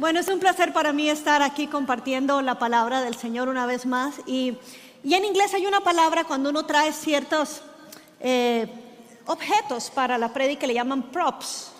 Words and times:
Bueno, 0.00 0.18
es 0.18 0.28
un 0.28 0.40
placer 0.40 0.72
para 0.72 0.94
mí 0.94 1.10
estar 1.10 1.42
aquí 1.42 1.66
compartiendo 1.66 2.40
la 2.40 2.58
palabra 2.58 3.02
del 3.02 3.16
Señor 3.16 3.50
una 3.50 3.66
vez 3.66 3.84
más. 3.84 4.14
Y, 4.24 4.56
y 5.04 5.12
en 5.12 5.26
inglés 5.26 5.52
hay 5.52 5.66
una 5.66 5.82
palabra 5.82 6.24
cuando 6.24 6.48
uno 6.48 6.64
trae 6.64 6.90
ciertos 6.94 7.60
eh, 8.18 8.66
objetos 9.26 9.90
para 9.90 10.16
la 10.16 10.32
prédica 10.32 10.60
que 10.60 10.68
le 10.68 10.72
llaman 10.72 11.02
props. 11.10 11.70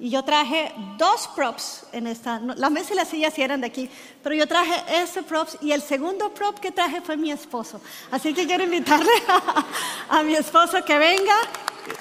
Y 0.00 0.10
yo 0.10 0.24
traje 0.24 0.74
dos 0.96 1.28
props 1.36 1.86
en 1.92 2.08
esta. 2.08 2.40
La 2.40 2.68
mesa 2.68 2.94
y 2.94 2.96
la 2.96 3.04
silla 3.04 3.30
sí 3.30 3.42
eran 3.42 3.60
de 3.60 3.68
aquí, 3.68 3.88
pero 4.24 4.34
yo 4.34 4.48
traje 4.48 4.74
ese 5.00 5.22
props 5.22 5.58
y 5.60 5.70
el 5.70 5.80
segundo 5.80 6.34
prop 6.34 6.58
que 6.58 6.72
traje 6.72 7.00
fue 7.00 7.16
mi 7.16 7.30
esposo. 7.30 7.80
Así 8.10 8.34
que 8.34 8.44
quiero 8.44 8.64
invitarle 8.64 9.12
a, 9.28 10.18
a 10.18 10.22
mi 10.24 10.34
esposo 10.34 10.84
que 10.84 10.98
venga. 10.98 11.36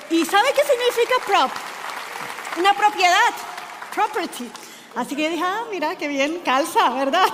¿Y 0.10 0.26
sabe 0.26 0.48
qué 0.56 0.62
significa 0.64 1.24
prop? 1.24 1.52
Una 2.58 2.74
propiedad, 2.74 3.32
property. 3.94 4.67
Así 4.98 5.16
que 5.16 5.30
dije, 5.30 5.44
ah, 5.46 5.62
mira, 5.70 5.96
qué 5.96 6.08
bien 6.08 6.40
calza, 6.44 6.90
¿verdad? 6.90 7.28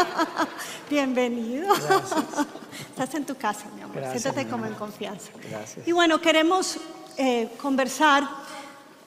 Bienvenido. 0.88 1.74
Estás 2.88 3.14
en 3.16 3.26
tu 3.26 3.36
casa, 3.36 3.66
mi 3.76 3.82
amor. 3.82 4.02
Siéntate 4.10 4.48
como 4.48 4.64
en 4.64 4.72
confianza. 4.72 5.30
Gracias. 5.50 5.86
Y 5.86 5.92
bueno, 5.92 6.22
queremos 6.22 6.78
eh, 7.18 7.50
conversar 7.60 8.26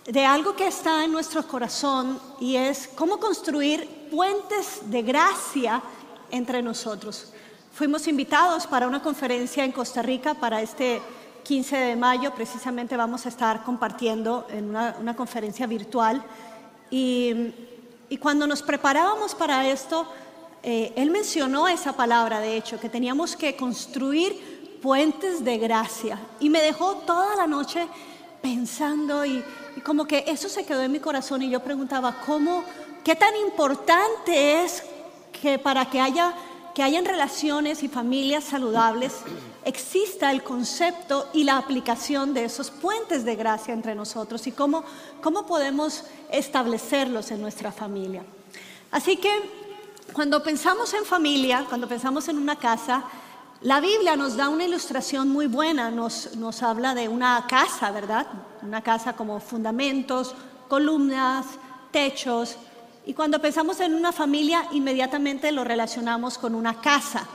de 0.06 0.24
algo 0.24 0.56
que 0.56 0.68
está 0.68 1.04
en 1.04 1.12
nuestro 1.12 1.48
corazón 1.48 2.20
y 2.40 2.58
es 2.58 2.88
cómo 2.94 3.18
construir 3.20 4.08
puentes 4.12 4.92
de 4.92 5.02
gracia 5.02 5.82
entre 6.30 6.62
nosotros. 6.62 7.34
Fuimos 7.72 8.08
invitados 8.08 8.68
para 8.68 8.86
una 8.86 9.02
conferencia 9.02 9.66
en 9.66 9.72
Costa 9.72 10.04
Rica 10.04 10.36
para 10.36 10.62
este 10.62 11.02
15 11.44 11.76
de 11.76 11.96
mayo. 11.96 12.36
Precisamente 12.36 12.96
vamos 12.96 13.26
a 13.26 13.30
estar 13.30 13.64
compartiendo 13.64 14.46
en 14.52 14.70
una, 14.70 14.96
una 15.00 15.16
conferencia 15.16 15.66
virtual. 15.66 16.24
Y, 16.96 18.18
cuando 18.20 18.46
nos 18.46 18.62
preparábamos 18.62 19.34
para 19.34 19.68
esto, 19.68 20.06
eh, 20.62 20.94
él 20.96 21.10
mencionó 21.10 21.68
esa 21.68 21.94
palabra, 21.94 22.40
de 22.40 22.56
hecho, 22.56 22.80
que 22.80 22.88
teníamos 22.88 23.36
que 23.36 23.56
construir 23.56 24.80
puentes 24.80 25.44
de 25.44 25.58
gracia. 25.58 26.20
Y 26.40 26.52
me 26.52 26.62
dejó 26.62 26.98
toda 26.98 27.36
la 27.36 27.48
noche 27.48 27.88
pensando 28.44 29.26
y, 29.26 29.44
y 29.76 29.82
como 29.82 30.06
que 30.06 30.26
eso 30.28 30.48
se 30.48 30.64
quedó 30.64 30.84
en 30.84 30.92
mi 30.92 31.00
corazón 31.00 31.42
y 31.42 31.50
yo 31.50 31.62
preguntaba, 31.62 32.22
¿cómo, 32.24 32.64
qué 33.04 33.16
tan 33.16 33.36
importante 33.38 34.64
es 34.64 34.84
que 35.42 35.58
para 35.58 35.90
que 35.90 36.00
haya 36.00 36.36
que 36.74 36.84
hayan 36.84 37.06
relaciones 37.06 37.84
y 37.84 37.88
familias 37.88 38.44
saludables, 38.44 39.14
exista 39.66 40.32
el 40.32 40.44
concepto 40.44 41.30
y 41.34 41.44
la 41.44 41.58
aplicación 41.58 42.34
de 42.34 42.46
esos 42.46 42.72
puentes 42.72 43.26
de 43.26 43.36
gracia 43.36 43.74
entre 43.74 43.96
nosotros 43.96 44.46
y 44.48 44.52
cómo, 44.52 44.84
cómo 45.22 45.46
podemos 45.46 46.04
establecerlos 46.32 47.32
en 47.32 47.42
nuestra 47.42 47.72
familia. 47.72 48.24
Así 48.92 49.18
que 49.18 49.32
cuando 50.14 50.44
pensamos 50.44 50.94
en 50.94 51.06
familia, 51.06 51.66
cuando 51.68 51.88
pensamos 51.88 52.28
en 52.28 52.38
una 52.38 52.58
casa, 52.58 53.04
la 53.62 53.80
Biblia 53.80 54.16
nos 54.16 54.36
da 54.36 54.50
una 54.50 54.66
ilustración 54.66 55.30
muy 55.30 55.48
buena, 55.48 55.90
nos, 55.90 56.36
nos 56.36 56.62
habla 56.62 56.94
de 56.94 57.08
una 57.08 57.46
casa, 57.48 57.92
¿verdad? 57.92 58.28
Una 58.62 58.82
casa 58.82 59.14
como 59.14 59.40
fundamentos, 59.40 60.36
columnas, 60.68 61.46
techos, 61.92 62.58
y 63.06 63.14
cuando 63.14 63.40
pensamos 63.40 63.80
en 63.82 63.94
una 63.94 64.14
familia, 64.14 64.66
inmediatamente 64.72 65.52
lo 65.52 65.64
relacionamos 65.64 66.38
con 66.38 66.56
una 66.56 66.80
casa. 66.80 67.28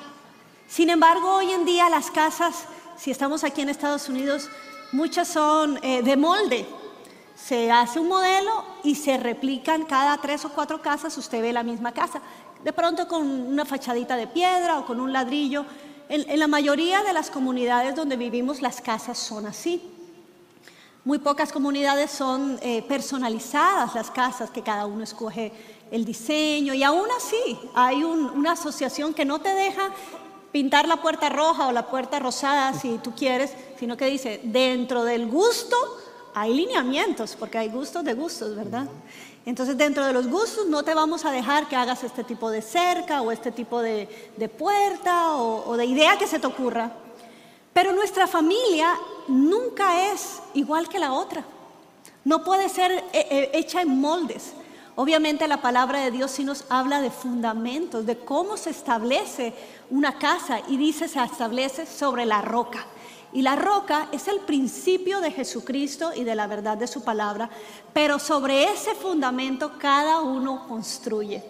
Sin 0.69 0.91
embargo, 0.91 1.37
hoy 1.37 1.51
en 1.51 1.65
día 1.65 1.89
las 1.89 2.11
casas, 2.11 2.65
si 2.99 3.11
estamos 3.11 3.43
aquí 3.43 3.63
en 3.63 3.71
Estados 3.71 4.11
Unidos, 4.11 4.51
muchas 4.93 5.27
son 5.27 5.83
eh, 5.83 6.03
de 6.03 6.15
molde. 6.15 6.67
Se 7.35 7.73
hace 7.73 7.99
un 7.99 8.09
modelo 8.09 8.65
y 8.85 8.95
se 8.95 9.17
replican 9.17 9.85
cada 9.85 10.19
tres 10.19 10.45
o 10.45 10.51
cuatro 10.51 10.83
casas, 10.83 11.17
usted 11.17 11.41
ve 11.41 11.55
la 11.55 11.63
misma 11.63 11.93
casa. 11.93 12.21
De 12.63 12.75
pronto 12.75 13.09
con 13.09 13.23
una 13.23 13.65
fachadita 13.65 14.15
de 14.17 14.27
piedra 14.27 14.79
o 14.79 14.85
con 14.85 15.01
un 15.01 15.11
ladrillo. 15.11 15.65
En, 16.11 16.39
la 16.39 16.49
mayoría 16.49 17.03
de 17.03 17.15
las 17.15 17.31
comunidades 17.31 17.95
donde 17.95 18.19
vivimos 18.19 18.61
las 18.61 18.83
casas 18.83 19.19
son 19.19 19.47
así. 19.47 19.83
Muy 21.03 21.19
pocas 21.19 21.51
comunidades 21.51 22.11
son 22.11 22.59
eh, 22.61 22.83
personalizadas 22.83 23.95
las 23.95 24.11
casas, 24.11 24.51
que 24.51 24.63
cada 24.63 24.85
uno 24.85 25.03
escoge 25.03 25.51
el 25.91 26.05
diseño 26.05 26.75
y 26.75 26.83
aún 26.83 27.07
así 27.17 27.59
hay 27.75 28.05
un, 28.05 28.27
una 28.27 28.53
asociación 28.53 29.15
que 29.15 29.25
no 29.25 29.39
te 29.39 29.55
deja 29.55 29.91
pintar 30.59 30.89
la 30.89 30.97
puerta 30.97 31.29
roja 31.29 31.69
o 31.69 31.73
la 31.73 31.87
puerta 31.87 32.19
rosada 32.19 32.75
si 32.75 32.99
tú 32.99 33.15
quieres, 33.15 33.53
sino 33.79 33.97
que 33.97 34.07
dice, 34.07 34.41
dentro 34.43 35.05
del 35.05 35.29
gusto 35.29 35.77
hay 36.35 36.53
lineamientos, 36.53 37.37
porque 37.39 37.59
hay 37.59 37.69
gustos 37.69 38.03
de 38.03 38.15
gustos, 38.15 38.57
¿verdad? 38.57 38.89
Entonces, 39.47 39.79
dentro 39.79 40.05
de 40.05 40.13
los 40.13 40.27
gustos 40.27 40.67
no 40.67 40.83
te 40.83 40.95
vamos 40.95 41.25
a 41.25 41.31
dejar 41.31 41.69
que 41.69 41.77
hagas 41.77 42.03
este 42.03 42.25
tipo 42.25 42.51
de 42.51 42.61
cerca 42.61 43.23
o 43.23 43.31
este 43.31 43.53
tipo 43.53 43.81
de, 43.81 44.09
de 44.37 44.49
puerta 44.49 45.37
o, 45.37 45.71
o 45.71 45.77
de 45.77 45.85
idea 45.85 46.19
que 46.19 46.27
se 46.27 46.41
te 46.41 46.49
ocurra. 46.49 46.91
Pero 47.73 47.93
nuestra 47.93 48.27
familia 48.27 48.99
nunca 49.29 50.11
es 50.11 50.41
igual 50.55 50.89
que 50.89 50.99
la 50.99 51.13
otra. 51.13 51.45
No 52.25 52.43
puede 52.43 52.69
ser 52.69 52.91
eh, 52.91 53.05
eh, 53.13 53.51
hecha 53.55 53.81
en 53.81 54.01
moldes. 54.01 54.55
Obviamente 55.01 55.47
la 55.47 55.63
palabra 55.63 56.01
de 56.01 56.11
Dios 56.11 56.33
sí 56.33 56.43
nos 56.43 56.65
habla 56.71 57.01
de 57.01 57.13
fundamentos, 57.13 58.05
de 58.05 58.19
cómo 58.19 58.57
se 58.57 58.71
establece 58.71 59.55
una 59.91 60.19
casa 60.19 60.59
y 60.67 60.77
dice 60.77 61.07
se 61.07 61.23
establece 61.23 61.87
sobre 61.87 62.27
la 62.27 62.43
roca. 62.43 62.85
Y 63.33 63.43
la 63.43 63.55
roca 63.55 64.09
es 64.11 64.27
el 64.27 64.41
principio 64.41 65.21
de 65.21 65.31
Jesucristo 65.31 66.11
y 66.17 66.25
de 66.25 66.35
la 66.35 66.49
verdad 66.49 66.77
de 66.77 66.89
su 66.89 67.05
palabra, 67.05 67.49
pero 67.93 68.19
sobre 68.19 68.73
ese 68.73 68.97
fundamento 68.97 69.79
cada 69.79 70.21
uno 70.21 70.67
construye. 70.67 71.45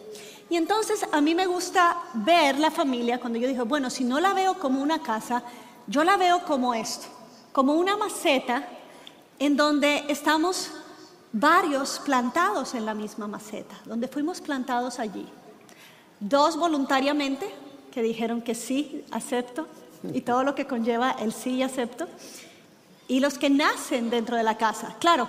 Y 0.50 0.56
entonces 0.56 1.06
a 1.10 1.22
mí 1.22 1.34
me 1.34 1.46
gusta 1.46 1.96
ver 2.12 2.58
la 2.58 2.70
familia 2.70 3.18
cuando 3.18 3.38
yo 3.38 3.48
digo, 3.48 3.64
bueno, 3.64 3.88
si 3.88 4.04
no 4.04 4.20
la 4.20 4.34
veo 4.34 4.58
como 4.58 4.82
una 4.82 5.00
casa, 5.00 5.42
yo 5.86 6.04
la 6.04 6.18
veo 6.18 6.44
como 6.44 6.74
esto, 6.74 7.06
como 7.52 7.72
una 7.72 7.96
maceta 7.96 8.68
en 9.38 9.56
donde 9.56 10.04
estamos 10.08 10.70
varios 11.32 12.00
plantados 12.00 12.74
en 12.74 12.86
la 12.86 12.94
misma 12.94 13.26
maceta, 13.26 13.76
donde 13.84 14.08
fuimos 14.08 14.40
plantados 14.40 14.98
allí. 14.98 15.26
Dos 16.20 16.56
voluntariamente, 16.56 17.48
que 17.92 18.02
dijeron 18.02 18.42
que 18.42 18.54
sí, 18.54 19.04
acepto, 19.10 19.66
y 20.12 20.20
todo 20.20 20.44
lo 20.44 20.54
que 20.54 20.66
conlleva 20.66 21.10
el 21.12 21.32
sí 21.32 21.56
y 21.56 21.62
acepto. 21.62 22.06
Y 23.08 23.20
los 23.20 23.38
que 23.38 23.50
nacen 23.50 24.10
dentro 24.10 24.36
de 24.36 24.42
la 24.42 24.56
casa. 24.56 24.96
Claro, 25.00 25.28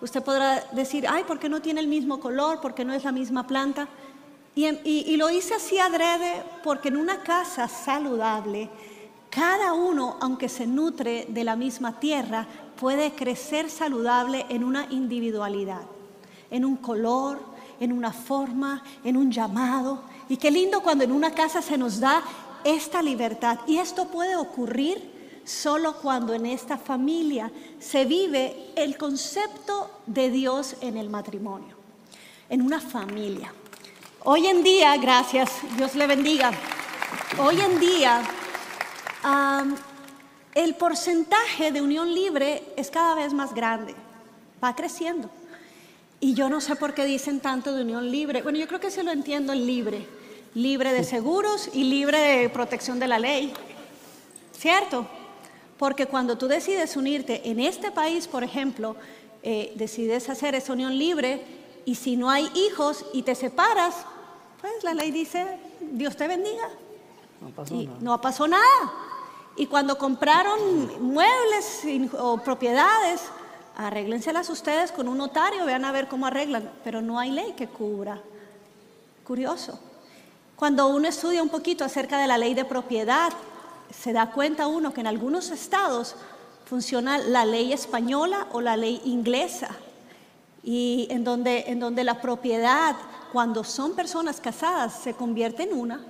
usted 0.00 0.22
podrá 0.22 0.64
decir, 0.72 1.06
ay, 1.08 1.24
¿por 1.24 1.38
qué 1.38 1.48
no 1.48 1.60
tiene 1.60 1.80
el 1.80 1.88
mismo 1.88 2.20
color? 2.20 2.60
¿Por 2.60 2.74
qué 2.74 2.84
no 2.84 2.94
es 2.94 3.04
la 3.04 3.12
misma 3.12 3.46
planta? 3.46 3.88
Y, 4.54 4.66
y, 4.66 5.04
y 5.06 5.16
lo 5.16 5.30
hice 5.30 5.54
así 5.54 5.78
adrede 5.78 6.42
porque 6.64 6.88
en 6.88 6.96
una 6.96 7.18
casa 7.22 7.68
saludable, 7.68 8.70
cada 9.30 9.74
uno, 9.74 10.16
aunque 10.20 10.48
se 10.48 10.66
nutre 10.66 11.26
de 11.28 11.44
la 11.44 11.54
misma 11.54 12.00
tierra, 12.00 12.46
puede 12.78 13.12
crecer 13.12 13.70
saludable 13.70 14.46
en 14.48 14.64
una 14.64 14.86
individualidad, 14.90 15.82
en 16.50 16.64
un 16.64 16.76
color, 16.76 17.40
en 17.80 17.92
una 17.92 18.12
forma, 18.12 18.82
en 19.04 19.16
un 19.16 19.30
llamado. 19.30 20.02
Y 20.28 20.36
qué 20.36 20.50
lindo 20.50 20.80
cuando 20.80 21.04
en 21.04 21.12
una 21.12 21.32
casa 21.32 21.60
se 21.62 21.76
nos 21.76 22.00
da 22.00 22.22
esta 22.64 23.02
libertad. 23.02 23.58
Y 23.66 23.78
esto 23.78 24.06
puede 24.08 24.36
ocurrir 24.36 25.18
solo 25.44 25.94
cuando 25.96 26.34
en 26.34 26.46
esta 26.46 26.76
familia 26.76 27.50
se 27.78 28.04
vive 28.04 28.72
el 28.76 28.96
concepto 28.96 29.90
de 30.06 30.30
Dios 30.30 30.76
en 30.80 30.96
el 30.96 31.08
matrimonio, 31.08 31.74
en 32.48 32.62
una 32.62 32.80
familia. 32.80 33.52
Hoy 34.24 34.46
en 34.46 34.62
día, 34.62 34.96
gracias, 34.98 35.50
Dios 35.76 35.94
le 35.94 36.06
bendiga, 36.06 36.52
hoy 37.38 37.60
en 37.60 37.80
día 37.80 38.22
el 40.54 40.74
porcentaje 40.74 41.70
de 41.72 41.80
unión 41.82 42.14
libre 42.14 42.62
es 42.76 42.90
cada 42.90 43.14
vez 43.14 43.32
más 43.32 43.54
grande, 43.54 43.94
va 44.62 44.74
creciendo. 44.74 45.30
Y 46.20 46.34
yo 46.34 46.48
no 46.48 46.60
sé 46.60 46.74
por 46.76 46.94
qué 46.94 47.04
dicen 47.04 47.38
tanto 47.40 47.72
de 47.74 47.82
unión 47.82 48.10
libre. 48.10 48.42
Bueno, 48.42 48.58
yo 48.58 48.66
creo 48.66 48.80
que 48.80 48.90
se 48.90 49.04
lo 49.04 49.12
entiendo 49.12 49.52
en 49.52 49.66
libre. 49.66 50.06
Libre 50.54 50.92
de 50.92 51.04
seguros 51.04 51.70
y 51.72 51.84
libre 51.84 52.18
de 52.18 52.48
protección 52.48 52.98
de 52.98 53.06
la 53.06 53.18
ley. 53.20 53.52
¿Cierto? 54.58 55.06
Porque 55.78 56.06
cuando 56.06 56.36
tú 56.36 56.48
decides 56.48 56.96
unirte 56.96 57.48
en 57.48 57.60
este 57.60 57.92
país, 57.92 58.26
por 58.26 58.42
ejemplo, 58.42 58.96
eh, 59.44 59.72
decides 59.76 60.28
hacer 60.28 60.56
esa 60.56 60.72
unión 60.72 60.98
libre 60.98 61.40
y 61.84 61.94
si 61.94 62.16
no 62.16 62.30
hay 62.30 62.50
hijos 62.54 63.04
y 63.12 63.22
te 63.22 63.36
separas, 63.36 63.94
pues 64.60 64.82
la 64.82 64.94
ley 64.94 65.12
dice, 65.12 65.46
Dios 65.80 66.16
te 66.16 66.26
bendiga. 66.26 66.68
No 67.40 67.50
pasó 67.50 67.74
Y 67.76 67.86
nada. 67.86 67.98
no 68.00 68.20
pasó 68.20 68.48
nada. 68.48 68.64
Y 69.58 69.66
cuando 69.66 69.98
compraron 69.98 71.02
muebles 71.02 71.82
o 72.16 72.38
propiedades, 72.38 73.22
arréglenselas 73.76 74.48
ustedes 74.50 74.92
con 74.92 75.08
un 75.08 75.18
notario, 75.18 75.64
vean 75.64 75.84
a 75.84 75.90
ver 75.90 76.06
cómo 76.06 76.26
arreglan, 76.26 76.70
pero 76.84 77.02
no 77.02 77.18
hay 77.18 77.32
ley 77.32 77.54
que 77.56 77.66
cubra. 77.66 78.22
Curioso. 79.26 79.80
Cuando 80.54 80.86
uno 80.86 81.08
estudia 81.08 81.42
un 81.42 81.48
poquito 81.48 81.84
acerca 81.84 82.18
de 82.18 82.28
la 82.28 82.38
ley 82.38 82.54
de 82.54 82.64
propiedad, 82.64 83.32
se 83.90 84.12
da 84.12 84.30
cuenta 84.30 84.68
uno 84.68 84.94
que 84.94 85.00
en 85.00 85.08
algunos 85.08 85.50
estados 85.50 86.14
funciona 86.64 87.18
la 87.18 87.44
ley 87.44 87.72
española 87.72 88.46
o 88.52 88.60
la 88.60 88.76
ley 88.76 89.02
inglesa. 89.04 89.70
y 90.62 91.06
en 91.10 91.24
donde, 91.24 91.64
en 91.68 91.80
donde 91.80 92.04
la 92.04 92.20
propiedad, 92.20 92.94
cuando 93.32 93.64
son 93.64 93.94
personas 93.94 94.40
casadas, 94.40 95.00
se 95.02 95.14
convierte 95.14 95.62
en 95.62 95.72
una. 95.72 96.04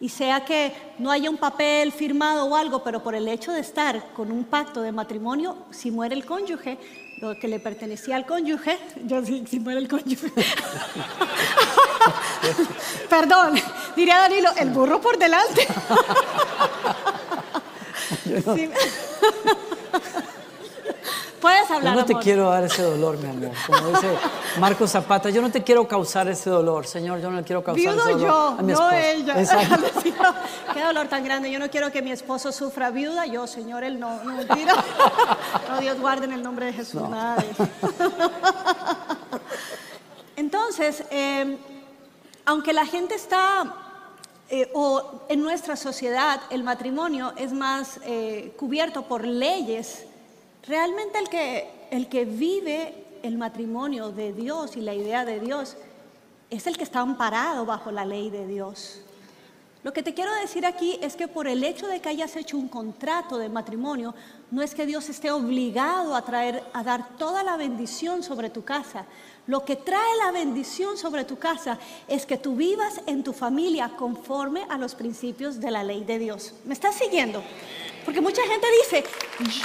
Y 0.00 0.10
sea 0.10 0.44
que 0.44 0.72
no 0.98 1.10
haya 1.10 1.28
un 1.28 1.38
papel 1.38 1.90
firmado 1.90 2.46
o 2.46 2.54
algo, 2.54 2.84
pero 2.84 3.02
por 3.02 3.16
el 3.16 3.26
hecho 3.26 3.52
de 3.52 3.58
estar 3.60 4.12
con 4.12 4.30
un 4.30 4.44
pacto 4.44 4.80
de 4.80 4.92
matrimonio, 4.92 5.56
si 5.70 5.90
muere 5.90 6.14
el 6.14 6.24
cónyuge, 6.24 6.78
lo 7.20 7.36
que 7.36 7.48
le 7.48 7.58
pertenecía 7.58 8.14
al 8.14 8.24
cónyuge, 8.24 8.78
yo 9.04 9.24
sí, 9.24 9.44
si 9.48 9.58
muere 9.58 9.80
el 9.80 9.88
cónyuge. 9.88 10.30
Perdón, 13.10 13.60
diría 13.96 14.18
Danilo, 14.18 14.50
el 14.56 14.70
burro 14.70 15.00
por 15.00 15.18
delante. 15.18 15.66
Puedes 21.40 21.70
hablar. 21.70 21.94
Yo 21.94 22.00
no 22.00 22.06
te 22.06 22.14
quiero 22.16 22.50
dar 22.50 22.64
ese 22.64 22.82
dolor, 22.82 23.16
mi 23.18 23.28
amor. 23.28 23.52
Como 23.66 23.88
dice 23.88 24.08
Marco 24.58 24.86
Zapata, 24.86 25.30
yo 25.30 25.40
no 25.40 25.50
te 25.50 25.62
quiero 25.62 25.86
causar 25.86 26.28
ese 26.28 26.50
dolor, 26.50 26.86
Señor. 26.86 27.20
Yo 27.20 27.30
no 27.30 27.36
le 27.36 27.44
quiero 27.44 27.62
causar 27.62 27.94
ese 27.94 27.96
dolor 27.96 28.20
yo, 28.20 28.48
a 28.58 28.62
mi 28.62 28.72
no 28.72 28.90
esposo. 28.90 28.92
ella. 28.92 29.40
Exacto. 29.40 29.86
Qué 30.74 30.82
dolor 30.82 31.08
tan 31.08 31.24
grande. 31.24 31.50
Yo 31.50 31.58
no 31.58 31.70
quiero 31.70 31.92
que 31.92 32.02
mi 32.02 32.10
esposo 32.10 32.50
sufra 32.52 32.90
viuda. 32.90 33.26
Yo, 33.26 33.46
Señor, 33.46 33.84
él 33.84 34.00
no. 34.00 34.22
No, 34.24 34.34
mentira. 34.34 34.74
no 35.68 35.80
Dios 35.80 36.00
guarde 36.00 36.26
en 36.26 36.32
el 36.32 36.42
nombre 36.42 36.66
de 36.66 36.72
Jesús. 36.72 37.02
No. 37.02 37.08
Nada 37.08 37.36
de 37.36 37.50
eso. 37.50 37.68
Entonces, 40.36 41.04
eh, 41.10 41.56
aunque 42.44 42.72
la 42.72 42.86
gente 42.86 43.14
está, 43.14 43.74
eh, 44.50 44.70
o 44.72 45.20
en 45.28 45.42
nuestra 45.42 45.76
sociedad 45.76 46.40
el 46.50 46.62
matrimonio 46.62 47.34
es 47.36 47.52
más 47.52 48.00
eh, 48.04 48.54
cubierto 48.56 49.02
por 49.02 49.26
leyes, 49.26 50.06
realmente 50.66 51.18
el 51.18 51.28
que, 51.28 51.70
el 51.90 52.08
que 52.08 52.24
vive 52.24 53.04
el 53.22 53.38
matrimonio 53.38 54.10
de 54.10 54.32
Dios 54.32 54.76
y 54.76 54.80
la 54.80 54.94
idea 54.94 55.24
de 55.24 55.40
Dios 55.40 55.76
es 56.50 56.66
el 56.66 56.76
que 56.76 56.84
está 56.84 57.00
amparado 57.00 57.66
bajo 57.66 57.90
la 57.90 58.04
ley 58.04 58.30
de 58.30 58.46
Dios. 58.46 59.02
Lo 59.84 59.92
que 59.92 60.02
te 60.02 60.12
quiero 60.12 60.34
decir 60.34 60.66
aquí 60.66 60.98
es 61.02 61.14
que 61.14 61.28
por 61.28 61.46
el 61.46 61.62
hecho 61.62 61.86
de 61.86 62.00
que 62.00 62.08
hayas 62.08 62.34
hecho 62.34 62.58
un 62.58 62.68
contrato 62.68 63.38
de 63.38 63.48
matrimonio, 63.48 64.14
no 64.50 64.60
es 64.60 64.74
que 64.74 64.86
Dios 64.86 65.08
esté 65.08 65.30
obligado 65.30 66.16
a 66.16 66.22
traer, 66.22 66.64
a 66.72 66.82
dar 66.82 67.16
toda 67.16 67.44
la 67.44 67.56
bendición 67.56 68.24
sobre 68.24 68.50
tu 68.50 68.64
casa. 68.64 69.06
Lo 69.46 69.64
que 69.64 69.76
trae 69.76 70.16
la 70.24 70.32
bendición 70.32 70.98
sobre 70.98 71.24
tu 71.24 71.38
casa 71.38 71.78
es 72.08 72.26
que 72.26 72.38
tú 72.38 72.56
vivas 72.56 73.00
en 73.06 73.22
tu 73.22 73.32
familia 73.32 73.92
conforme 73.96 74.66
a 74.68 74.78
los 74.78 74.94
principios 74.94 75.60
de 75.60 75.70
la 75.70 75.84
ley 75.84 76.02
de 76.02 76.18
Dios. 76.18 76.54
¿Me 76.64 76.74
estás 76.74 76.96
siguiendo? 76.96 77.42
Porque 78.08 78.22
mucha 78.22 78.40
gente 78.46 78.66
dice, 78.82 79.04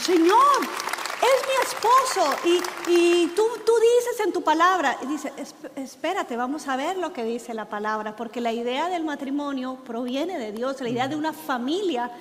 Señor, 0.01 0.59
es 0.59 1.47
mi 1.47 1.65
esposo 1.65 2.35
y, 2.43 2.91
y 2.91 3.27
tú, 3.27 3.41
tú 3.65 3.71
dices 3.79 4.19
en 4.25 4.33
tu 4.33 4.41
palabra, 4.43 4.97
y 5.01 5.05
dice, 5.05 5.31
"Esp- 5.37 5.71
espérate, 5.77 6.35
vamos 6.35 6.67
a 6.67 6.75
ver 6.75 6.97
lo 6.97 7.13
que 7.13 7.23
dice 7.23 7.53
la 7.53 7.69
palabra, 7.69 8.17
porque 8.17 8.41
la 8.41 8.51
idea 8.51 8.89
del 8.89 9.05
matrimonio 9.05 9.77
proviene 9.85 10.37
de 10.37 10.51
Dios, 10.51 10.81
la 10.81 10.89
idea 10.89 11.07
de 11.07 11.15
una 11.15 11.31
familia 11.31 12.11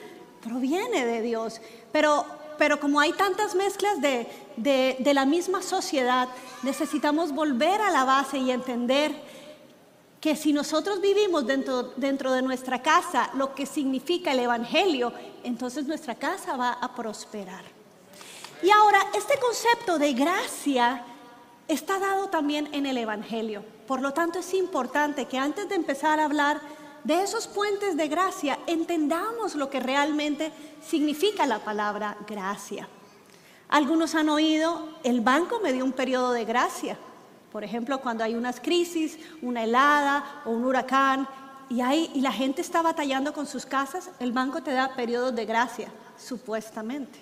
proviene 0.41 1.05
de 1.05 1.23
Dios, 1.23 1.61
pero, 1.91 2.25
pero 2.57 2.79
como 2.79 3.01
hay 3.01 3.13
tantas 3.15 3.57
mezclas 3.57 4.01
de, 4.01 4.29
de, 4.57 4.95
de 5.01 5.15
la 5.15 5.25
misma 5.27 5.61
sociedad, 5.61 6.29
necesitamos 6.63 7.33
volver 7.33 7.81
a 7.81 7.91
la 7.91 8.05
base 8.05 8.39
y 8.39 8.53
entender 8.53 9.13
que 10.23 10.37
si 10.37 10.53
nosotros 10.53 11.01
vivimos 11.01 11.45
dentro, 11.45 11.93
dentro 11.97 12.31
de 12.31 12.43
nuestra 12.43 12.81
casa 12.81 13.29
lo 13.35 13.57
que 13.57 13.67
significa 13.67 14.31
el 14.31 14.39
Evangelio, 14.39 15.13
entonces 15.43 15.85
nuestra 15.89 16.15
casa 16.15 16.57
va 16.57 16.75
a 16.75 16.95
prosperar. 16.95 17.65
Y 18.63 18.71
ahora, 18.71 19.05
este 19.17 19.37
concepto 19.41 19.99
de 19.99 20.13
gracia 20.13 21.05
está 21.67 21.99
dado 21.99 22.29
también 22.29 22.69
en 22.71 22.87
el 22.87 22.99
Evangelio. 22.99 23.65
Por 23.89 24.01
lo 24.01 24.13
tanto, 24.13 24.39
es 24.39 24.55
importante 24.55 25.27
que 25.27 25.39
antes 25.39 25.69
de 25.69 25.75
empezar 25.75 26.21
a 26.21 26.27
hablar 26.27 26.61
de 27.03 27.21
esos 27.21 27.49
puentes 27.49 27.97
de 27.97 28.07
gracia, 28.07 28.61
entendamos 28.69 29.57
lo 29.57 29.71
que 29.71 29.81
realmente 29.81 30.53
significa 30.89 31.47
la 31.47 31.59
palabra 31.59 32.17
gracia. 32.29 32.89
Algunos 33.69 34.15
han 34.15 34.29
oído, 34.29 34.87
el 35.03 35.21
banco 35.21 35.59
me 35.61 35.73
dio 35.73 35.85
un 35.85 35.93
periodo 35.93 36.31
de 36.31 36.45
gracia. 36.45 36.97
Por 37.52 37.64
ejemplo, 37.64 38.00
cuando 38.00 38.25
hay 38.25 38.34
unas 38.34 38.60
crisis, 38.60 39.19
una 39.43 39.62
helada 39.62 40.43
o 40.46 40.50
un 40.50 40.64
huracán 40.64 41.28
y, 41.69 41.82
hay, 41.82 42.10
y 42.14 42.22
la 42.22 42.32
gente 42.32 42.62
está 42.62 42.81
batallando 42.81 43.34
con 43.34 43.46
sus 43.46 43.66
casas, 43.66 44.10
el 44.20 44.32
banco 44.32 44.62
te 44.62 44.72
da 44.72 44.94
periodos 44.96 45.34
de 45.34 45.44
gracia, 45.44 45.88
supuestamente. 46.16 47.19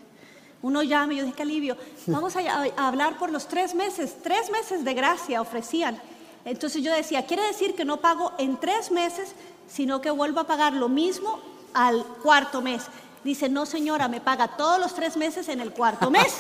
Uno 0.63 0.85
llama 0.85 1.15
y 1.15 1.17
yo 1.17 1.25
dije, 1.25 1.37
qué 1.37 1.43
alivio, 1.43 1.77
vamos 2.07 2.37
a, 2.37 2.41
a 2.41 2.89
hablar 2.89 3.19
por 3.19 3.33
los 3.33 3.49
tres 3.49 3.75
meses, 3.75 4.19
tres 4.23 4.51
meses 4.53 4.85
de 4.85 4.95
gracia 4.95 5.41
ofrecían. 5.41 6.01
Entonces 6.45 6.81
yo 6.83 6.95
decía, 6.95 7.27
quiere 7.27 7.43
decir 7.43 7.75
que 7.75 7.85
no 7.85 7.97
pago 7.97 8.33
en 8.39 8.57
tres 8.57 8.93
meses, 8.93 9.35
sino 9.69 10.01
que 10.01 10.13
vuelvo 10.13 10.41
a 10.41 10.47
pagar 10.47 10.75
lo 10.75 10.89
mismo 10.89 11.41
al 11.75 12.05
cuarto 12.23 12.63
mes. 12.63 12.85
Dice, 13.23 13.51
no 13.51 13.67
señora, 13.67 14.09
me 14.09 14.21
paga 14.21 14.49
todos 14.57 14.81
los 14.81 14.95
tres 14.95 15.17
meses 15.17 15.49
en 15.49 15.61
el 15.61 15.73
cuarto 15.73 16.11
mes. 16.11 16.37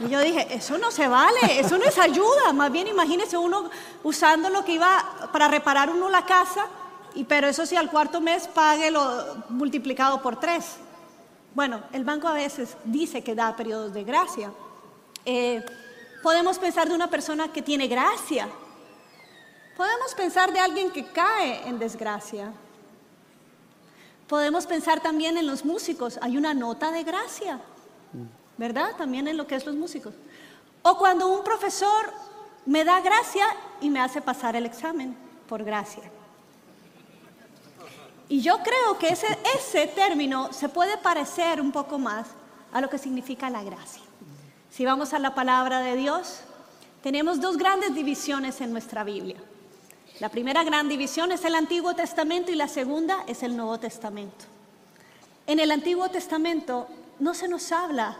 Y 0.00 0.10
yo 0.10 0.20
dije, 0.20 0.46
eso 0.50 0.76
no 0.76 0.90
se 0.90 1.08
vale, 1.08 1.60
eso 1.60 1.78
no 1.78 1.84
es 1.84 1.96
ayuda. 1.98 2.52
Más 2.52 2.70
bien 2.70 2.88
imagínese 2.88 3.38
uno 3.38 3.70
usando 4.02 4.50
lo 4.50 4.64
que 4.64 4.72
iba 4.72 5.30
para 5.32 5.48
reparar 5.48 5.88
uno 5.88 6.10
la 6.10 6.26
casa, 6.26 6.66
y, 7.14 7.24
pero 7.24 7.46
eso 7.46 7.64
sí 7.64 7.76
al 7.76 7.90
cuarto 7.90 8.20
mes 8.20 8.48
pague 8.48 8.90
lo 8.90 9.44
multiplicado 9.48 10.20
por 10.20 10.38
tres. 10.38 10.76
Bueno, 11.54 11.82
el 11.92 12.04
banco 12.04 12.28
a 12.28 12.32
veces 12.32 12.76
dice 12.84 13.22
que 13.22 13.34
da 13.34 13.54
periodos 13.56 13.94
de 13.94 14.04
gracia. 14.04 14.50
Eh, 15.24 15.64
podemos 16.22 16.58
pensar 16.58 16.88
de 16.88 16.94
una 16.94 17.08
persona 17.08 17.52
que 17.52 17.62
tiene 17.62 17.88
gracia. 17.88 18.48
Podemos 19.76 20.14
pensar 20.14 20.52
de 20.52 20.60
alguien 20.60 20.90
que 20.90 21.06
cae 21.12 21.66
en 21.66 21.78
desgracia. 21.78 22.52
Podemos 24.32 24.64
pensar 24.64 25.02
también 25.02 25.36
en 25.36 25.46
los 25.46 25.62
músicos. 25.62 26.18
Hay 26.22 26.38
una 26.38 26.54
nota 26.54 26.90
de 26.90 27.04
gracia, 27.04 27.60
¿verdad? 28.56 28.96
También 28.96 29.28
en 29.28 29.36
lo 29.36 29.46
que 29.46 29.56
es 29.56 29.66
los 29.66 29.74
músicos. 29.74 30.14
O 30.80 30.96
cuando 30.96 31.28
un 31.28 31.44
profesor 31.44 32.10
me 32.64 32.82
da 32.82 33.02
gracia 33.02 33.44
y 33.82 33.90
me 33.90 34.00
hace 34.00 34.22
pasar 34.22 34.56
el 34.56 34.64
examen 34.64 35.14
por 35.46 35.62
gracia. 35.62 36.04
Y 38.30 38.40
yo 38.40 38.56
creo 38.62 38.98
que 38.98 39.08
ese, 39.08 39.26
ese 39.54 39.88
término 39.88 40.50
se 40.50 40.70
puede 40.70 40.96
parecer 40.96 41.60
un 41.60 41.70
poco 41.70 41.98
más 41.98 42.28
a 42.72 42.80
lo 42.80 42.88
que 42.88 42.96
significa 42.96 43.50
la 43.50 43.62
gracia. 43.62 44.02
Si 44.70 44.86
vamos 44.86 45.12
a 45.12 45.18
la 45.18 45.34
palabra 45.34 45.80
de 45.80 45.94
Dios, 45.94 46.40
tenemos 47.02 47.38
dos 47.38 47.58
grandes 47.58 47.94
divisiones 47.94 48.62
en 48.62 48.72
nuestra 48.72 49.04
Biblia. 49.04 49.36
La 50.22 50.28
primera 50.28 50.62
gran 50.62 50.88
división 50.88 51.32
es 51.32 51.44
el 51.44 51.56
Antiguo 51.56 51.96
Testamento 51.96 52.52
y 52.52 52.54
la 52.54 52.68
segunda 52.68 53.24
es 53.26 53.42
el 53.42 53.56
Nuevo 53.56 53.80
Testamento. 53.80 54.44
En 55.48 55.58
el 55.58 55.72
Antiguo 55.72 56.08
Testamento 56.10 56.86
no 57.18 57.34
se 57.34 57.48
nos 57.48 57.72
habla, 57.72 58.16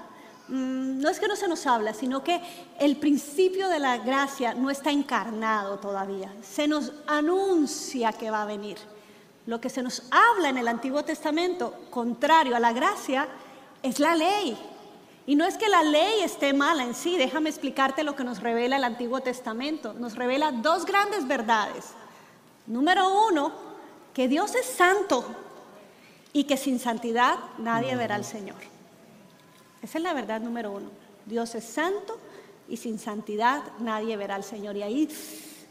mm, 0.48 0.98
no 1.00 1.08
es 1.08 1.20
que 1.20 1.28
no 1.28 1.36
se 1.36 1.46
nos 1.46 1.64
habla, 1.64 1.94
sino 1.94 2.24
que 2.24 2.40
el 2.80 2.96
principio 2.96 3.68
de 3.68 3.78
la 3.78 3.98
gracia 3.98 4.52
no 4.52 4.68
está 4.68 4.90
encarnado 4.90 5.78
todavía. 5.78 6.34
Se 6.42 6.66
nos 6.66 6.92
anuncia 7.06 8.12
que 8.12 8.32
va 8.32 8.42
a 8.42 8.46
venir. 8.46 8.78
Lo 9.46 9.60
que 9.60 9.70
se 9.70 9.84
nos 9.84 10.02
habla 10.10 10.48
en 10.48 10.58
el 10.58 10.66
Antiguo 10.66 11.04
Testamento, 11.04 11.72
contrario 11.90 12.56
a 12.56 12.58
la 12.58 12.72
gracia, 12.72 13.28
es 13.80 14.00
la 14.00 14.16
ley. 14.16 14.58
Y 15.24 15.36
no 15.36 15.44
es 15.44 15.56
que 15.56 15.68
la 15.68 15.84
ley 15.84 16.22
esté 16.22 16.52
mala 16.52 16.82
en 16.82 16.96
sí, 16.96 17.16
déjame 17.16 17.48
explicarte 17.48 18.02
lo 18.02 18.16
que 18.16 18.24
nos 18.24 18.40
revela 18.40 18.76
el 18.76 18.82
Antiguo 18.82 19.20
Testamento. 19.20 19.94
Nos 19.94 20.16
revela 20.16 20.50
dos 20.50 20.84
grandes 20.84 21.28
verdades. 21.28 21.94
Número 22.72 23.28
uno, 23.28 23.52
que 24.14 24.28
Dios 24.28 24.54
es 24.54 24.64
santo 24.64 25.26
y 26.32 26.44
que 26.44 26.56
sin 26.56 26.78
santidad 26.78 27.34
nadie 27.58 27.94
verá 27.96 28.14
al 28.14 28.24
Señor. 28.24 28.56
Esa 29.82 29.98
es 29.98 30.02
la 30.02 30.14
verdad 30.14 30.40
número 30.40 30.72
uno. 30.72 30.88
Dios 31.26 31.54
es 31.54 31.64
santo 31.64 32.16
y 32.70 32.78
sin 32.78 32.98
santidad 32.98 33.62
nadie 33.80 34.16
verá 34.16 34.36
al 34.36 34.42
Señor. 34.42 34.74
Y 34.78 34.82
ahí 34.82 35.06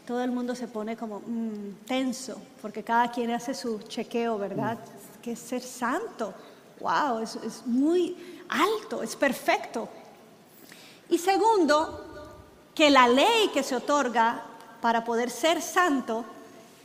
todo 0.06 0.22
el 0.22 0.30
mundo 0.30 0.54
se 0.54 0.68
pone 0.68 0.96
como 0.96 1.18
mm, 1.26 1.86
tenso, 1.88 2.40
porque 2.60 2.84
cada 2.84 3.10
quien 3.10 3.32
hace 3.32 3.52
su 3.52 3.80
chequeo, 3.82 4.38
¿verdad? 4.38 4.78
Que 5.20 5.32
es 5.32 5.40
ser 5.40 5.62
santo. 5.62 6.32
Wow, 6.78 7.18
es, 7.18 7.34
es 7.34 7.66
muy 7.66 8.44
alto, 8.48 9.02
es 9.02 9.16
perfecto. 9.16 9.88
Y 11.10 11.18
segundo, 11.18 12.30
que 12.76 12.90
la 12.90 13.08
ley 13.08 13.50
que 13.52 13.64
se 13.64 13.74
otorga 13.74 14.40
para 14.80 15.02
poder 15.02 15.30
ser 15.30 15.60
santo 15.60 16.24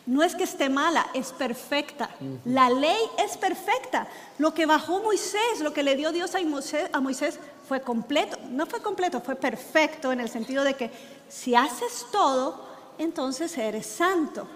no 0.07 0.23
es 0.23 0.35
que 0.35 0.45
esté 0.45 0.69
mala, 0.69 1.05
es 1.13 1.33
perfecta. 1.33 2.09
La 2.45 2.69
ley 2.69 2.97
es 3.23 3.35
perfecta. 3.37 4.07
Lo 4.39 4.53
que 4.53 4.65
bajó 4.65 5.01
Moisés, 5.03 5.59
lo 5.61 5.73
que 5.73 5.83
le 5.83 5.97
dio 5.97 6.13
Dios 6.13 6.33
a 6.33 6.41
Moisés, 6.41 6.89
a 6.93 7.01
Moisés 7.01 7.39
fue 7.67 7.81
completo. 7.81 8.37
No 8.49 8.65
fue 8.65 8.81
completo, 8.81 9.19
fue 9.19 9.35
perfecto 9.35 10.13
en 10.13 10.21
el 10.21 10.29
sentido 10.29 10.63
de 10.63 10.75
que 10.75 10.91
si 11.27 11.55
haces 11.55 12.07
todo, 12.09 12.65
entonces 12.97 13.57
eres 13.57 13.85
santo. 13.85 14.47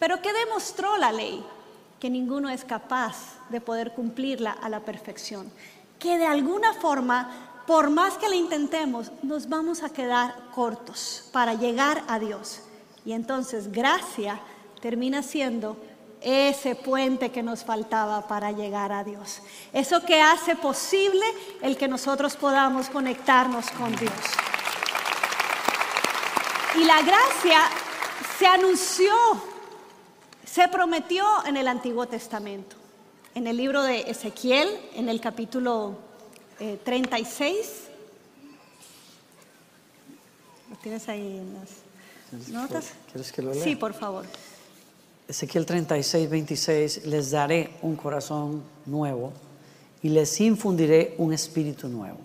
Pero 0.00 0.20
¿qué 0.20 0.32
demostró 0.32 0.96
la 0.96 1.12
ley? 1.12 1.44
Que 2.00 2.10
ninguno 2.10 2.50
es 2.50 2.64
capaz 2.64 3.16
de 3.50 3.60
poder 3.60 3.92
cumplirla 3.92 4.50
a 4.50 4.68
la 4.68 4.80
perfección. 4.80 5.50
Que 6.00 6.18
de 6.18 6.26
alguna 6.26 6.74
forma 6.74 7.48
por 7.68 7.90
más 7.90 8.16
que 8.16 8.30
lo 8.30 8.34
intentemos, 8.34 9.12
nos 9.22 9.48
vamos 9.48 9.82
a 9.82 9.90
quedar 9.90 10.34
cortos 10.54 11.28
para 11.32 11.52
llegar 11.52 12.02
a 12.08 12.18
Dios. 12.18 12.62
Y 13.04 13.12
entonces 13.12 13.70
gracia 13.70 14.40
termina 14.80 15.22
siendo 15.22 15.76
ese 16.20 16.74
puente 16.74 17.30
que 17.30 17.42
nos 17.42 17.64
faltaba 17.64 18.26
para 18.26 18.52
llegar 18.52 18.92
a 18.92 19.04
Dios. 19.04 19.40
Eso 19.72 20.04
que 20.04 20.20
hace 20.20 20.56
posible 20.56 21.24
el 21.62 21.76
que 21.76 21.88
nosotros 21.88 22.36
podamos 22.36 22.88
conectarnos 22.88 23.70
con 23.70 23.94
Dios. 23.96 24.12
Y 26.76 26.84
la 26.84 27.02
gracia 27.02 27.60
se 28.38 28.46
anunció, 28.46 29.14
se 30.44 30.68
prometió 30.68 31.24
en 31.46 31.56
el 31.56 31.68
Antiguo 31.68 32.06
Testamento. 32.06 32.76
En 33.34 33.46
el 33.46 33.56
libro 33.56 33.82
de 33.82 34.10
Ezequiel, 34.10 34.68
en 34.94 35.08
el 35.08 35.20
capítulo 35.20 35.98
36. 36.84 37.56
Eh, 37.56 37.88
¿Lo 40.70 40.76
tienes 40.76 41.08
ahí 41.08 41.38
en 41.38 41.54
las 41.54 42.48
notas? 42.48 42.92
¿Quieres 43.12 43.32
que 43.32 43.42
lo 43.42 43.54
lea? 43.54 43.62
Sí, 43.62 43.76
por 43.76 43.94
favor. 43.94 44.24
Ezequiel 45.28 45.66
36, 45.66 46.30
26, 46.30 47.04
les 47.04 47.30
daré 47.30 47.76
un 47.82 47.96
corazón 47.96 48.62
nuevo 48.86 49.34
y 50.02 50.08
les 50.08 50.40
infundiré 50.40 51.16
un 51.18 51.34
espíritu 51.34 51.86
nuevo. 51.86 52.16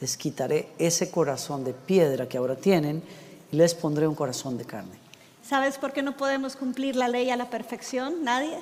Les 0.00 0.16
quitaré 0.16 0.70
ese 0.76 1.08
corazón 1.08 1.62
de 1.62 1.72
piedra 1.72 2.28
que 2.28 2.36
ahora 2.36 2.56
tienen 2.56 3.00
y 3.52 3.56
les 3.56 3.76
pondré 3.76 4.08
un 4.08 4.16
corazón 4.16 4.58
de 4.58 4.64
carne. 4.64 4.98
¿Sabes 5.40 5.78
por 5.78 5.92
qué 5.92 6.02
no 6.02 6.16
podemos 6.16 6.56
cumplir 6.56 6.96
la 6.96 7.06
ley 7.06 7.30
a 7.30 7.36
la 7.36 7.48
perfección? 7.48 8.24
Nadie. 8.24 8.58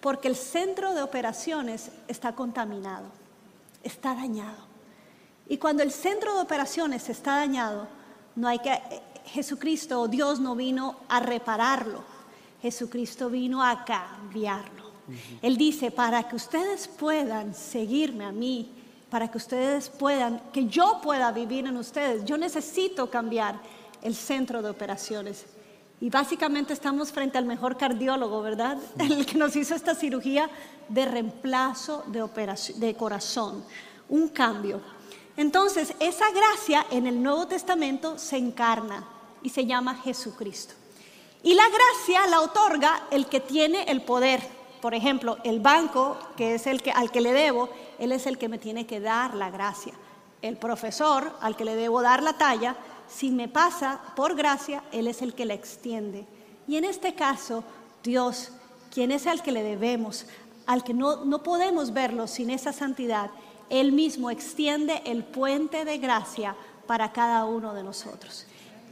Porque 0.00 0.28
el 0.28 0.36
centro 0.36 0.94
de 0.94 1.02
operaciones 1.02 1.90
está 2.08 2.32
contaminado, 2.32 3.04
está 3.82 4.14
dañado. 4.14 4.64
Y 5.50 5.58
cuando 5.58 5.82
el 5.82 5.92
centro 5.92 6.34
de 6.34 6.40
operaciones 6.40 7.10
está 7.10 7.36
dañado, 7.36 7.88
no 8.36 8.48
hay 8.48 8.58
que 8.60 8.80
Jesucristo 9.26 10.00
o 10.00 10.08
Dios 10.08 10.40
no 10.40 10.56
vino 10.56 10.96
a 11.10 11.20
repararlo 11.20 12.15
Jesucristo 12.66 13.30
vino 13.30 13.62
a 13.62 13.84
cambiarlo. 13.84 14.90
Él 15.40 15.56
dice, 15.56 15.92
para 15.92 16.24
que 16.28 16.34
ustedes 16.34 16.88
puedan 16.88 17.54
seguirme 17.54 18.24
a 18.24 18.32
mí, 18.32 18.72
para 19.08 19.30
que 19.30 19.38
ustedes 19.38 19.88
puedan, 19.88 20.40
que 20.52 20.66
yo 20.66 21.00
pueda 21.00 21.30
vivir 21.30 21.64
en 21.64 21.76
ustedes, 21.76 22.24
yo 22.24 22.36
necesito 22.36 23.08
cambiar 23.08 23.60
el 24.02 24.16
centro 24.16 24.62
de 24.62 24.70
operaciones. 24.70 25.46
Y 26.00 26.10
básicamente 26.10 26.72
estamos 26.72 27.12
frente 27.12 27.38
al 27.38 27.46
mejor 27.46 27.76
cardiólogo, 27.76 28.42
¿verdad? 28.42 28.78
El 28.98 29.24
que 29.24 29.38
nos 29.38 29.54
hizo 29.54 29.76
esta 29.76 29.94
cirugía 29.94 30.50
de 30.88 31.04
reemplazo 31.04 32.02
de, 32.08 32.20
operación, 32.20 32.80
de 32.80 32.96
corazón, 32.96 33.64
un 34.08 34.28
cambio. 34.28 34.80
Entonces, 35.36 35.94
esa 36.00 36.26
gracia 36.32 36.84
en 36.90 37.06
el 37.06 37.22
Nuevo 37.22 37.46
Testamento 37.46 38.18
se 38.18 38.38
encarna 38.38 39.04
y 39.40 39.50
se 39.50 39.64
llama 39.64 39.94
Jesucristo. 39.94 40.74
Y 41.46 41.54
la 41.54 41.62
gracia 41.68 42.26
la 42.26 42.40
otorga 42.40 43.06
el 43.12 43.26
que 43.26 43.38
tiene 43.38 43.84
el 43.84 44.02
poder. 44.02 44.42
Por 44.82 44.94
ejemplo, 44.94 45.38
el 45.44 45.60
banco, 45.60 46.18
que 46.36 46.56
es 46.56 46.66
el 46.66 46.82
que, 46.82 46.90
al 46.90 47.12
que 47.12 47.20
le 47.20 47.32
debo, 47.32 47.68
él 48.00 48.10
es 48.10 48.26
el 48.26 48.36
que 48.36 48.48
me 48.48 48.58
tiene 48.58 48.84
que 48.84 48.98
dar 48.98 49.32
la 49.34 49.48
gracia. 49.48 49.92
El 50.42 50.56
profesor, 50.56 51.36
al 51.40 51.54
que 51.54 51.64
le 51.64 51.76
debo 51.76 52.02
dar 52.02 52.20
la 52.20 52.32
talla, 52.32 52.74
si 53.06 53.30
me 53.30 53.46
pasa 53.46 54.00
por 54.16 54.34
gracia, 54.34 54.82
él 54.90 55.06
es 55.06 55.22
el 55.22 55.34
que 55.34 55.44
la 55.44 55.54
extiende. 55.54 56.26
Y 56.66 56.78
en 56.78 56.84
este 56.84 57.14
caso, 57.14 57.62
Dios, 58.02 58.50
quien 58.92 59.12
es 59.12 59.28
al 59.28 59.40
que 59.40 59.52
le 59.52 59.62
debemos, 59.62 60.26
al 60.66 60.82
que 60.82 60.94
no, 60.94 61.24
no 61.24 61.44
podemos 61.44 61.92
verlo 61.92 62.26
sin 62.26 62.50
esa 62.50 62.72
santidad, 62.72 63.30
él 63.70 63.92
mismo 63.92 64.32
extiende 64.32 65.00
el 65.04 65.22
puente 65.22 65.84
de 65.84 65.98
gracia 65.98 66.56
para 66.88 67.12
cada 67.12 67.44
uno 67.44 67.72
de 67.72 67.84
nosotros. 67.84 68.46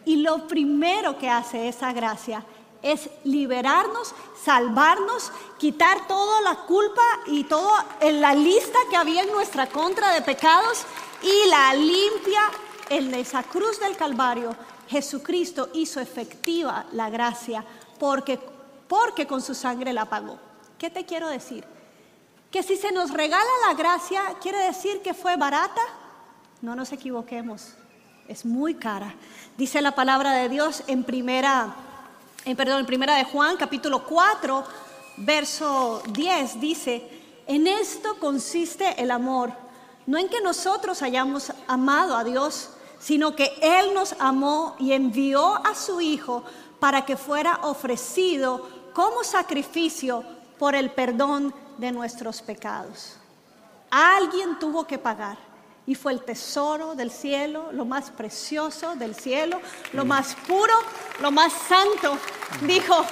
Y 0.05 0.17
lo 0.17 0.47
primero 0.47 1.19
que 1.19 1.29
hace 1.29 1.69
esa 1.69 1.93
gracia 1.93 2.45
es 2.83 3.09
liberarnos, 3.25 4.15
salvarnos, 4.43 5.33
quitar 5.59 6.07
toda 6.07 6.43
la 6.43 6.57
culpa 6.67 7.03
y 7.27 7.45
toda 7.45 7.87
la 8.03 8.35
lista 8.35 8.79
que 8.91 8.97
había 8.97 9.23
en 9.23 9.33
nuestra 9.33 9.67
contra 9.69 10.13
de 10.13 10.21
pecados 10.21 10.85
y 11.23 11.49
la 11.49 11.73
limpia 11.73 12.43
en 12.91 13.15
esa 13.15 13.43
cruz 13.43 13.81
del 13.81 13.97
Calvario. 13.97 14.55
Jesucristo 14.87 15.71
hizo 15.73 15.99
efectiva 15.99 16.85
la 16.93 17.09
gracia 17.09 17.65
porque, 17.99 18.39
porque 18.87 19.27
con 19.27 19.41
su 19.41 19.55
sangre 19.55 19.95
la 19.95 20.05
pagó. 20.05 20.39
¿Qué 20.77 20.91
te 20.91 21.07
quiero 21.07 21.29
decir? 21.31 21.65
Que 22.51 22.63
si 22.63 22.77
se 22.77 22.93
nos 22.93 23.11
regala 23.11 23.51
la 23.67 23.75
gracia, 23.75 24.23
quiere 24.43 24.59
decir 24.59 25.01
que 25.01 25.15
fue 25.15 25.37
barata. 25.37 25.81
No 26.61 26.77
nos 26.77 26.93
equivoquemos 26.93 27.73
es 28.29 28.45
muy 28.45 28.75
cara. 28.75 29.15
Dice 29.57 29.81
la 29.81 29.95
palabra 29.95 30.33
de 30.33 30.49
Dios 30.49 30.83
en 30.87 31.05
primera, 31.05 31.75
en, 32.45 32.57
perdón, 32.57 32.81
en 32.81 32.87
primera 32.87 33.17
de 33.17 33.25
Juan, 33.25 33.57
capítulo 33.57 34.05
4, 34.05 34.65
verso 35.19 36.03
10, 36.11 36.61
dice, 36.61 37.09
en 37.47 37.67
esto 37.67 38.19
consiste 38.19 39.01
el 39.03 39.11
amor, 39.11 39.53
no 40.07 40.19
en 40.19 40.29
que 40.29 40.41
nosotros 40.41 41.03
hayamos 41.03 41.53
amado 41.67 42.17
a 42.17 42.25
Dios, 42.25 42.71
sino 42.99 43.37
que 43.37 43.53
Él 43.61 43.93
nos 43.95 44.15
amó 44.19 44.77
y 44.79 44.93
envió 44.93 45.55
a 45.67 45.75
su 45.75 46.01
Hijo 46.01 46.45
para 46.81 47.05
que 47.05 47.17
fuera 47.17 47.61
ofrecido 47.63 48.69
como 48.93 49.25
sacrificio 49.25 50.25
por 50.59 50.75
el 50.75 50.91
perdón 50.91 51.55
de 51.79 51.93
nuestros 51.93 52.41
pecados. 52.41 53.17
Alguien 53.91 54.59
tuvo 54.59 54.87
que 54.87 54.99
pagar 54.99 55.54
y 55.87 55.95
fue 55.95 56.13
el 56.13 56.23
tesoro 56.23 56.95
del 56.95 57.11
cielo, 57.11 57.71
lo 57.73 57.85
más 57.85 58.11
precioso 58.11 58.97
del 58.97 59.15
cielo, 59.15 59.61
lo 59.93 60.05
más 60.05 60.35
puro, 60.47 60.75
lo 61.21 61.31
más 61.31 61.53
santo. 61.53 62.19
Dijo, 62.63 63.05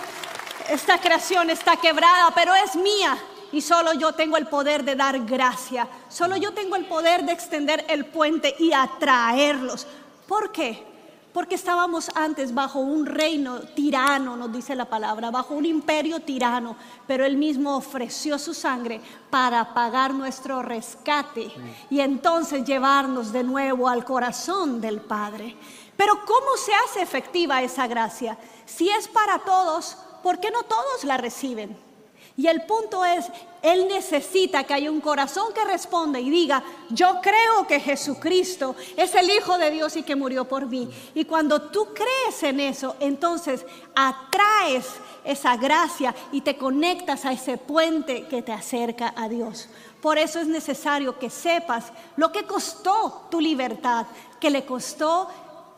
esta 0.70 0.98
creación 0.98 1.50
está 1.50 1.76
quebrada, 1.76 2.32
pero 2.34 2.54
es 2.54 2.74
mía. 2.76 3.18
Y 3.52 3.60
solo 3.60 3.92
yo 3.92 4.12
tengo 4.12 4.38
el 4.38 4.46
poder 4.46 4.82
de 4.84 4.96
dar 4.96 5.20
gracia. 5.26 5.86
Solo 6.08 6.36
yo 6.38 6.54
tengo 6.54 6.76
el 6.76 6.86
poder 6.86 7.24
de 7.24 7.32
extender 7.32 7.84
el 7.88 8.06
puente 8.06 8.54
y 8.58 8.72
atraerlos. 8.72 9.86
¿Por 10.26 10.50
qué? 10.52 10.91
Porque 11.32 11.54
estábamos 11.54 12.10
antes 12.14 12.52
bajo 12.52 12.80
un 12.80 13.06
reino 13.06 13.60
tirano, 13.60 14.36
nos 14.36 14.52
dice 14.52 14.76
la 14.76 14.84
palabra, 14.84 15.30
bajo 15.30 15.54
un 15.54 15.64
imperio 15.64 16.20
tirano, 16.20 16.76
pero 17.06 17.24
Él 17.24 17.38
mismo 17.38 17.74
ofreció 17.74 18.38
su 18.38 18.52
sangre 18.52 19.00
para 19.30 19.72
pagar 19.72 20.12
nuestro 20.12 20.60
rescate 20.62 21.50
y 21.88 22.00
entonces 22.00 22.64
llevarnos 22.64 23.32
de 23.32 23.44
nuevo 23.44 23.88
al 23.88 24.04
corazón 24.04 24.80
del 24.80 25.00
Padre. 25.00 25.56
Pero 25.96 26.22
¿cómo 26.26 26.56
se 26.56 26.72
hace 26.74 27.00
efectiva 27.00 27.62
esa 27.62 27.86
gracia? 27.86 28.36
Si 28.66 28.90
es 28.90 29.08
para 29.08 29.38
todos, 29.38 29.96
¿por 30.22 30.38
qué 30.38 30.50
no 30.50 30.64
todos 30.64 31.04
la 31.04 31.16
reciben? 31.16 31.91
Y 32.36 32.46
el 32.46 32.62
punto 32.62 33.04
es, 33.04 33.26
Él 33.60 33.88
necesita 33.88 34.64
que 34.64 34.72
haya 34.72 34.90
un 34.90 35.00
corazón 35.00 35.52
que 35.52 35.64
responda 35.64 36.18
y 36.18 36.30
diga, 36.30 36.62
yo 36.88 37.20
creo 37.22 37.66
que 37.66 37.78
Jesucristo 37.78 38.74
es 38.96 39.14
el 39.14 39.28
Hijo 39.30 39.58
de 39.58 39.70
Dios 39.70 39.96
y 39.96 40.02
que 40.02 40.16
murió 40.16 40.46
por 40.46 40.66
mí. 40.66 40.88
Y 41.14 41.26
cuando 41.26 41.60
tú 41.62 41.88
crees 41.92 42.42
en 42.42 42.60
eso, 42.60 42.96
entonces 43.00 43.66
atraes 43.94 44.86
esa 45.24 45.56
gracia 45.56 46.14
y 46.32 46.40
te 46.40 46.56
conectas 46.56 47.24
a 47.24 47.32
ese 47.32 47.58
puente 47.58 48.26
que 48.26 48.42
te 48.42 48.52
acerca 48.52 49.12
a 49.16 49.28
Dios. 49.28 49.68
Por 50.00 50.18
eso 50.18 50.40
es 50.40 50.48
necesario 50.48 51.18
que 51.18 51.30
sepas 51.30 51.92
lo 52.16 52.32
que 52.32 52.44
costó 52.44 53.28
tu 53.30 53.40
libertad, 53.40 54.06
que 54.40 54.50
le 54.50 54.64
costó 54.64 55.28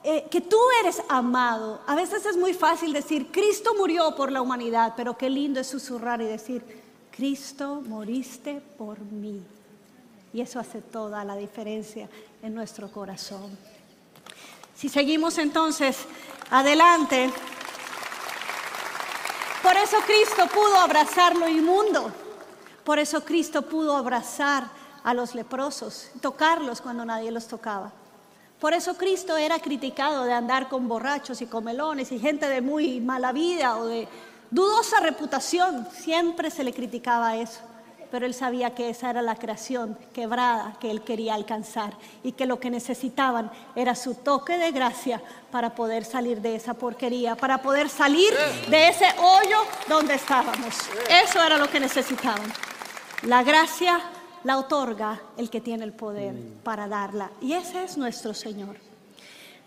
eh, 0.06 0.26
que 0.30 0.42
tú 0.42 0.58
eres 0.80 1.02
amado. 1.08 1.80
A 1.86 1.94
veces 1.94 2.26
es 2.26 2.36
muy 2.36 2.52
fácil 2.52 2.92
decir, 2.92 3.32
Cristo 3.32 3.74
murió 3.74 4.14
por 4.14 4.30
la 4.30 4.42
humanidad, 4.42 4.92
pero 4.98 5.16
qué 5.16 5.30
lindo 5.30 5.60
es 5.60 5.66
susurrar 5.66 6.20
y 6.20 6.26
decir, 6.26 6.62
Cristo 7.10 7.82
moriste 7.86 8.60
por 8.76 9.00
mí. 9.00 9.42
Y 10.34 10.42
eso 10.42 10.60
hace 10.60 10.82
toda 10.82 11.24
la 11.24 11.36
diferencia 11.36 12.10
en 12.42 12.54
nuestro 12.54 12.92
corazón. 12.92 13.56
Si 14.76 14.90
seguimos 14.90 15.38
entonces 15.38 15.96
adelante, 16.50 17.30
por 19.62 19.74
eso 19.74 19.96
Cristo 20.04 20.46
pudo 20.52 20.76
abrazar 20.76 21.34
lo 21.34 21.48
inmundo, 21.48 22.12
por 22.84 22.98
eso 22.98 23.24
Cristo 23.24 23.62
pudo 23.62 23.96
abrazar 23.96 24.68
a 25.02 25.14
los 25.14 25.34
leprosos, 25.34 26.10
tocarlos 26.20 26.82
cuando 26.82 27.06
nadie 27.06 27.30
los 27.30 27.46
tocaba. 27.46 27.90
Por 28.64 28.72
eso 28.72 28.96
Cristo 28.96 29.36
era 29.36 29.58
criticado 29.58 30.24
de 30.24 30.32
andar 30.32 30.70
con 30.70 30.88
borrachos 30.88 31.42
y 31.42 31.46
comelones 31.46 32.10
y 32.12 32.18
gente 32.18 32.48
de 32.48 32.62
muy 32.62 32.98
mala 32.98 33.30
vida 33.30 33.76
o 33.76 33.84
de 33.84 34.08
dudosa 34.50 35.00
reputación. 35.00 35.86
Siempre 35.92 36.50
se 36.50 36.64
le 36.64 36.72
criticaba 36.72 37.36
eso. 37.36 37.60
Pero 38.10 38.24
él 38.24 38.32
sabía 38.32 38.74
que 38.74 38.88
esa 38.88 39.10
era 39.10 39.20
la 39.20 39.36
creación 39.36 39.98
quebrada 40.14 40.78
que 40.80 40.90
él 40.90 41.02
quería 41.02 41.34
alcanzar 41.34 41.92
y 42.22 42.32
que 42.32 42.46
lo 42.46 42.58
que 42.58 42.70
necesitaban 42.70 43.50
era 43.76 43.94
su 43.94 44.14
toque 44.14 44.56
de 44.56 44.72
gracia 44.72 45.20
para 45.50 45.74
poder 45.74 46.06
salir 46.06 46.40
de 46.40 46.54
esa 46.54 46.72
porquería, 46.72 47.36
para 47.36 47.58
poder 47.58 47.90
salir 47.90 48.32
de 48.70 48.88
ese 48.88 49.08
hoyo 49.18 49.58
donde 49.90 50.14
estábamos. 50.14 50.74
Eso 51.10 51.42
era 51.42 51.58
lo 51.58 51.68
que 51.68 51.80
necesitaban. 51.80 52.50
La 53.24 53.42
gracia 53.42 54.00
la 54.44 54.58
otorga 54.58 55.20
el 55.36 55.50
que 55.50 55.60
tiene 55.60 55.84
el 55.84 55.92
poder 55.92 56.34
para 56.62 56.86
darla. 56.86 57.30
Y 57.40 57.54
ese 57.54 57.82
es 57.82 57.96
nuestro 57.96 58.32
Señor. 58.34 58.76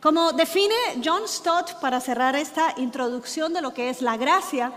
Como 0.02 0.32
define 0.32 0.76
John 1.04 1.28
Stott 1.28 1.74
para 1.82 2.00
cerrar 2.00 2.36
esta 2.36 2.74
introducción 2.78 3.54
de 3.54 3.62
lo 3.62 3.74
que 3.74 3.90
es 3.90 4.02
la 4.02 4.16
gracia, 4.16 4.72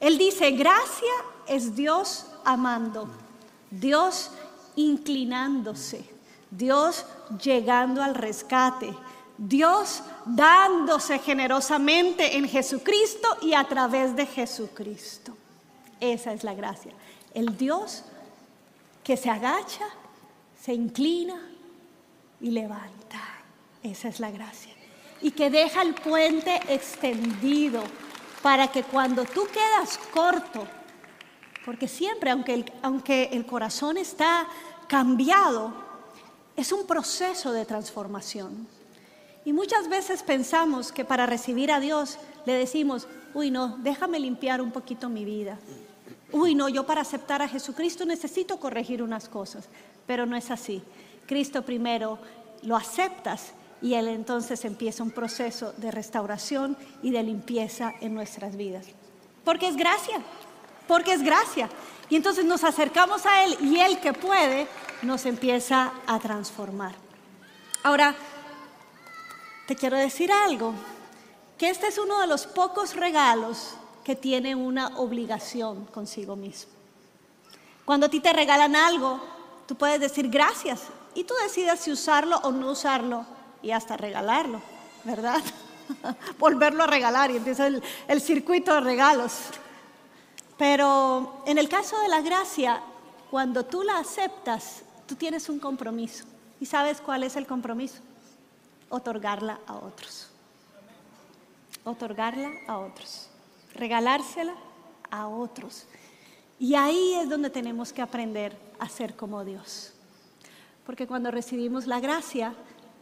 él 0.00 0.16
dice, 0.16 0.52
gracia 0.52 1.12
es 1.48 1.74
Dios 1.74 2.26
amando, 2.44 3.08
Dios 3.70 4.30
inclinándose, 4.76 6.08
Dios 6.50 7.04
llegando 7.42 8.02
al 8.02 8.14
rescate, 8.14 8.94
Dios 9.36 10.02
dándose 10.24 11.18
generosamente 11.18 12.36
en 12.36 12.48
Jesucristo 12.48 13.28
y 13.42 13.54
a 13.54 13.64
través 13.64 14.14
de 14.14 14.26
Jesucristo. 14.26 15.36
Esa 15.98 16.32
es 16.32 16.44
la 16.44 16.54
gracia. 16.54 16.92
El 17.32 17.56
Dios 17.56 18.04
que 19.04 19.16
se 19.16 19.30
agacha, 19.30 19.86
se 20.60 20.72
inclina 20.72 21.40
y 22.40 22.50
levanta. 22.50 23.20
Esa 23.82 24.08
es 24.08 24.18
la 24.18 24.30
gracia. 24.30 24.72
Y 25.20 25.30
que 25.30 25.50
deja 25.50 25.82
el 25.82 25.94
puente 25.94 26.60
extendido 26.68 27.82
para 28.42 28.68
que 28.68 28.82
cuando 28.82 29.24
tú 29.24 29.46
quedas 29.52 29.98
corto, 30.12 30.66
porque 31.64 31.86
siempre, 31.86 32.30
aunque 32.30 32.54
el, 32.54 32.72
aunque 32.82 33.30
el 33.32 33.46
corazón 33.46 33.96
está 33.96 34.46
cambiado, 34.88 35.72
es 36.56 36.72
un 36.72 36.86
proceso 36.86 37.52
de 37.52 37.64
transformación. 37.64 38.66
Y 39.44 39.52
muchas 39.52 39.88
veces 39.88 40.22
pensamos 40.22 40.92
que 40.92 41.04
para 41.04 41.26
recibir 41.26 41.70
a 41.70 41.80
Dios 41.80 42.18
le 42.46 42.54
decimos, 42.54 43.06
uy, 43.34 43.50
no, 43.50 43.76
déjame 43.78 44.18
limpiar 44.18 44.62
un 44.62 44.70
poquito 44.70 45.08
mi 45.08 45.24
vida. 45.24 45.58
Uy, 46.34 46.56
no, 46.56 46.68
yo 46.68 46.84
para 46.84 47.02
aceptar 47.02 47.42
a 47.42 47.48
Jesucristo 47.48 48.04
necesito 48.04 48.58
corregir 48.58 49.04
unas 49.04 49.28
cosas, 49.28 49.68
pero 50.04 50.26
no 50.26 50.34
es 50.34 50.50
así. 50.50 50.82
Cristo 51.28 51.62
primero 51.62 52.18
lo 52.62 52.74
aceptas 52.74 53.52
y 53.80 53.94
Él 53.94 54.08
entonces 54.08 54.64
empieza 54.64 55.04
un 55.04 55.12
proceso 55.12 55.72
de 55.76 55.92
restauración 55.92 56.76
y 57.04 57.12
de 57.12 57.22
limpieza 57.22 57.94
en 58.00 58.14
nuestras 58.14 58.56
vidas. 58.56 58.86
Porque 59.44 59.68
es 59.68 59.76
gracia, 59.76 60.20
porque 60.88 61.12
es 61.12 61.22
gracia. 61.22 61.70
Y 62.10 62.16
entonces 62.16 62.44
nos 62.44 62.64
acercamos 62.64 63.26
a 63.26 63.44
Él 63.44 63.56
y 63.60 63.78
Él 63.78 64.00
que 64.00 64.12
puede 64.12 64.66
nos 65.02 65.26
empieza 65.26 65.92
a 66.04 66.18
transformar. 66.18 66.96
Ahora, 67.84 68.12
te 69.68 69.76
quiero 69.76 69.96
decir 69.96 70.32
algo, 70.32 70.74
que 71.56 71.70
este 71.70 71.86
es 71.86 71.96
uno 71.96 72.20
de 72.20 72.26
los 72.26 72.44
pocos 72.48 72.96
regalos 72.96 73.76
que 74.04 74.14
tiene 74.14 74.54
una 74.54 74.98
obligación 74.98 75.86
consigo 75.86 76.36
mismo. 76.36 76.70
Cuando 77.84 78.06
a 78.06 78.08
ti 78.08 78.20
te 78.20 78.32
regalan 78.32 78.76
algo, 78.76 79.20
tú 79.66 79.74
puedes 79.74 80.00
decir 80.00 80.28
gracias 80.28 80.82
y 81.14 81.24
tú 81.24 81.34
decides 81.42 81.80
si 81.80 81.90
usarlo 81.90 82.38
o 82.38 82.52
no 82.52 82.70
usarlo 82.70 83.26
y 83.62 83.70
hasta 83.70 83.96
regalarlo, 83.96 84.60
¿verdad? 85.04 85.42
Volverlo 86.38 86.84
a 86.84 86.86
regalar 86.86 87.30
y 87.30 87.36
empieza 87.36 87.66
el, 87.66 87.82
el 88.08 88.20
circuito 88.20 88.74
de 88.74 88.80
regalos. 88.80 89.32
Pero 90.56 91.42
en 91.46 91.58
el 91.58 91.68
caso 91.68 91.98
de 92.00 92.08
la 92.08 92.20
gracia, 92.20 92.80
cuando 93.30 93.64
tú 93.64 93.82
la 93.82 93.98
aceptas, 93.98 94.82
tú 95.06 95.14
tienes 95.14 95.48
un 95.48 95.58
compromiso. 95.58 96.24
¿Y 96.60 96.66
sabes 96.66 97.00
cuál 97.00 97.24
es 97.24 97.36
el 97.36 97.46
compromiso? 97.46 98.00
otorgarla 98.94 99.58
a 99.66 99.74
otros. 99.74 100.28
Otorgarla 101.84 102.50
a 102.66 102.78
otros. 102.78 103.28
Regalársela 103.74 104.54
a 105.10 105.28
otros. 105.28 105.86
Y 106.58 106.74
ahí 106.74 107.14
es 107.14 107.28
donde 107.28 107.50
tenemos 107.50 107.92
que 107.92 108.02
aprender 108.02 108.56
a 108.78 108.88
ser 108.88 109.16
como 109.16 109.44
Dios. 109.44 109.92
Porque 110.86 111.06
cuando 111.06 111.30
recibimos 111.30 111.86
la 111.86 112.00
gracia, 112.00 112.54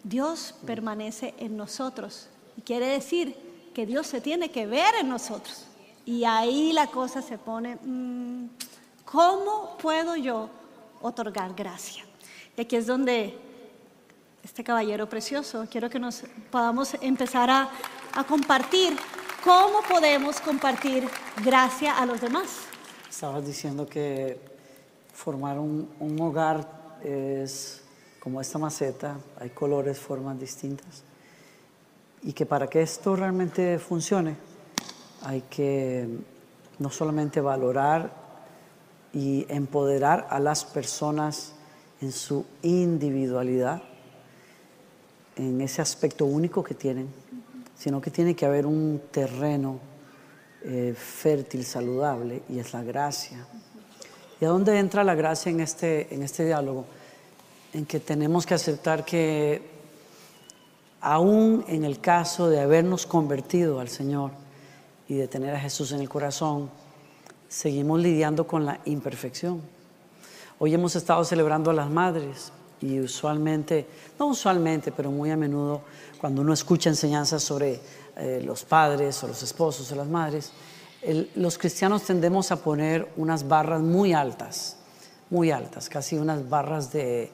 Dios 0.05 0.55
permanece 0.67 1.35
en 1.39 1.57
nosotros. 1.57 2.29
Y 2.57 2.63
quiere 2.63 2.87
decir 2.87 3.37
que 3.75 3.87
Dios 3.87 4.07
se 4.07 4.21
tiene 4.21 4.51
que 4.51 4.67
ver 4.67 4.95
en 5.01 5.09
nosotros. 5.09 5.67
Y 6.05 6.25
ahí 6.25 6.73
la 6.73 6.89
cosa 6.89 7.23
se 7.23 7.39
pone, 7.39 7.77
mm, 7.77 8.47
¿cómo 9.05 9.77
puedo 9.79 10.17
yo 10.17 10.51
otorgar 11.01 11.55
gracia? 11.55 12.05
Y 12.57 12.63
aquí 12.63 12.77
es 12.77 12.87
donde 12.87 13.39
este 14.43 14.65
caballero 14.65 15.09
precioso. 15.09 15.67
Quiero 15.71 15.89
que 15.89 15.99
nos 15.99 16.25
podamos 16.51 16.95
empezar 17.01 17.51
a, 17.51 17.71
compartir 18.29 18.95
cómo 19.43 19.81
podemos 19.89 20.41
compartir 20.41 21.09
gracia 21.45 21.99
a 21.99 22.07
los 22.07 22.21
demás. 22.21 22.49
Estabas 23.11 23.45
diciendo 23.45 23.87
que 23.87 24.39
formar 25.13 25.59
un, 25.59 25.89
un 26.01 26.21
hogar 26.21 26.99
es 27.03 27.83
como 28.21 28.41
esta 28.41 28.59
maceta, 28.59 29.17
hay 29.39 29.51
colores, 29.51 29.99
formas 29.99 30.39
distintas. 30.39 31.03
Y 32.23 32.33
que 32.33 32.47
para 32.47 32.69
que 32.69 32.83
esto 32.83 33.17
realmente 33.17 33.79
funcione, 33.79 34.37
hay 35.23 35.43
que 35.43 36.09
no 36.79 36.91
solamente 36.91 37.41
valorar 37.41 38.13
y 39.13 39.45
empoderar 39.49 40.27
a 40.31 40.39
las 40.39 40.65
personas 40.65 41.53
en 42.01 42.13
su 42.13 42.47
individualidad, 42.63 43.83
en 45.37 45.61
ese 45.61 45.83
aspecto 45.83 46.25
único 46.25 46.63
que 46.63 46.75
tienen, 46.75 47.09
sino 47.75 48.01
que 48.01 48.11
tiene 48.11 48.35
que 48.35 48.47
haber 48.47 48.67
un 48.67 49.03
terreno 49.11 49.81
eh, 50.65 50.95
fértil, 50.97 51.65
saludable, 51.65 52.43
y 52.49 52.59
es 52.59 52.73
la 52.73 52.83
gracia. 52.83 53.47
¿Y 54.41 54.45
a 54.45 54.49
dónde 54.49 54.79
entra 54.79 55.05
la 55.05 55.15
gracia 55.15 55.51
en 55.51 55.61
este, 55.61 56.13
en 56.15 56.23
este 56.23 56.45
diálogo? 56.45 56.85
En 57.73 57.87
que 57.87 58.01
tenemos 58.01 58.47
que 58.47 58.55
aceptar 58.55 59.05
que 59.05 59.63
aún 61.01 61.65
en 61.69 61.85
el 61.85 62.01
caso 62.01 62.49
de 62.49 62.61
habernos 62.61 63.07
convertido 63.07 63.81
al 63.81 63.89
Señor 63.89 64.31
y 65.09 65.17
de 65.17 65.29
tener 65.29 65.55
a 65.55 65.61
Jesús 65.61 65.93
en 65.93 66.01
el 66.01 66.09
corazón, 66.09 66.71
seguimos 67.49 68.01
lidiando 68.01 68.47
con 68.47 68.65
la 68.65 68.81
imperfección. 68.85 69.61
Hoy 70.59 70.75
hemos 70.75 70.95
estado 70.95 71.25
celebrando 71.25 71.71
a 71.71 71.75
las 71.75 71.91
madres, 71.91 72.53
y 72.83 73.01
usualmente, 73.01 73.87
no 74.19 74.27
usualmente, 74.27 74.93
pero 74.93 75.11
muy 75.11 75.31
a 75.31 75.37
menudo, 75.37 75.83
cuando 76.21 76.43
uno 76.43 76.53
escucha 76.53 76.91
enseñanzas 76.91 77.43
sobre 77.43 77.81
eh, 78.17 78.43
los 78.45 78.65
padres 78.65 79.23
o 79.25 79.29
los 79.29 79.43
esposos 79.43 79.91
o 79.93 79.95
las 79.95 80.09
madres, 80.09 80.53
los 81.35 81.59
cristianos 81.59 82.03
tendemos 82.03 82.53
a 82.53 82.57
poner 82.57 83.09
unas 83.17 83.49
barras 83.49 83.81
muy 83.81 84.13
altas, 84.13 84.77
muy 85.31 85.51
altas, 85.51 85.89
casi 85.89 86.17
unas 86.17 86.49
barras 86.49 86.93
de 86.93 87.31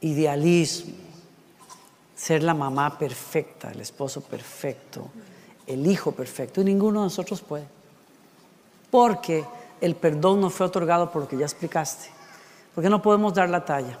idealismo, 0.00 0.94
ser 2.16 2.42
la 2.42 2.54
mamá 2.54 2.98
perfecta, 2.98 3.70
el 3.70 3.80
esposo 3.80 4.20
perfecto, 4.20 5.08
el 5.66 5.86
hijo 5.86 6.10
perfecto, 6.12 6.60
y 6.60 6.64
ninguno 6.64 7.00
de 7.00 7.06
nosotros 7.06 7.40
puede, 7.40 7.66
porque 8.90 9.44
el 9.80 9.94
perdón 9.94 10.40
no 10.40 10.50
fue 10.50 10.66
otorgado 10.66 11.12
por 11.12 11.22
lo 11.22 11.28
que 11.28 11.36
ya 11.36 11.44
explicaste, 11.44 12.08
porque 12.74 12.90
no 12.90 13.00
podemos 13.00 13.32
dar 13.34 13.48
la 13.48 13.64
talla. 13.64 13.98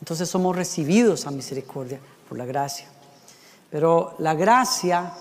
Entonces 0.00 0.28
somos 0.28 0.56
recibidos 0.56 1.26
a 1.26 1.30
misericordia 1.30 2.00
por 2.28 2.38
la 2.38 2.46
gracia. 2.46 2.86
Pero 3.70 4.14
la 4.18 4.34
gracia 4.34 5.12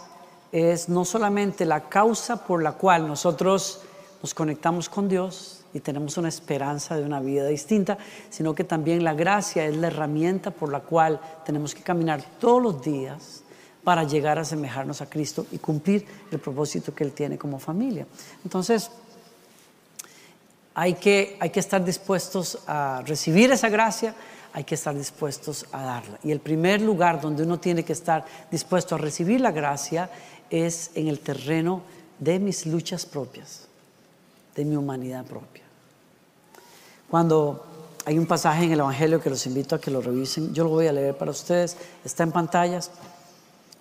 es 0.51 0.89
no 0.89 1.05
solamente 1.05 1.65
la 1.65 1.89
causa 1.89 2.43
por 2.45 2.63
la 2.63 2.73
cual 2.73 3.07
nosotros 3.07 3.81
nos 4.21 4.33
conectamos 4.33 4.89
con 4.89 5.07
Dios 5.07 5.61
y 5.73 5.79
tenemos 5.81 6.17
una 6.17 6.29
esperanza 6.29 6.97
de 6.97 7.03
una 7.03 7.19
vida 7.19 7.45
distinta, 7.45 7.97
sino 8.29 8.55
que 8.55 8.63
también 8.63 9.03
la 9.03 9.13
gracia 9.13 9.65
es 9.65 9.77
la 9.77 9.87
herramienta 9.87 10.51
por 10.51 10.71
la 10.71 10.79
cual 10.79 11.19
tenemos 11.45 11.75
que 11.75 11.83
caminar 11.83 12.23
todos 12.39 12.61
los 12.61 12.81
días 12.81 13.43
para 13.83 14.03
llegar 14.03 14.37
a 14.37 14.41
asemejarnos 14.41 15.01
a 15.01 15.09
Cristo 15.09 15.45
y 15.51 15.57
cumplir 15.57 16.05
el 16.31 16.39
propósito 16.39 16.93
que 16.93 17.03
Él 17.03 17.11
tiene 17.11 17.37
como 17.37 17.59
familia. 17.59 18.07
Entonces, 18.43 18.91
hay 20.73 20.93
que, 20.93 21.37
hay 21.39 21.49
que 21.49 21.59
estar 21.59 21.83
dispuestos 21.83 22.59
a 22.67 23.03
recibir 23.05 23.51
esa 23.51 23.69
gracia, 23.69 24.15
hay 24.53 24.63
que 24.63 24.75
estar 24.75 24.95
dispuestos 24.95 25.65
a 25.71 25.83
darla. 25.83 26.19
Y 26.23 26.31
el 26.31 26.39
primer 26.39 26.81
lugar 26.81 27.21
donde 27.21 27.43
uno 27.43 27.59
tiene 27.59 27.83
que 27.83 27.93
estar 27.93 28.25
dispuesto 28.49 28.95
a 28.95 28.97
recibir 28.97 29.41
la 29.41 29.51
gracia 29.51 30.09
es 30.49 30.91
en 30.95 31.07
el 31.07 31.19
terreno 31.19 31.81
de 32.17 32.39
mis 32.39 32.65
luchas 32.65 33.05
propias, 33.05 33.67
de 34.55 34.65
mi 34.65 34.75
humanidad 34.75 35.25
propia. 35.25 35.63
Cuando 37.09 37.65
hay 38.05 38.17
un 38.17 38.25
pasaje 38.25 38.65
en 38.65 38.71
el 38.71 38.79
Evangelio 38.79 39.21
que 39.21 39.29
los 39.29 39.45
invito 39.45 39.75
a 39.75 39.81
que 39.81 39.91
lo 39.91 40.01
revisen, 40.01 40.53
yo 40.53 40.63
lo 40.63 40.69
voy 40.69 40.87
a 40.87 40.93
leer 40.93 41.17
para 41.17 41.31
ustedes, 41.31 41.77
está 42.03 42.23
en 42.23 42.31
pantallas, 42.31 42.91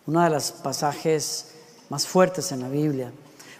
uno 0.07 0.23
de 0.23 0.31
los 0.31 0.53
pasajes 0.53 1.55
más 1.89 2.07
fuertes 2.07 2.53
en 2.53 2.61
la 2.61 2.69
Biblia, 2.69 3.13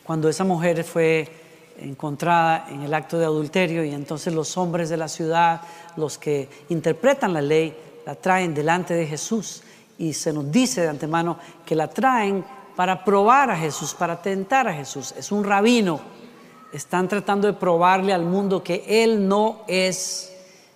cuando 0.05 0.29
esa 0.29 0.45
mujer 0.45 0.85
fue 0.85 1.48
encontrada 1.81 2.67
en 2.71 2.83
el 2.83 2.95
acto 2.95 3.19
de 3.19 3.25
adulterio 3.25 3.85
y 3.85 3.93
entonces 3.93 4.35
los 4.35 4.57
hombres 4.57 4.89
de 4.89 4.97
la 4.97 5.09
ciudad, 5.09 5.61
los 5.97 6.19
que 6.19 6.49
interpretan 6.69 7.33
la 7.33 7.43
ley, 7.43 7.77
la 8.07 8.15
traen 8.15 8.55
delante 8.55 8.95
de 8.95 9.07
Jesús 9.07 9.63
y 9.99 10.13
se 10.13 10.33
nos 10.33 10.51
dice 10.51 10.83
de 10.83 10.89
antemano 10.89 11.39
que 11.65 11.75
la 11.75 11.89
traen 11.89 12.45
para 12.77 13.05
probar 13.05 13.51
a 13.51 13.57
Jesús, 13.57 13.95
para 13.95 14.23
tentar 14.23 14.69
a 14.69 14.73
Jesús. 14.73 15.13
Es 15.19 15.33
un 15.33 15.43
rabino. 15.43 16.01
Están 16.73 17.09
tratando 17.09 17.49
de 17.49 17.55
probarle 17.55 18.13
al 18.13 18.25
mundo 18.25 18.63
que 18.63 18.85
Él 18.87 19.27
no 19.27 19.63
es 19.67 20.33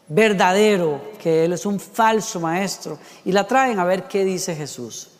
verdadero, 0.08 1.00
que 1.20 1.44
Él 1.44 1.52
es 1.52 1.64
un 1.64 1.78
falso 1.78 2.40
maestro, 2.40 2.98
y 3.24 3.32
la 3.32 3.46
traen 3.46 3.78
a 3.78 3.84
ver 3.84 4.08
qué 4.08 4.24
dice 4.24 4.56
Jesús. 4.56 5.10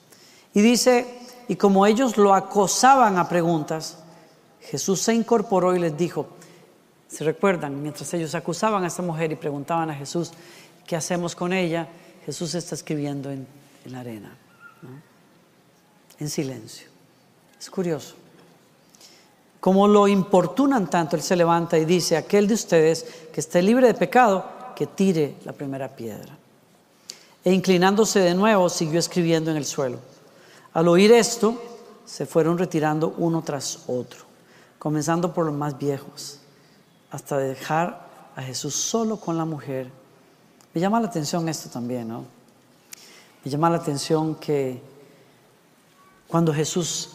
Y 0.55 0.61
dice, 0.61 1.07
y 1.49 1.57
como 1.57 1.87
ellos 1.87 2.17
lo 2.17 2.35
acosaban 2.35 3.17
a 3.17 3.29
preguntas, 3.29 4.02
Jesús 4.63 5.01
se 5.01 5.15
incorporó 5.15 5.75
y 5.75 5.79
les 5.79 5.97
dijo, 5.97 6.29
¿se 7.09 7.25
recuerdan? 7.25 7.83
Mientras 7.83 8.13
ellos 8.15 8.35
acusaban 8.35 8.85
a 8.85 8.87
esta 8.87 9.03
mujer 9.03 9.33
y 9.33 9.37
preguntaban 9.37 9.91
a 9.91 9.95
Jesús, 9.95 10.33
¿qué 10.87 10.97
hacemos 10.97 11.35
con 11.35 11.53
ella? 11.53 11.89
Jesús 12.25 12.55
está 12.55 12.75
escribiendo 12.75 13.31
en, 13.31 13.47
la 13.87 14.01
arena, 14.01 14.37
en 16.19 16.31
silencio. 16.31 16.87
Es 17.59 17.69
curioso. 17.69 18.15
Como 19.61 19.87
lo 19.87 20.09
importunan 20.09 20.91
tanto, 20.91 21.15
Él 21.15 21.23
se 21.23 21.37
levanta 21.37 21.79
y 21.79 21.85
dice, 21.85 22.17
aquel 22.17 22.49
de 22.49 22.55
ustedes 22.55 23.07
que 23.33 23.41
esté 23.41 23.63
libre 23.63 23.87
de 23.87 23.95
pecado, 23.95 24.45
que 24.75 24.89
tire 24.89 25.37
la 25.45 25.53
primera 25.53 25.89
piedra. 25.89 26.37
E 27.45 27.53
inclinándose 27.53 28.21
de 28.21 28.35
nuevo, 28.35 28.69
siguió 28.69 28.99
escribiendo 28.99 29.51
en 29.51 29.57
el 29.57 29.65
suelo. 29.65 29.99
Al 30.73 30.89
oír 30.89 31.13
esto, 31.13 31.61
se 32.05 32.27
fueron 32.27 32.59
retirando 32.59 33.15
uno 33.19 33.43
tras 33.43 33.85
otro, 33.87 34.25
comenzando 34.83 35.33
por 35.33 35.47
los 35.47 35.55
más 35.55 35.79
viejos, 35.79 36.41
hasta 37.13 37.39
dejar 37.39 38.05
a 38.35 38.43
Jesús 38.43 38.75
solo 38.75 39.17
con 39.17 39.39
la 39.39 39.45
mujer. 39.45 39.89
Me 40.75 40.81
llama 40.81 40.99
la 40.99 41.07
atención 41.07 41.49
esto 41.49 41.71
también, 41.71 42.09
¿no? 42.09 42.25
Me 43.45 43.49
llama 43.49 43.71
la 43.71 43.77
atención 43.77 44.35
que 44.35 44.83
cuando 46.27 46.53
Jesús 46.53 47.11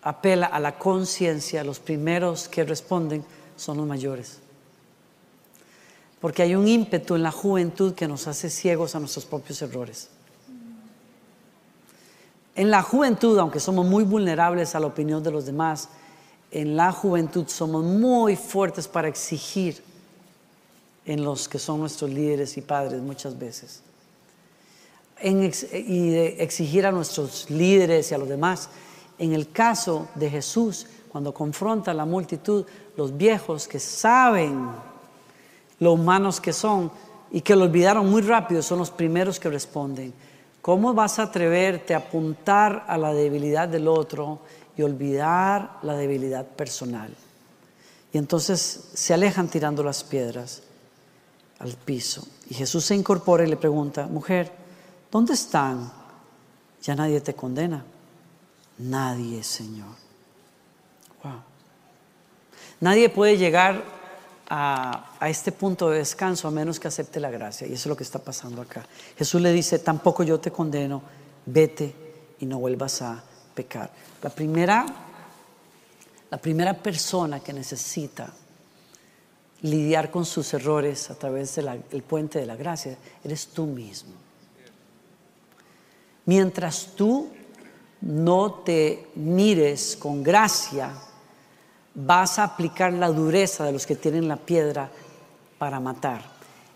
apela 0.00 0.46
a 0.46 0.60
la 0.60 0.78
conciencia, 0.78 1.62
los 1.62 1.78
primeros 1.78 2.48
que 2.48 2.64
responden 2.64 3.22
son 3.54 3.76
los 3.76 3.86
mayores. 3.86 4.38
Porque 6.22 6.40
hay 6.40 6.54
un 6.54 6.66
ímpetu 6.66 7.16
en 7.16 7.22
la 7.22 7.32
juventud 7.32 7.92
que 7.92 8.08
nos 8.08 8.28
hace 8.28 8.48
ciegos 8.48 8.94
a 8.94 8.98
nuestros 8.98 9.26
propios 9.26 9.60
errores. 9.60 10.08
En 12.54 12.70
la 12.70 12.80
juventud, 12.80 13.38
aunque 13.38 13.60
somos 13.60 13.84
muy 13.84 14.04
vulnerables 14.04 14.74
a 14.74 14.80
la 14.80 14.86
opinión 14.86 15.22
de 15.22 15.30
los 15.30 15.44
demás, 15.44 15.90
en 16.54 16.76
la 16.76 16.92
juventud 16.92 17.46
somos 17.48 17.84
muy 17.84 18.36
fuertes 18.36 18.86
para 18.86 19.08
exigir 19.08 19.82
en 21.04 21.24
los 21.24 21.48
que 21.48 21.58
son 21.58 21.80
nuestros 21.80 22.10
líderes 22.10 22.56
y 22.56 22.60
padres 22.60 23.02
muchas 23.02 23.36
veces. 23.38 23.82
y 25.20 26.14
exigir 26.14 26.86
a 26.86 26.92
nuestros 26.92 27.50
líderes 27.50 28.10
y 28.10 28.14
a 28.14 28.18
los 28.18 28.28
demás. 28.28 28.68
En 29.18 29.32
el 29.32 29.50
caso 29.50 30.08
de 30.14 30.30
Jesús, 30.30 30.86
cuando 31.10 31.34
confronta 31.34 31.90
a 31.90 31.94
la 31.94 32.04
multitud, 32.04 32.64
los 32.96 33.16
viejos 33.16 33.66
que 33.66 33.80
saben 33.80 34.68
lo 35.80 35.92
humanos 35.92 36.40
que 36.40 36.52
son 36.52 36.90
y 37.32 37.40
que 37.40 37.56
lo 37.56 37.64
olvidaron 37.64 38.08
muy 38.08 38.22
rápido 38.22 38.62
son 38.62 38.78
los 38.78 38.90
primeros 38.90 39.40
que 39.40 39.50
responden. 39.50 40.14
¿Cómo 40.62 40.94
vas 40.94 41.18
a 41.18 41.24
atreverte 41.24 41.94
a 41.94 41.98
apuntar 41.98 42.84
a 42.86 42.96
la 42.96 43.12
debilidad 43.12 43.68
del 43.68 43.88
otro 43.88 44.38
y 44.76 44.82
olvidar 44.82 45.78
la 45.82 45.94
debilidad 45.94 46.46
personal? 46.46 47.14
Y 48.12 48.18
entonces 48.18 48.90
se 48.94 49.12
alejan 49.14 49.48
tirando 49.48 49.82
las 49.82 50.04
piedras 50.04 50.62
al 51.58 51.72
piso. 51.72 52.26
Y 52.48 52.54
Jesús 52.54 52.84
se 52.84 52.94
incorpora 52.94 53.44
y 53.44 53.48
le 53.48 53.56
pregunta, 53.56 54.06
mujer, 54.06 54.52
¿dónde 55.10 55.34
están? 55.34 55.92
Ya 56.82 56.94
nadie 56.94 57.20
te 57.20 57.34
condena. 57.34 57.84
Nadie, 58.78 59.42
Señor. 59.42 59.94
Wow. 61.22 61.40
Nadie 62.80 63.08
puede 63.08 63.36
llegar 63.36 63.82
a, 64.48 65.06
este 65.22 65.52
punto 65.52 65.90
de 65.90 65.98
descanso 65.98 66.48
a 66.48 66.50
menos 66.50 66.78
que 66.78 66.88
acepte 66.88 67.18
la 67.18 67.30
gracia. 67.30 67.66
Y 67.66 67.72
eso 67.72 67.82
es 67.82 67.86
lo 67.86 67.96
que 67.96 68.04
está 68.04 68.18
pasando 68.18 68.62
acá. 68.62 68.86
Jesús 69.16 69.40
le 69.40 69.52
dice, 69.52 69.78
tampoco 69.78 70.22
yo 70.22 70.38
te 70.38 70.50
condeno, 70.50 71.02
vete 71.46 71.94
y 72.40 72.46
no 72.46 72.58
vuelvas 72.58 73.02
a 73.02 73.22
pecar. 73.54 73.90
La 74.22 74.30
primera, 74.30 74.84
la 76.30 76.38
primera 76.38 76.74
persona 76.74 77.40
que 77.40 77.52
necesita 77.52 78.32
lidiar 79.62 80.10
con 80.10 80.24
sus 80.24 80.52
errores 80.52 81.10
a 81.10 81.14
través 81.14 81.54
del 81.54 82.02
puente 82.02 82.38
de 82.38 82.46
la 82.46 82.56
gracia 82.56 82.96
eres 83.22 83.48
tú 83.48 83.64
mismo. 83.66 84.12
Mientras 86.26 86.88
tú 86.94 87.30
no 88.00 88.52
te 88.64 89.08
mires 89.14 89.96
con 89.96 90.22
gracia, 90.22 90.92
vas 91.94 92.38
a 92.38 92.44
aplicar 92.44 92.92
la 92.92 93.08
dureza 93.08 93.64
de 93.64 93.72
los 93.72 93.86
que 93.86 93.96
tienen 93.96 94.28
la 94.28 94.36
piedra 94.36 94.90
para 95.58 95.80
matar. 95.80 96.33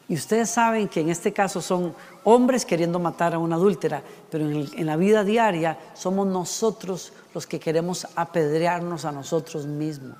Y 0.08 0.14
ustedes 0.14 0.48
saben 0.48 0.88
que 0.88 1.00
en 1.00 1.10
este 1.10 1.34
caso 1.34 1.60
son 1.60 1.94
hombres 2.24 2.64
queriendo 2.64 2.98
matar 2.98 3.34
a 3.34 3.38
una 3.38 3.56
adúltera, 3.56 4.02
pero 4.30 4.48
en, 4.48 4.86
la 4.86 4.96
vida 4.96 5.22
diaria 5.22 5.78
somos 5.92 6.26
nosotros 6.26 7.12
los 7.34 7.46
que 7.46 7.60
queremos 7.60 8.06
apedrearnos 8.16 9.04
a 9.04 9.12
nosotros 9.12 9.66
mismos 9.66 10.16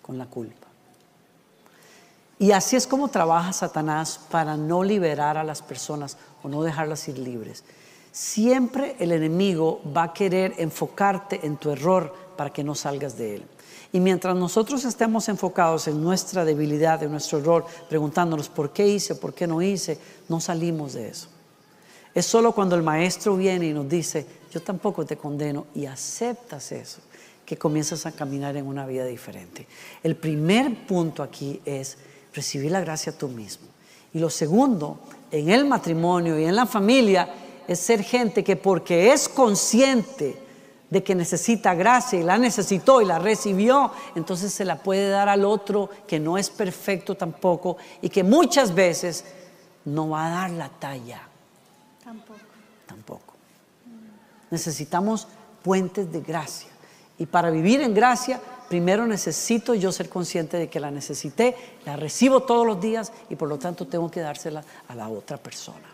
con 0.00 0.16
la 0.16 0.24
culpa. 0.24 0.66
Y 2.38 2.52
así 2.52 2.74
es 2.74 2.86
como 2.86 3.08
trabaja 3.08 3.52
Satanás 3.52 4.18
para 4.30 4.56
no 4.56 4.82
liberar 4.82 5.36
a 5.36 5.44
las 5.44 5.60
personas 5.60 6.16
o 6.42 6.48
no 6.48 6.62
dejarlas 6.62 7.06
ir 7.06 7.18
libres. 7.18 7.64
Siempre 8.10 8.96
el 8.98 9.12
enemigo 9.12 9.80
va 9.94 10.04
a 10.04 10.12
querer 10.14 10.54
enfocarte 10.56 11.46
en 11.46 11.58
tu 11.58 11.70
error 11.70 12.14
para 12.36 12.50
que 12.50 12.64
no 12.64 12.74
salgas 12.74 13.16
de 13.18 13.36
él. 13.36 13.46
Y 13.92 14.00
mientras 14.00 14.34
nosotros 14.34 14.84
estemos 14.86 15.28
enfocados 15.28 15.86
en 15.86 16.02
nuestra 16.02 16.46
debilidad, 16.46 17.02
en 17.02 17.10
nuestro 17.10 17.38
error, 17.38 17.66
preguntándonos 17.90 18.48
por 18.48 18.72
qué 18.72 18.88
hice, 18.88 19.14
por 19.14 19.34
qué 19.34 19.46
no 19.46 19.60
hice, 19.60 19.98
no 20.30 20.40
salimos 20.40 20.94
de 20.94 21.08
eso. 21.08 21.28
Es 22.14 22.24
solo 22.24 22.52
cuando 22.52 22.74
el 22.74 22.82
maestro 22.82 23.36
viene 23.36 23.66
y 23.66 23.72
nos 23.74 23.88
dice, 23.88 24.26
yo 24.50 24.62
tampoco 24.62 25.04
te 25.04 25.16
condeno 25.16 25.66
y 25.74 25.86
aceptas 25.86 26.72
eso, 26.72 27.00
que 27.44 27.58
comienzas 27.58 28.06
a 28.06 28.12
caminar 28.12 28.56
en 28.56 28.66
una 28.66 28.86
vida 28.86 29.04
diferente. 29.04 29.66
El 30.02 30.16
primer 30.16 30.86
punto 30.86 31.22
aquí 31.22 31.60
es 31.64 31.98
recibir 32.34 32.70
la 32.70 32.80
gracia 32.80 33.16
tú 33.16 33.28
mismo. 33.28 33.68
Y 34.14 34.18
lo 34.18 34.30
segundo, 34.30 35.00
en 35.30 35.50
el 35.50 35.66
matrimonio 35.66 36.38
y 36.38 36.44
en 36.44 36.56
la 36.56 36.66
familia, 36.66 37.28
es 37.68 37.78
ser 37.78 38.02
gente 38.02 38.42
que 38.42 38.56
porque 38.56 39.12
es 39.12 39.28
consciente 39.28 40.41
de 40.92 41.02
que 41.02 41.14
necesita 41.14 41.74
gracia 41.74 42.20
y 42.20 42.22
la 42.22 42.36
necesitó 42.36 43.00
y 43.00 43.06
la 43.06 43.18
recibió, 43.18 43.92
entonces 44.14 44.52
se 44.52 44.66
la 44.66 44.76
puede 44.76 45.08
dar 45.08 45.26
al 45.30 45.46
otro 45.46 45.88
que 46.06 46.20
no 46.20 46.36
es 46.36 46.50
perfecto 46.50 47.14
tampoco 47.14 47.78
y 48.02 48.10
que 48.10 48.22
muchas 48.22 48.74
veces 48.74 49.24
no 49.86 50.10
va 50.10 50.26
a 50.26 50.30
dar 50.30 50.50
la 50.50 50.68
talla. 50.68 51.22
Tampoco. 52.04 52.40
Tampoco. 52.86 53.34
Necesitamos 54.50 55.28
puentes 55.62 56.12
de 56.12 56.20
gracia. 56.20 56.68
Y 57.16 57.24
para 57.24 57.48
vivir 57.48 57.80
en 57.80 57.94
gracia, 57.94 58.38
primero 58.68 59.06
necesito 59.06 59.74
yo 59.74 59.92
ser 59.92 60.10
consciente 60.10 60.58
de 60.58 60.68
que 60.68 60.78
la 60.78 60.90
necesité, 60.90 61.56
la 61.86 61.96
recibo 61.96 62.42
todos 62.42 62.66
los 62.66 62.78
días 62.78 63.12
y 63.30 63.36
por 63.36 63.48
lo 63.48 63.58
tanto 63.58 63.86
tengo 63.86 64.10
que 64.10 64.20
dársela 64.20 64.62
a 64.88 64.94
la 64.94 65.08
otra 65.08 65.38
persona. 65.38 65.88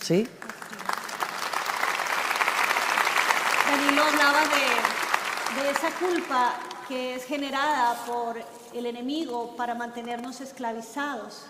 ¿Sí? 0.00 0.26
Hablaba 4.02 4.40
de, 4.40 5.62
de 5.62 5.70
esa 5.70 5.90
culpa 5.92 6.54
que 6.88 7.14
es 7.14 7.24
generada 7.24 8.04
por 8.04 8.36
el 8.74 8.86
enemigo 8.86 9.54
para 9.56 9.74
mantenernos 9.74 10.40
esclavizados. 10.40 11.42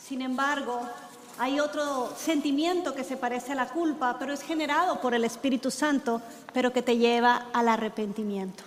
Sin 0.00 0.22
embargo, 0.22 0.80
hay 1.38 1.58
otro 1.58 2.12
sentimiento 2.16 2.94
que 2.94 3.04
se 3.04 3.16
parece 3.16 3.52
a 3.52 3.56
la 3.56 3.66
culpa, 3.66 4.16
pero 4.18 4.32
es 4.32 4.42
generado 4.42 5.00
por 5.00 5.14
el 5.14 5.24
Espíritu 5.24 5.70
Santo, 5.70 6.22
pero 6.52 6.72
que 6.72 6.82
te 6.82 6.96
lleva 6.96 7.46
al 7.52 7.68
arrepentimiento. 7.68 8.62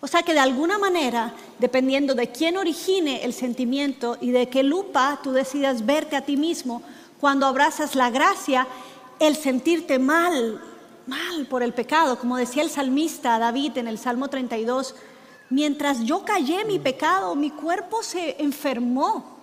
O 0.00 0.06
sea 0.06 0.22
que 0.22 0.34
de 0.34 0.40
alguna 0.40 0.78
manera, 0.78 1.32
dependiendo 1.58 2.14
de 2.14 2.30
quién 2.30 2.56
origine 2.56 3.24
el 3.24 3.32
sentimiento 3.32 4.18
y 4.20 4.32
de 4.32 4.48
qué 4.48 4.62
lupa 4.62 5.20
tú 5.22 5.32
decidas 5.32 5.86
verte 5.86 6.16
a 6.16 6.24
ti 6.24 6.36
mismo, 6.36 6.82
cuando 7.20 7.46
abrazas 7.46 7.94
la 7.94 8.10
gracia, 8.10 8.66
el 9.20 9.36
sentirte 9.36 9.98
mal 9.98 10.60
mal 11.06 11.46
por 11.46 11.62
el 11.62 11.72
pecado, 11.72 12.18
como 12.18 12.36
decía 12.36 12.62
el 12.62 12.70
salmista 12.70 13.38
David 13.38 13.78
en 13.78 13.88
el 13.88 13.98
Salmo 13.98 14.28
32, 14.28 14.94
mientras 15.50 16.00
yo 16.00 16.24
callé 16.24 16.64
mi 16.64 16.78
pecado, 16.78 17.34
mi 17.34 17.50
cuerpo 17.50 18.02
se 18.02 18.42
enfermó, 18.42 19.38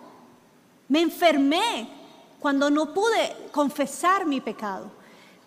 me 0.87 1.01
enfermé 1.01 1.89
cuando 2.39 2.69
no 2.69 2.93
pude 2.93 3.35
confesar 3.51 4.25
mi 4.25 4.41
pecado. 4.41 4.91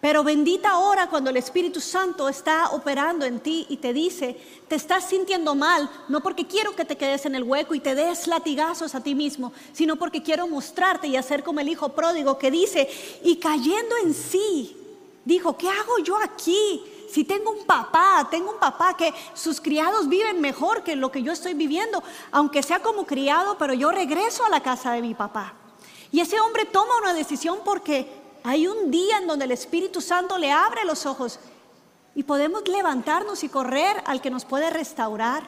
Pero 0.01 0.23
bendita 0.23 0.69
ahora 0.69 1.09
cuando 1.09 1.31
el 1.31 1.39
Espíritu 1.39 1.81
Santo 1.81 2.29
está 2.29 2.69
operando 2.73 3.25
en 3.25 3.41
ti 3.41 3.65
y 3.71 3.79
te 3.79 3.95
dice, 3.95 4.39
te 4.69 4.75
estás 4.75 5.09
sintiendo 5.09 5.55
mal, 5.55 5.91
no 6.09 6.21
porque 6.21 6.47
quiero 6.47 6.77
que 6.77 6.85
te 6.85 6.99
quedes 6.99 7.25
en 7.25 7.35
el 7.35 7.43
hueco 7.43 7.75
y 7.75 7.81
te 7.81 7.95
des 7.95 8.27
latigazos 8.27 8.95
a 8.95 9.03
ti 9.03 9.15
mismo, 9.15 9.55
sino 9.73 9.97
porque 9.97 10.23
quiero 10.23 10.47
mostrarte 10.47 11.09
y 11.09 11.17
hacer 11.17 11.43
como 11.43 11.61
el 11.61 11.71
Hijo 11.71 11.95
pródigo 11.95 12.37
que 12.37 12.51
dice, 12.51 12.87
y 13.23 13.37
cayendo 13.37 13.97
en 14.05 14.13
sí, 14.13 14.77
dijo, 15.25 15.57
¿qué 15.57 15.69
hago 15.69 15.99
yo 15.99 16.17
aquí? 16.19 16.83
si 17.15 17.23
tengo 17.23 17.53
un 17.53 17.65
papá, 17.65 18.27
tengo 18.29 18.51
un 18.51 18.59
papá 18.59 18.97
que 18.97 19.15
sus 19.35 19.61
criados 19.61 20.09
viven 20.09 20.41
mejor 20.41 20.83
que 20.83 20.97
lo 20.97 21.13
que 21.13 21.23
yo 21.23 21.31
estoy 21.31 21.55
viviendo, 21.55 22.03
aunque 22.33 22.61
sea 22.61 22.83
como 22.83 23.07
criado, 23.07 23.57
pero 23.57 23.73
yo 23.73 23.93
regreso 23.93 24.45
a 24.45 24.49
la 24.49 24.65
casa 24.65 24.91
de 24.91 25.01
mi 25.01 25.15
papá. 25.15 25.55
Y 26.11 26.19
ese 26.19 26.41
hombre 26.41 26.65
toma 26.65 26.99
una 26.99 27.15
decisión 27.15 27.61
porque 27.65 28.09
hay 28.43 28.67
un 28.67 28.91
día 28.91 29.19
en 29.19 29.29
donde 29.29 29.45
el 29.45 29.53
Espíritu 29.53 30.01
Santo 30.01 30.39
le 30.39 30.51
abre 30.51 30.85
los 30.85 31.07
ojos 31.07 31.39
y 32.17 32.25
podemos 32.25 32.67
levantarnos 32.67 33.45
y 33.45 33.49
correr 33.49 34.03
al 34.07 34.21
que 34.21 34.31
nos 34.31 34.45
puede 34.45 34.71
restaurar. 34.71 35.45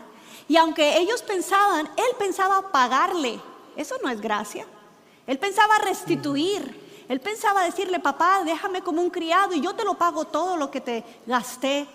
Y 0.47 0.57
aunque 0.59 0.99
ellos 0.99 1.23
pensaban, 1.23 1.91
él 1.97 2.17
pensaba 2.17 2.71
pagarle, 2.71 3.41
eso 3.75 3.97
no 4.05 4.09
es 4.09 4.21
gracia. 4.21 4.67
Él 5.27 5.41
pensaba 5.41 5.79
restituir. 5.79 6.86
Él 7.09 7.21
pensaba 7.21 7.65
decirle, 7.65 8.01
papá, 8.01 8.43
déjame 8.45 8.83
como 8.83 9.01
un 9.01 9.11
criado 9.11 9.55
y 9.55 9.61
yo 9.61 9.75
te 9.75 9.85
lo 9.85 9.95
pago 9.95 10.25
todo 10.25 10.57
lo 10.57 10.71
que 10.71 10.81
te 10.81 11.05
gasté. 11.27 11.87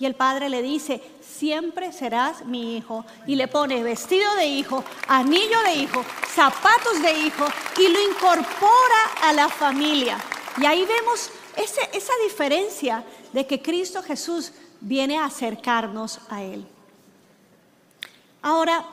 Y 0.00 0.06
el 0.06 0.14
padre 0.14 0.48
le 0.48 0.62
dice, 0.62 1.00
siempre 1.20 1.92
serás 1.92 2.44
mi 2.44 2.76
hijo. 2.76 3.04
Y 3.26 3.34
le 3.36 3.48
pone 3.48 3.82
vestido 3.82 4.34
de 4.36 4.46
hijo, 4.46 4.84
anillo 5.06 5.60
de 5.64 5.74
hijo, 5.74 6.04
zapatos 6.28 7.02
de 7.02 7.12
hijo 7.12 7.46
y 7.78 7.88
lo 7.88 8.00
incorpora 8.00 9.02
a 9.22 9.32
la 9.32 9.48
familia. 9.48 10.18
Y 10.60 10.66
ahí 10.66 10.84
vemos 10.84 11.30
esa 11.56 12.12
diferencia 12.24 13.04
de 13.32 13.46
que 13.46 13.60
Cristo 13.60 14.02
Jesús 14.02 14.52
viene 14.80 15.18
a 15.18 15.24
acercarnos 15.24 16.20
a 16.28 16.42
Él. 16.42 16.66
Ahora, 18.42 18.84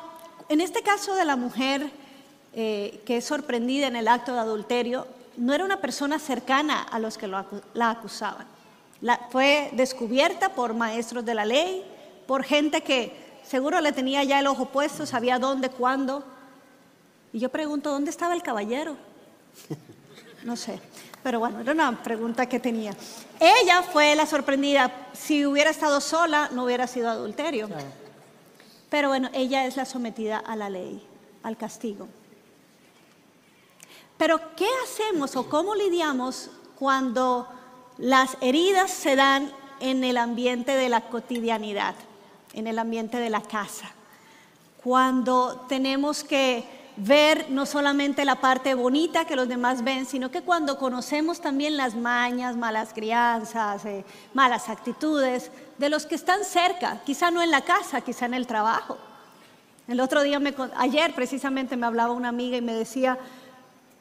en 0.50 0.62
este 0.62 0.82
caso 0.82 1.16
de 1.16 1.26
la 1.26 1.36
mujer 1.36 1.90
eh, 2.54 3.02
que 3.06 3.18
es 3.18 3.26
sorprendida 3.26 3.88
en 3.88 3.96
el 3.96 4.08
acto 4.08 4.34
de 4.34 4.40
adulterio, 4.40 5.08
no 5.38 5.54
era 5.54 5.66
una 5.66 5.82
persona 5.82 6.20
cercana 6.20 6.84
a 6.84 7.00
los 7.00 7.18
que 7.18 7.28
la 7.28 7.90
acusaban. 7.90 8.48
fue 9.32 9.70
descubierta 9.74 10.50
por 10.50 10.74
maestros 10.74 11.26
de 11.26 11.36
la 11.36 11.46
ley, 11.46 11.84
por 12.28 12.44
gente 12.44 12.82
que 12.82 13.40
seguro 13.44 13.80
le 13.82 13.92
tenía 13.92 14.24
ya 14.24 14.40
el 14.40 14.48
ojo 14.48 14.68
puesto, 14.68 15.06
sabía 15.06 15.40
dónde, 15.40 15.70
cuándo. 15.70 16.24
Y 17.34 17.40
yo 17.40 17.50
pregunto, 17.50 17.92
¿dónde 17.92 18.10
estaba 18.10 18.34
el 18.34 18.44
caballero? 18.44 18.96
No 20.44 20.56
sé, 20.56 20.80
pero 21.24 21.40
bueno, 21.40 21.60
era 21.60 21.72
una 21.72 22.04
pregunta 22.04 22.48
que 22.48 22.60
tenía. 22.60 22.94
Ella 23.40 23.82
fue 23.82 24.16
la 24.16 24.28
sorprendida. 24.28 24.92
Si 25.14 25.44
hubiera 25.44 25.72
estado 25.72 26.00
sola, 26.00 26.50
no 26.52 26.66
hubiera 26.66 26.86
sido 26.86 27.10
adulterio. 27.10 27.68
Pero 28.92 29.08
bueno, 29.08 29.30
ella 29.34 29.66
es 29.66 29.76
la 29.76 29.86
sometida 29.86 30.38
a 30.38 30.56
la 30.56 30.70
ley, 30.70 31.04
al 31.42 31.58
castigo. 31.58 32.08
Pero 34.18 34.40
¿qué 34.56 34.68
hacemos 34.84 35.36
o 35.36 35.50
cómo 35.50 35.76
lidiamos 35.76 36.50
cuando 36.78 37.48
las 37.98 38.38
heridas 38.42 38.92
se 38.92 39.16
dan 39.16 39.52
en 39.80 40.04
el 40.04 40.18
ambiente 40.18 40.76
de 40.76 40.90
la 40.90 41.02
cotidianidad, 41.02 41.96
en 42.54 42.68
el 42.68 42.80
ambiente 42.80 43.18
de 43.18 43.30
la 43.30 43.42
casa? 43.42 43.92
Cuando 44.84 45.66
tenemos 45.68 46.24
que 46.24 46.64
ver 46.98 47.48
no 47.50 47.66
solamente 47.66 48.24
la 48.24 48.36
parte 48.36 48.74
bonita 48.74 49.26
que 49.26 49.36
los 49.36 49.48
demás 49.48 49.84
ven, 49.84 50.06
sino 50.06 50.32
que 50.32 50.42
cuando 50.42 50.78
conocemos 50.78 51.42
también 51.42 51.76
las 51.76 51.96
mañas, 51.96 52.56
malas 52.56 52.94
crianzas, 52.94 53.86
eh, 53.86 54.06
malas 54.34 54.70
actitudes 54.70 55.52
de 55.78 55.90
los 55.90 56.06
que 56.06 56.16
están 56.16 56.46
cerca, 56.46 57.02
quizá 57.06 57.32
no 57.32 57.42
en 57.42 57.52
la 57.52 57.62
casa, 57.62 58.02
quizá 58.02 58.26
en 58.26 58.34
el 58.34 58.48
trabajo. 58.48 58.98
El 59.88 60.00
otro 60.00 60.24
día, 60.24 60.40
ayer 60.78 61.14
precisamente 61.14 61.78
me 61.78 61.86
hablaba 61.86 62.14
una 62.14 62.30
amiga 62.30 62.58
y 62.58 62.62
me 62.62 62.74
decía, 62.74 63.20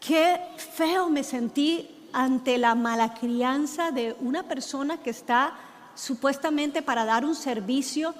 Qué 0.06 0.38
feo 0.58 1.08
me 1.08 1.24
sentí 1.24 1.88
ante 2.12 2.58
la 2.58 2.74
mala 2.74 3.14
crianza 3.14 3.90
de 3.90 4.14
una 4.20 4.42
persona 4.42 4.98
que 4.98 5.08
está 5.08 5.54
supuestamente 5.94 6.82
para 6.82 7.06
dar 7.06 7.24
un 7.24 7.34
servicio 7.34 8.14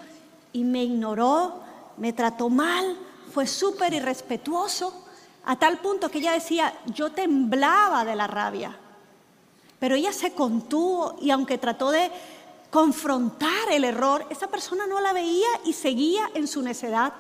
y 0.55 0.65
me 0.65 0.83
ignoró, 0.83 1.61
me 1.99 2.15
trató 2.15 2.49
mal, 2.49 2.97
fue 3.35 3.47
súper 3.47 3.93
irrespetuoso, 3.93 5.05
a 5.45 5.57
tal 5.57 5.77
punto 5.81 6.11
que 6.11 6.21
ella 6.21 6.33
decía, 6.33 6.73
yo 6.87 7.13
temblaba 7.13 8.07
de 8.07 8.17
la 8.17 8.29
rabia. 8.29 8.75
Pero 9.79 9.95
ella 9.95 10.15
se 10.15 10.33
contuvo 10.33 11.17
y 11.21 11.33
aunque 11.33 11.59
trató 11.59 11.91
de 11.91 12.11
confrontar 12.71 13.71
el 13.71 13.85
error, 13.85 14.27
esa 14.31 14.47
persona 14.47 14.87
no 14.87 15.03
la 15.03 15.13
veía 15.13 15.49
y 15.67 15.75
seguía 15.75 16.31
en 16.33 16.49
su 16.49 16.63
necedad. 16.63 17.13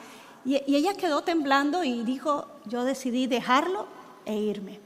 Y, 0.42 0.54
y 0.66 0.76
ella 0.76 0.94
quedó 0.94 1.22
temblando 1.22 1.84
y 1.84 2.02
dijo, 2.02 2.46
yo 2.64 2.84
decidí 2.84 3.26
dejarlo 3.26 4.02
e 4.24 4.34
irme. 4.34 4.80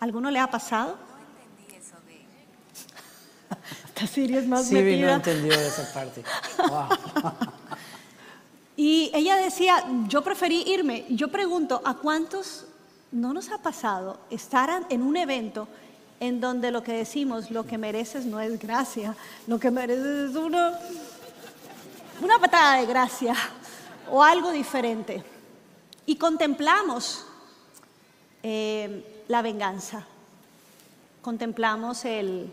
¿Alguno 0.00 0.30
le 0.30 0.38
ha 0.38 0.50
pasado? 0.50 0.96
No 0.96 1.42
entendí 1.42 1.76
eso 1.76 1.96
de... 2.06 4.06
Esta 4.06 4.38
es 4.38 4.46
más 4.46 4.66
sí, 4.66 4.74
metida. 4.74 5.06
no 5.06 5.12
entendió 5.14 5.52
esa 5.52 5.92
parte. 5.92 6.22
y 8.76 9.10
ella 9.12 9.36
decía, 9.36 9.84
yo 10.06 10.22
preferí 10.22 10.62
irme. 10.66 11.04
Yo 11.08 11.28
pregunto, 11.28 11.82
¿a 11.84 11.94
cuántos 11.94 12.66
no 13.10 13.32
nos 13.32 13.50
ha 13.50 13.58
pasado 13.58 14.20
estar 14.30 14.86
en 14.88 15.02
un 15.02 15.16
evento 15.16 15.66
en 16.20 16.40
donde 16.40 16.70
lo 16.70 16.82
que 16.82 16.92
decimos, 16.92 17.50
lo 17.50 17.66
que 17.66 17.78
mereces 17.78 18.24
no 18.24 18.40
es 18.40 18.58
gracia, 18.58 19.16
lo 19.46 19.58
que 19.58 19.70
mereces 19.70 20.30
es 20.30 20.36
una, 20.36 20.78
una 22.20 22.38
patada 22.38 22.78
de 22.78 22.86
gracia 22.86 23.34
o 24.10 24.22
algo 24.22 24.52
diferente? 24.52 25.24
Y 26.06 26.16
contemplamos 26.16 27.24
eh, 28.50 29.24
la 29.28 29.42
venganza, 29.42 30.06
contemplamos 31.20 32.06
el, 32.06 32.50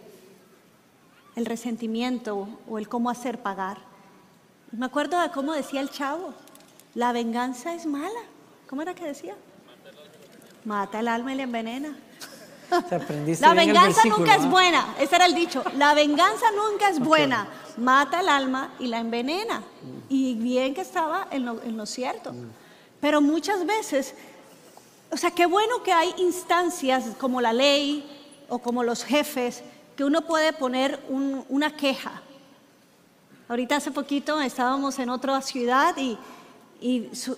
el 1.38 1.46
resentimiento 1.46 2.50
o 2.68 2.78
el 2.78 2.90
cómo 2.90 3.10
hacer 3.10 3.42
pagar. 3.42 3.78
Me 4.74 4.88
acuerdo 4.88 5.22
de 5.22 5.32
cómo 5.32 5.54
decía 5.54 5.80
el 5.80 5.90
chavo, 5.90 6.34
la 6.96 7.14
venganza 7.14 7.74
es 7.74 7.86
mala. 7.86 8.20
¿Cómo 8.68 8.82
era 8.82 8.94
que 8.94 9.06
decía? 9.06 9.36
Mata 10.66 11.00
el 11.00 11.08
alma 11.08 11.32
y 11.32 11.38
la 11.38 11.44
envenena. 11.44 11.96
la 13.40 13.54
venganza 13.54 14.02
nunca 14.10 14.36
es 14.36 14.46
buena, 14.50 14.96
ese 15.00 15.16
era 15.16 15.28
el 15.28 15.34
dicho. 15.34 15.64
La 15.78 15.94
venganza 15.94 16.48
nunca 16.58 16.90
es 16.90 17.00
buena, 17.00 17.48
mata 17.78 18.20
el 18.20 18.28
alma 18.28 18.74
y 18.80 18.88
la 18.88 19.00
envenena. 19.00 19.64
Y 20.10 20.34
bien 20.36 20.74
que 20.74 20.82
estaba 20.82 21.30
en 21.32 21.46
lo, 21.46 21.62
en 21.64 21.78
lo 21.78 21.86
cierto. 21.86 22.34
Mm. 22.34 22.52
Pero 23.00 23.22
muchas 23.22 23.66
veces 23.66 24.14
o 25.12 25.18
sea, 25.18 25.32
qué 25.32 25.46
bueno 25.46 25.84
que 25.84 25.92
hay 25.92 26.14
instancias 26.18 27.16
como 27.20 27.42
la 27.42 27.54
ley 27.54 28.06
o 28.50 28.60
como 28.60 28.84
los 28.84 29.04
jefes 29.04 29.64
que 29.96 30.04
uno 30.04 30.22
puede 30.22 30.54
poner 30.54 31.00
una 31.10 31.76
queja. 31.76 32.22
Ahorita 33.48 33.78
hace 33.78 33.92
poquito 33.92 34.42
estábamos 34.42 35.00
en 35.00 35.10
otra 35.10 35.40
ciudad 35.42 35.96
y, 35.98 36.18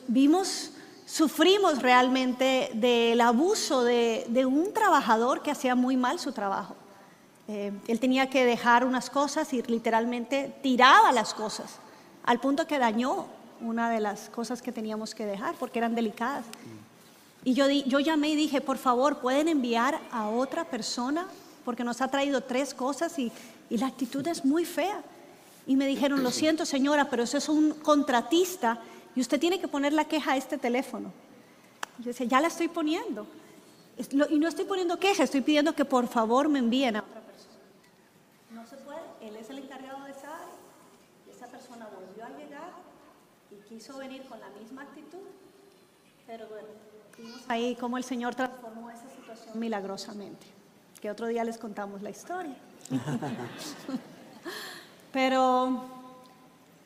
vimos, 0.08 0.72
sufrimos 1.06 1.82
realmente 1.82 2.72
del 2.74 3.22
abuso 3.22 3.84
de, 3.84 4.46
un 4.46 4.74
trabajador 4.74 5.42
que 5.44 5.52
hacía 5.52 5.76
muy 5.76 5.98
mal 5.98 6.20
su 6.20 6.32
trabajo. 6.32 6.76
Eh, 7.50 7.72
él 7.88 8.00
tenía 8.00 8.30
que 8.30 8.44
dejar 8.44 8.84
unas 8.86 9.10
cosas 9.10 9.54
y 9.54 9.62
literalmente 9.62 10.54
tiraba 10.64 11.12
las 11.12 11.34
cosas, 11.34 11.76
al 12.24 12.40
punto 12.40 12.68
que 12.68 12.78
dañó 12.78 13.28
una 13.62 13.90
de 13.90 14.00
las 14.00 14.30
cosas 14.30 14.62
que 14.62 14.72
teníamos 14.72 15.16
que 15.16 15.26
dejar 15.26 15.56
porque 15.56 15.80
eran 15.80 15.96
delicadas. 15.96 16.46
Y 17.48 17.54
yo, 17.54 17.70
yo 17.70 18.02
llamé 18.02 18.32
y 18.32 18.36
dije, 18.36 18.60
por 18.60 18.78
favor, 18.78 19.20
¿pueden 19.20 19.48
enviar 19.48 20.02
a 20.12 20.28
otra 20.28 20.66
persona? 20.66 21.30
Porque 21.64 21.86
nos 21.86 22.02
ha 22.02 22.10
traído 22.10 22.42
tres 22.42 22.74
cosas 22.74 23.18
y, 23.18 23.32
y 23.70 23.78
la 23.78 23.88
actitud 23.88 24.28
es 24.28 24.44
muy 24.44 24.66
fea. 24.66 25.02
Y 25.66 25.78
me 25.78 25.88
dijeron, 25.88 26.24
lo 26.24 26.32
siento 26.32 26.66
señora, 26.66 27.10
pero 27.10 27.24
eso 27.24 27.38
es 27.38 27.48
un 27.48 27.72
contratista 27.72 28.82
y 29.16 29.22
usted 29.22 29.40
tiene 29.40 29.62
que 29.62 29.70
poner 29.70 29.94
la 29.94 30.04
queja 30.04 30.34
a 30.34 30.36
este 30.36 30.58
teléfono. 30.58 31.14
Yo 32.00 32.08
decía, 32.08 32.28
ya 32.28 32.42
la 32.42 32.50
estoy 32.50 32.68
poniendo. 32.68 33.26
Y 34.30 34.40
no 34.40 34.50
estoy 34.50 34.66
poniendo 34.66 35.00
queja, 35.00 35.24
estoy 35.24 35.40
pidiendo 35.40 35.74
que 35.74 35.86
por 35.86 36.10
favor 36.10 36.50
me 36.50 36.60
envíen 36.60 36.98
a 36.98 37.00
otra 37.00 37.22
persona. 37.22 37.56
No 38.52 38.68
se 38.68 38.76
puede, 38.76 39.00
él 39.22 39.38
es 39.38 39.50
el 39.50 39.60
encargado 39.60 40.04
de 40.04 40.12
esa 40.12 40.36
área. 40.36 41.34
Esa 41.34 41.48
persona 41.48 41.88
volvió 41.96 42.26
a 42.26 42.38
llegar 42.38 42.74
y 43.52 43.70
quiso 43.70 43.98
venir 44.00 44.24
con 44.24 44.38
la 44.38 44.50
misma 44.50 44.82
actitud, 44.82 45.30
pero 46.28 46.46
bueno, 46.50 46.68
ahí 47.48 47.76
cómo 47.76 47.98
el 47.98 48.04
Señor 48.04 48.36
transformó 48.36 48.90
esa 48.90 49.10
situación 49.10 49.60
milagrosamente, 49.60 50.46
que 51.02 51.10
otro 51.10 51.28
día 51.28 51.44
les 51.44 51.58
contamos 51.58 52.02
la 52.02 52.10
historia. 52.10 52.56
Pero 55.12 55.84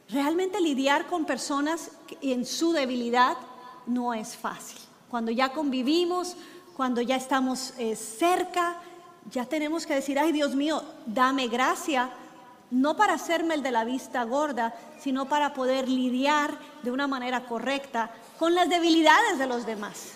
realmente 0.10 0.60
lidiar 0.62 1.08
con 1.08 1.26
personas 1.26 1.91
en 2.22 2.46
su 2.46 2.72
debilidad 2.72 3.38
no 3.86 4.13
es 4.13 4.36
fácil. 4.36 4.80
Cuando 5.10 5.32
ya 5.32 5.52
convivimos, 5.52 6.36
cuando 6.76 7.02
ya 7.02 7.15
estamos 7.15 7.74
eh, 7.78 7.96
cerca, 7.96 8.78
ya 9.30 9.46
tenemos 9.46 9.86
que 9.86 9.96
decir, 9.96 10.17
ay 10.17 10.32
Dios 10.32 10.56
mío, 10.56 10.84
dame 11.06 11.48
gracia, 11.48 12.10
no 12.72 12.96
para 12.96 13.13
hacerme 13.13 13.56
el 13.56 13.63
de 13.63 13.72
la 13.72 13.84
vista 13.84 14.24
gorda, 14.24 14.74
sino 15.00 15.28
para 15.28 15.54
poder 15.54 15.89
lidiar 15.89 16.58
de 16.84 16.91
una 16.91 17.08
manera 17.08 17.46
correcta 17.46 18.12
con 18.39 18.56
las 18.56 18.70
debilidades 18.70 19.38
de 19.38 19.48
los 19.48 19.65
demás. 19.65 20.13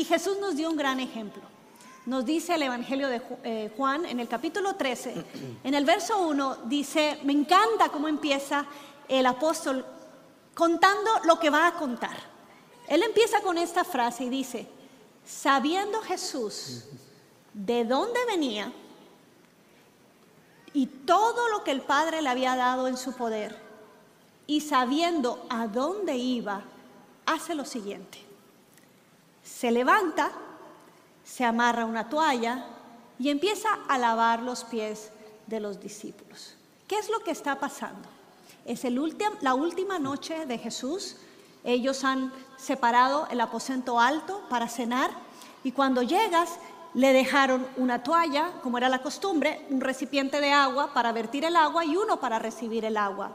Y 0.00 0.04
Jesús 0.06 0.38
nos 0.40 0.56
dio 0.56 0.70
un 0.70 0.78
gran 0.78 0.98
ejemplo. 0.98 1.42
Nos 2.06 2.24
dice 2.24 2.54
el 2.54 2.62
Evangelio 2.62 3.08
de 3.08 3.20
eh, 3.44 3.70
Juan 3.76 4.06
en 4.06 4.18
el 4.18 4.28
capítulo 4.28 4.74
13, 4.74 5.26
en 5.64 5.74
el 5.74 5.84
verso 5.84 6.26
1 6.26 6.60
dice, 6.64 7.18
me 7.24 7.34
encanta 7.34 7.90
cómo 7.90 8.08
empieza 8.08 8.64
el 9.08 9.26
apóstol 9.26 9.84
contando 10.54 11.10
lo 11.24 11.38
que 11.38 11.50
va 11.50 11.66
a 11.66 11.74
contar. 11.74 12.16
Él 12.88 13.02
empieza 13.02 13.42
con 13.42 13.58
esta 13.58 13.84
frase 13.84 14.24
y 14.24 14.30
dice, 14.30 14.66
sabiendo 15.22 16.00
Jesús 16.00 16.86
de 17.52 17.84
dónde 17.84 18.24
venía 18.24 18.72
y 20.72 20.86
todo 20.86 21.46
lo 21.50 21.62
que 21.62 21.72
el 21.72 21.82
Padre 21.82 22.22
le 22.22 22.30
había 22.30 22.56
dado 22.56 22.88
en 22.88 22.96
su 22.96 23.12
poder, 23.12 23.54
y 24.46 24.62
sabiendo 24.62 25.44
a 25.50 25.66
dónde 25.66 26.16
iba, 26.16 26.62
hace 27.26 27.54
lo 27.54 27.66
siguiente. 27.66 28.29
Se 29.60 29.70
levanta, 29.70 30.30
se 31.22 31.44
amarra 31.44 31.84
una 31.84 32.08
toalla 32.08 32.64
y 33.18 33.28
empieza 33.28 33.68
a 33.90 33.98
lavar 33.98 34.40
los 34.40 34.64
pies 34.64 35.10
de 35.48 35.60
los 35.60 35.78
discípulos. 35.78 36.54
¿Qué 36.88 36.98
es 36.98 37.10
lo 37.10 37.18
que 37.18 37.30
está 37.30 37.56
pasando? 37.60 38.08
Es 38.64 38.86
el 38.86 38.98
ultim- 38.98 39.36
la 39.42 39.52
última 39.52 39.98
noche 39.98 40.46
de 40.46 40.56
Jesús. 40.56 41.16
Ellos 41.62 42.04
han 42.04 42.32
separado 42.56 43.26
el 43.30 43.38
aposento 43.38 44.00
alto 44.00 44.40
para 44.48 44.66
cenar 44.66 45.10
y 45.62 45.72
cuando 45.72 46.00
llegas 46.00 46.52
le 46.94 47.12
dejaron 47.12 47.66
una 47.76 48.02
toalla, 48.02 48.52
como 48.62 48.78
era 48.78 48.88
la 48.88 49.02
costumbre, 49.02 49.66
un 49.68 49.82
recipiente 49.82 50.40
de 50.40 50.54
agua 50.54 50.94
para 50.94 51.12
vertir 51.12 51.44
el 51.44 51.56
agua 51.56 51.84
y 51.84 51.98
uno 51.98 52.18
para 52.18 52.38
recibir 52.38 52.86
el 52.86 52.96
agua. 52.96 53.32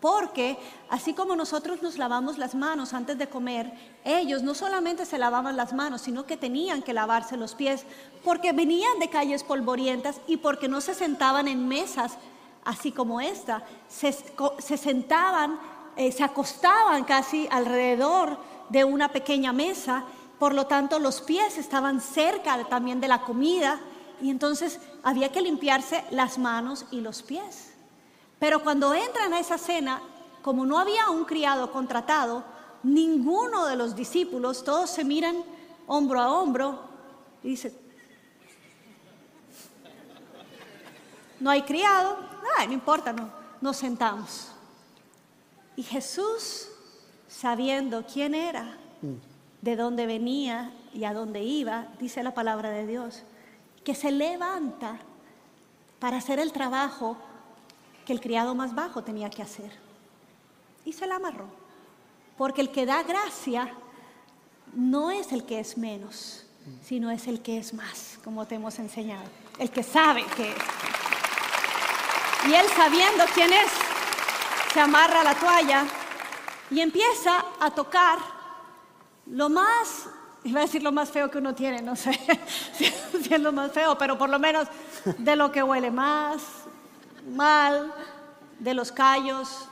Porque 0.00 0.56
así 0.88 1.12
como 1.12 1.34
nosotros 1.34 1.82
nos 1.82 1.98
lavamos 1.98 2.38
las 2.38 2.54
manos 2.54 2.94
antes 2.94 3.18
de 3.18 3.28
comer, 3.28 3.72
ellos 4.04 4.42
no 4.42 4.54
solamente 4.54 5.04
se 5.04 5.18
lavaban 5.18 5.56
las 5.56 5.72
manos, 5.72 6.02
sino 6.02 6.24
que 6.24 6.36
tenían 6.36 6.82
que 6.82 6.92
lavarse 6.92 7.36
los 7.36 7.54
pies, 7.54 7.84
porque 8.22 8.52
venían 8.52 8.98
de 9.00 9.10
calles 9.10 9.42
polvorientas 9.42 10.20
y 10.28 10.36
porque 10.36 10.68
no 10.68 10.80
se 10.80 10.94
sentaban 10.94 11.48
en 11.48 11.66
mesas 11.66 12.16
así 12.64 12.92
como 12.92 13.20
esta, 13.20 13.64
se, 13.88 14.12
sentaban, 14.76 15.58
eh, 15.96 16.12
se 16.12 16.22
acostaban 16.22 17.04
casi 17.04 17.48
alrededor 17.50 18.38
de 18.68 18.84
una 18.84 19.08
pequeña 19.08 19.54
mesa, 19.54 20.04
por 20.38 20.54
lo 20.54 20.66
tanto 20.66 20.98
los 20.98 21.22
pies 21.22 21.56
estaban 21.56 22.00
cerca 22.02 22.62
también 22.64 23.00
de 23.00 23.08
la 23.08 23.22
comida 23.22 23.80
y 24.20 24.30
entonces 24.30 24.80
había 25.02 25.32
que 25.32 25.40
limpiarse 25.40 26.04
las 26.10 26.36
manos 26.36 26.84
y 26.90 27.00
los 27.00 27.22
pies. 27.22 27.67
Pero 28.38 28.62
cuando 28.62 28.94
entran 28.94 29.32
a 29.32 29.40
esa 29.40 29.58
cena, 29.58 30.00
como 30.42 30.64
no 30.64 30.78
había 30.78 31.10
un 31.10 31.24
criado 31.24 31.72
contratado, 31.72 32.44
ninguno 32.82 33.66
de 33.66 33.76
los 33.76 33.96
discípulos, 33.96 34.64
todos 34.64 34.90
se 34.90 35.04
miran 35.04 35.42
hombro 35.86 36.20
a 36.20 36.32
hombro 36.32 36.80
y 37.42 37.48
dicen, 37.50 37.76
no 41.40 41.50
hay 41.50 41.62
criado, 41.62 42.16
no 42.66 42.72
importa, 42.72 43.12
no, 43.12 43.30
nos 43.60 43.76
sentamos. 43.76 44.48
Y 45.76 45.82
Jesús, 45.82 46.68
sabiendo 47.28 48.04
quién 48.04 48.34
era, 48.34 48.76
de 49.62 49.76
dónde 49.76 50.06
venía 50.06 50.72
y 50.92 51.04
a 51.04 51.12
dónde 51.12 51.42
iba, 51.42 51.88
dice 52.00 52.22
la 52.22 52.34
palabra 52.34 52.70
de 52.70 52.86
Dios, 52.86 53.22
que 53.84 53.94
se 53.94 54.10
levanta 54.10 54.98
para 55.98 56.18
hacer 56.18 56.38
el 56.38 56.52
trabajo 56.52 57.16
que 58.08 58.14
el 58.14 58.22
criado 58.22 58.54
más 58.54 58.74
bajo 58.74 59.04
tenía 59.04 59.28
que 59.28 59.42
hacer. 59.42 59.70
Y 60.86 60.94
se 60.94 61.06
la 61.06 61.16
amarró. 61.16 61.44
Porque 62.38 62.62
el 62.62 62.70
que 62.70 62.86
da 62.86 63.02
gracia 63.02 63.70
no 64.72 65.10
es 65.10 65.30
el 65.30 65.44
que 65.44 65.60
es 65.60 65.76
menos, 65.76 66.46
sino 66.82 67.10
es 67.10 67.26
el 67.26 67.42
que 67.42 67.58
es 67.58 67.74
más, 67.74 68.18
como 68.24 68.46
te 68.46 68.54
hemos 68.54 68.78
enseñado. 68.78 69.26
El 69.58 69.70
que 69.70 69.82
sabe 69.82 70.24
que 70.34 70.52
es. 70.52 70.56
Y 72.48 72.54
él 72.54 72.64
sabiendo 72.74 73.24
quién 73.34 73.52
es, 73.52 73.70
se 74.72 74.80
amarra 74.80 75.22
la 75.22 75.34
toalla 75.34 75.84
y 76.70 76.80
empieza 76.80 77.44
a 77.60 77.70
tocar 77.72 78.18
lo 79.26 79.50
más, 79.50 80.08
iba 80.44 80.60
a 80.60 80.62
decir 80.62 80.82
lo 80.82 80.92
más 80.92 81.10
feo 81.10 81.30
que 81.30 81.36
uno 81.36 81.54
tiene, 81.54 81.82
no 81.82 81.94
sé 81.94 82.18
si 82.72 83.34
es 83.34 83.40
lo 83.42 83.52
más 83.52 83.70
feo, 83.70 83.98
pero 83.98 84.16
por 84.16 84.30
lo 84.30 84.38
menos 84.38 84.66
de 85.18 85.36
lo 85.36 85.52
que 85.52 85.62
huele 85.62 85.90
más 85.90 86.57
mal, 87.26 87.92
de 88.58 88.74
los 88.74 88.92
callos, 88.92 89.66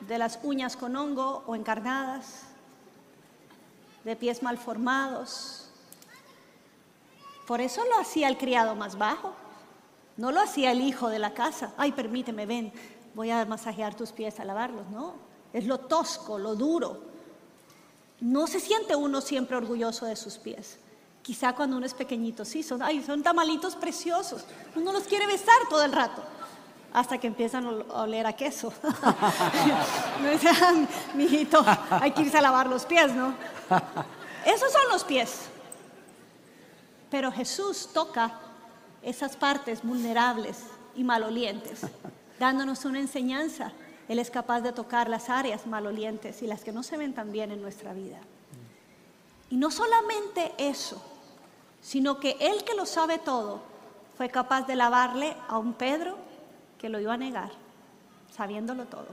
de 0.00 0.18
las 0.18 0.38
uñas 0.42 0.76
con 0.76 0.96
hongo 0.96 1.42
o 1.46 1.54
encarnadas, 1.54 2.42
de 4.04 4.16
pies 4.16 4.42
mal 4.42 4.58
formados. 4.58 5.68
Por 7.46 7.60
eso 7.60 7.84
lo 7.84 7.98
hacía 7.98 8.28
el 8.28 8.38
criado 8.38 8.74
más 8.74 8.96
bajo, 8.96 9.34
no 10.16 10.32
lo 10.32 10.40
hacía 10.40 10.72
el 10.72 10.80
hijo 10.80 11.08
de 11.08 11.18
la 11.18 11.34
casa. 11.34 11.72
Ay, 11.76 11.92
permíteme, 11.92 12.46
ven, 12.46 12.72
voy 13.14 13.30
a 13.30 13.44
masajear 13.44 13.94
tus 13.94 14.12
pies 14.12 14.38
a 14.40 14.44
lavarlos. 14.44 14.88
No, 14.90 15.14
es 15.52 15.66
lo 15.66 15.78
tosco, 15.78 16.38
lo 16.38 16.54
duro. 16.54 17.02
No 18.20 18.46
se 18.46 18.60
siente 18.60 18.94
uno 18.94 19.20
siempre 19.20 19.56
orgulloso 19.56 20.06
de 20.06 20.16
sus 20.16 20.36
pies. 20.36 20.78
Quizá 21.22 21.54
cuando 21.54 21.76
uno 21.76 21.86
es 21.86 21.94
pequeñito, 21.94 22.44
sí, 22.44 22.62
son, 22.62 22.82
ay, 22.82 23.02
son 23.02 23.22
tamalitos 23.22 23.76
preciosos. 23.76 24.44
Uno 24.74 24.92
los 24.92 25.04
quiere 25.04 25.26
besar 25.26 25.56
todo 25.68 25.84
el 25.84 25.92
rato, 25.92 26.22
hasta 26.92 27.18
que 27.18 27.26
empiezan 27.26 27.66
a 27.66 27.68
ol- 27.70 27.86
a 27.94 28.02
oler 28.02 28.26
a 28.26 28.32
queso. 28.32 28.72
Dicen, 30.32 30.88
mijito, 31.14 31.64
hay 31.90 32.10
que 32.12 32.22
irse 32.22 32.38
a 32.38 32.42
lavar 32.42 32.66
los 32.68 32.84
pies, 32.86 33.12
¿no? 33.14 33.34
Esos 34.44 34.72
son 34.72 34.82
los 34.90 35.04
pies. 35.04 35.42
Pero 37.10 37.32
Jesús 37.32 37.88
toca 37.92 38.32
esas 39.02 39.36
partes 39.36 39.82
vulnerables 39.82 40.58
y 40.94 41.04
malolientes, 41.04 41.80
dándonos 42.38 42.84
una 42.84 43.00
enseñanza. 43.00 43.72
Él 44.08 44.18
es 44.18 44.30
capaz 44.30 44.60
de 44.60 44.72
tocar 44.72 45.08
las 45.08 45.30
áreas 45.30 45.66
malolientes 45.66 46.42
y 46.42 46.46
las 46.46 46.62
que 46.62 46.72
no 46.72 46.82
se 46.82 46.96
ven 46.96 47.14
tan 47.14 47.30
bien 47.32 47.52
en 47.52 47.62
nuestra 47.62 47.92
vida. 47.92 48.18
Y 49.50 49.56
no 49.56 49.70
solamente 49.70 50.52
eso, 50.58 51.02
sino 51.80 52.18
que 52.20 52.36
Él 52.40 52.64
que 52.64 52.74
lo 52.74 52.86
sabe 52.86 53.18
todo 53.18 53.60
fue 54.16 54.28
capaz 54.28 54.66
de 54.66 54.76
lavarle 54.76 55.36
a 55.48 55.58
un 55.58 55.72
Pedro 55.74 56.16
que 56.80 56.88
lo 56.88 56.98
iba 56.98 57.12
a 57.12 57.18
negar, 57.18 57.50
sabiéndolo 58.34 58.86
todo, 58.86 59.08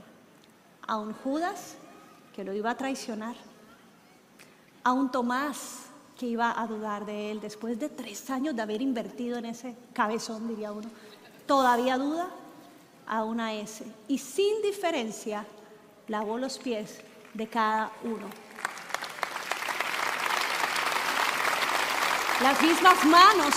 a 0.88 0.98
un 0.98 1.14
Judas 1.14 1.76
que 2.34 2.46
lo 2.46 2.54
iba 2.54 2.72
a 2.72 2.78
traicionar, 2.78 3.36
a 4.84 4.94
un 4.94 5.12
Tomás 5.12 5.88
que 6.18 6.28
iba 6.28 6.60
a 6.60 6.66
dudar 6.66 7.06
de 7.06 7.32
él 7.32 7.42
después 7.42 7.78
de 7.78 7.90
tres 7.90 8.30
años 8.30 8.56
de 8.56 8.62
haber 8.62 8.82
invertido 8.82 9.38
en 9.38 9.46
ese 9.46 9.76
cabezón, 9.94 10.48
diría 10.48 10.72
uno. 10.72 10.90
Todavía 11.46 11.98
duda, 11.98 12.30
a 13.06 13.24
una 13.24 13.54
ese. 13.54 13.86
Y 14.08 14.18
sin 14.18 14.62
diferencia 14.62 15.46
lavó 16.08 16.38
los 16.38 16.58
pies 16.58 17.02
de 17.34 17.48
cada 17.48 17.92
uno. 18.04 18.28
Las 22.42 22.62
mismas 22.62 23.06
manos 23.06 23.56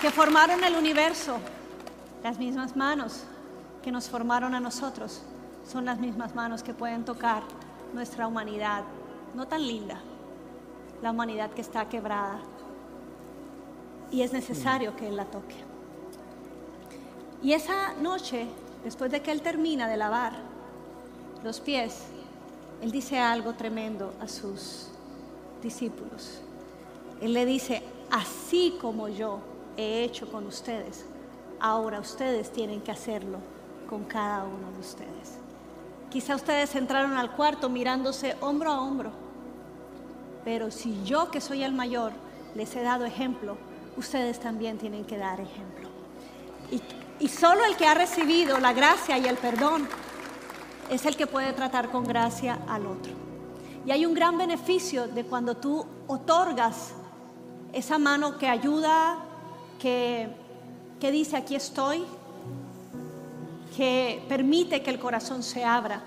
que 0.00 0.10
formaron 0.10 0.62
el 0.62 0.76
universo, 0.76 1.38
las 2.24 2.38
mismas 2.38 2.74
manos 2.74 3.24
que 3.82 3.92
nos 3.92 4.08
formaron 4.08 4.54
a 4.54 4.60
nosotros, 4.60 5.20
son 5.70 5.84
las 5.84 5.98
mismas 5.98 6.34
manos 6.34 6.62
que 6.62 6.72
pueden 6.72 7.04
tocar 7.04 7.42
nuestra 7.92 8.26
humanidad, 8.26 8.82
no 9.34 9.46
tan 9.46 9.66
linda, 9.66 10.00
la 11.02 11.10
humanidad 11.10 11.50
que 11.50 11.60
está 11.60 11.86
quebrada. 11.86 12.40
Y 14.10 14.22
es 14.22 14.32
necesario 14.32 14.96
que 14.96 15.06
Él 15.06 15.16
la 15.16 15.26
toque. 15.26 15.54
Y 17.42 17.52
esa 17.52 17.92
noche, 18.00 18.46
después 18.84 19.12
de 19.12 19.20
que 19.20 19.30
Él 19.30 19.42
termina 19.42 19.86
de 19.86 19.98
lavar 19.98 20.32
los 21.42 21.60
pies, 21.60 22.06
Él 22.80 22.90
dice 22.90 23.18
algo 23.18 23.52
tremendo 23.52 24.14
a 24.22 24.28
sus 24.28 24.88
discípulos. 25.62 26.40
Él 27.20 27.34
le 27.34 27.44
dice, 27.44 27.82
así 28.10 28.78
como 28.80 29.08
yo 29.08 29.40
he 29.76 30.04
hecho 30.04 30.32
con 30.32 30.46
ustedes, 30.46 31.04
ahora 31.64 31.98
ustedes 31.98 32.52
tienen 32.52 32.82
que 32.82 32.90
hacerlo 32.90 33.38
con 33.88 34.04
cada 34.04 34.44
uno 34.44 34.70
de 34.72 34.80
ustedes. 34.80 35.38
Quizá 36.10 36.36
ustedes 36.36 36.74
entraron 36.74 37.14
al 37.14 37.30
cuarto 37.30 37.70
mirándose 37.70 38.36
hombro 38.42 38.70
a 38.70 38.82
hombro, 38.82 39.10
pero 40.44 40.70
si 40.70 41.02
yo 41.04 41.30
que 41.30 41.40
soy 41.40 41.64
el 41.64 41.72
mayor 41.72 42.12
les 42.54 42.76
he 42.76 42.82
dado 42.82 43.06
ejemplo, 43.06 43.56
ustedes 43.96 44.40
también 44.40 44.76
tienen 44.76 45.06
que 45.06 45.16
dar 45.16 45.40
ejemplo. 45.40 45.88
Y, 47.18 47.28
solo 47.28 47.64
el 47.64 47.76
que 47.76 47.86
ha 47.86 47.94
recibido 47.94 48.58
la 48.58 48.74
gracia 48.74 49.16
y 49.16 49.24
el 49.24 49.36
perdón 49.36 49.88
es 50.90 51.06
el 51.06 51.16
que 51.16 51.26
puede 51.26 51.54
tratar 51.54 51.90
con 51.90 52.04
gracia 52.04 52.58
al 52.68 52.86
otro. 52.86 53.14
Y 53.86 53.90
hay 53.90 54.04
un 54.04 54.12
gran 54.12 54.36
beneficio 54.36 55.08
de 55.08 55.24
cuando 55.24 55.56
tú 55.56 55.86
otorgas 56.08 56.92
esa 57.72 57.96
mano 57.96 58.36
que 58.36 58.48
ayuda, 58.48 59.16
que, 59.78 60.43
que 61.04 61.12
dice 61.12 61.36
aquí 61.36 61.54
estoy, 61.54 62.02
que 63.76 64.24
permite 64.26 64.82
que 64.82 64.88
el 64.88 64.98
corazón 64.98 65.42
se 65.42 65.62
abra, 65.62 66.02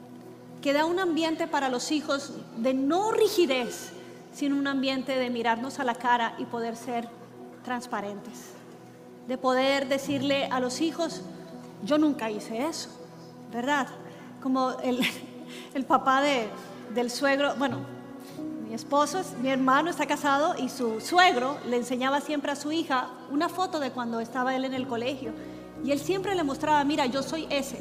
que 0.62 0.72
da 0.72 0.86
un 0.86 0.98
ambiente 0.98 1.46
para 1.46 1.68
los 1.68 1.92
hijos 1.92 2.32
de 2.56 2.72
no 2.72 3.12
rigidez, 3.12 3.92
sino 4.32 4.56
un 4.56 4.66
ambiente 4.66 5.18
de 5.18 5.28
mirarnos 5.28 5.78
a 5.78 5.84
la 5.84 5.94
cara 5.94 6.36
y 6.38 6.46
poder 6.46 6.74
ser 6.74 7.06
transparentes, 7.66 8.52
de 9.28 9.36
poder 9.36 9.88
decirle 9.88 10.46
a 10.46 10.58
los 10.58 10.80
hijos, 10.80 11.20
yo 11.84 11.98
nunca 11.98 12.30
hice 12.30 12.64
eso, 12.64 12.88
¿verdad? 13.52 13.88
Como 14.42 14.70
el, 14.80 15.04
papá 15.86 16.22
de, 16.22 16.48
del 16.94 17.10
suegro, 17.10 17.56
bueno, 17.56 17.80
mi 18.70 18.76
esposo, 18.76 19.20
mi 19.42 19.48
hermano 19.48 19.90
está 19.90 20.06
casado 20.06 20.54
y 20.56 20.68
su 20.68 21.00
suegro 21.00 21.58
le 21.66 21.76
enseñaba 21.76 22.20
siempre 22.20 22.52
a 22.52 22.54
su 22.54 22.70
hija 22.70 23.08
una 23.32 23.48
foto 23.48 23.80
de 23.80 23.90
cuando 23.90 24.20
estaba 24.20 24.54
él 24.54 24.64
en 24.64 24.74
el 24.74 24.86
colegio. 24.86 25.32
Y 25.84 25.90
él 25.90 25.98
siempre 25.98 26.36
le 26.36 26.44
mostraba, 26.44 26.84
mira, 26.84 27.04
yo 27.06 27.24
soy 27.24 27.48
ese, 27.50 27.80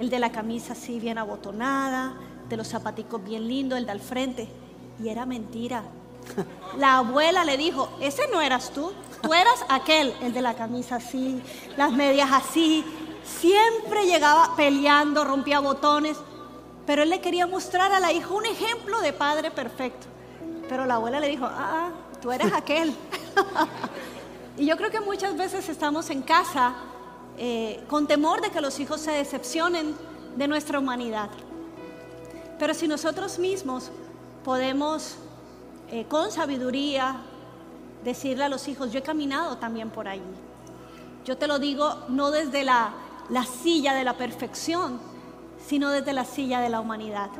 el 0.00 0.08
de 0.08 0.18
la 0.18 0.32
camisa 0.32 0.72
así 0.72 0.98
bien 0.98 1.18
abotonada, 1.18 2.14
de 2.48 2.56
los 2.56 2.68
zapaticos 2.68 3.22
bien 3.22 3.46
lindos, 3.46 3.78
el 3.78 3.84
de 3.84 3.92
al 3.92 4.00
frente. 4.00 4.48
Y 4.98 5.10
era 5.10 5.26
mentira. 5.26 5.82
La 6.78 6.96
abuela 7.00 7.44
le 7.44 7.58
dijo, 7.58 7.90
ese 8.00 8.22
no 8.32 8.40
eras 8.40 8.70
tú, 8.70 8.92
tú 9.20 9.34
eras 9.34 9.66
aquel, 9.68 10.14
el 10.22 10.32
de 10.32 10.40
la 10.40 10.54
camisa 10.54 10.96
así, 10.96 11.42
las 11.76 11.92
medias 11.92 12.30
así. 12.32 12.82
Siempre 13.26 14.06
llegaba 14.06 14.56
peleando, 14.56 15.22
rompía 15.22 15.60
botones, 15.60 16.16
pero 16.86 17.02
él 17.02 17.10
le 17.10 17.20
quería 17.20 17.46
mostrar 17.46 17.92
a 17.92 18.00
la 18.00 18.10
hija 18.10 18.32
un 18.32 18.46
ejemplo 18.46 19.02
de 19.02 19.12
padre 19.12 19.50
perfecto. 19.50 20.13
Pero 20.68 20.86
la 20.86 20.94
abuela 20.94 21.20
le 21.20 21.28
dijo, 21.28 21.46
ah, 21.46 21.90
tú 22.20 22.32
eres 22.32 22.52
aquel. 22.52 22.94
y 24.56 24.66
yo 24.66 24.76
creo 24.76 24.90
que 24.90 25.00
muchas 25.00 25.36
veces 25.36 25.68
estamos 25.68 26.10
en 26.10 26.22
casa 26.22 26.74
eh, 27.36 27.84
con 27.88 28.06
temor 28.06 28.40
de 28.40 28.50
que 28.50 28.60
los 28.60 28.78
hijos 28.80 29.00
se 29.00 29.10
decepcionen 29.10 29.94
de 30.36 30.48
nuestra 30.48 30.78
humanidad. 30.78 31.28
Pero 32.58 32.72
si 32.72 32.88
nosotros 32.88 33.38
mismos 33.38 33.90
podemos 34.44 35.16
eh, 35.90 36.06
con 36.06 36.30
sabiduría 36.30 37.16
decirle 38.04 38.44
a 38.44 38.48
los 38.48 38.68
hijos, 38.68 38.92
yo 38.92 39.00
he 39.00 39.02
caminado 39.02 39.58
también 39.58 39.90
por 39.90 40.08
allí. 40.08 40.22
Yo 41.24 41.36
te 41.36 41.46
lo 41.46 41.58
digo 41.58 42.04
no 42.08 42.30
desde 42.30 42.64
la, 42.64 42.92
la 43.28 43.44
silla 43.44 43.94
de 43.94 44.04
la 44.04 44.16
perfección, 44.16 45.00
sino 45.66 45.90
desde 45.90 46.12
la 46.12 46.24
silla 46.24 46.60
de 46.60 46.68
la 46.68 46.80
humanidad. 46.80 47.30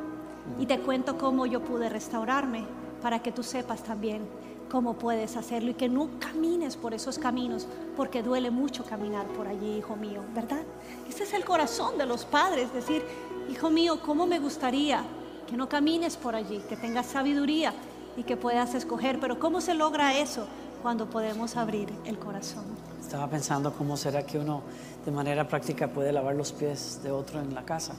Y 0.58 0.66
te 0.66 0.80
cuento 0.80 1.16
cómo 1.16 1.46
yo 1.46 1.62
pude 1.62 1.88
restaurarme 1.88 2.66
para 3.04 3.18
que 3.18 3.32
tú 3.32 3.42
sepas 3.42 3.82
también 3.82 4.22
cómo 4.70 4.94
puedes 4.94 5.36
hacerlo 5.36 5.72
y 5.72 5.74
que 5.74 5.90
no 5.90 6.08
camines 6.18 6.74
por 6.74 6.94
esos 6.94 7.18
caminos, 7.18 7.66
porque 7.98 8.22
duele 8.22 8.50
mucho 8.50 8.82
caminar 8.82 9.26
por 9.26 9.46
allí, 9.46 9.76
hijo 9.76 9.94
mío, 9.94 10.22
¿verdad? 10.34 10.62
Ese 11.06 11.24
es 11.24 11.34
el 11.34 11.44
corazón 11.44 11.98
de 11.98 12.06
los 12.06 12.24
padres, 12.24 12.72
decir, 12.72 13.04
hijo 13.50 13.68
mío, 13.68 14.00
¿cómo 14.00 14.26
me 14.26 14.38
gustaría 14.38 15.04
que 15.46 15.54
no 15.54 15.68
camines 15.68 16.16
por 16.16 16.34
allí, 16.34 16.60
que 16.66 16.78
tengas 16.78 17.04
sabiduría 17.04 17.74
y 18.16 18.22
que 18.22 18.38
puedas 18.38 18.74
escoger? 18.74 19.20
Pero 19.20 19.38
¿cómo 19.38 19.60
se 19.60 19.74
logra 19.74 20.18
eso 20.18 20.46
cuando 20.80 21.10
podemos 21.10 21.58
abrir 21.58 21.92
el 22.06 22.18
corazón? 22.18 22.64
Estaba 22.98 23.28
pensando 23.28 23.70
cómo 23.74 23.98
será 23.98 24.24
que 24.24 24.38
uno 24.38 24.62
de 25.04 25.12
manera 25.12 25.46
práctica 25.46 25.88
puede 25.88 26.10
lavar 26.10 26.36
los 26.36 26.52
pies 26.52 27.02
de 27.02 27.10
otro 27.10 27.38
en 27.38 27.54
la 27.54 27.66
casa. 27.66 27.96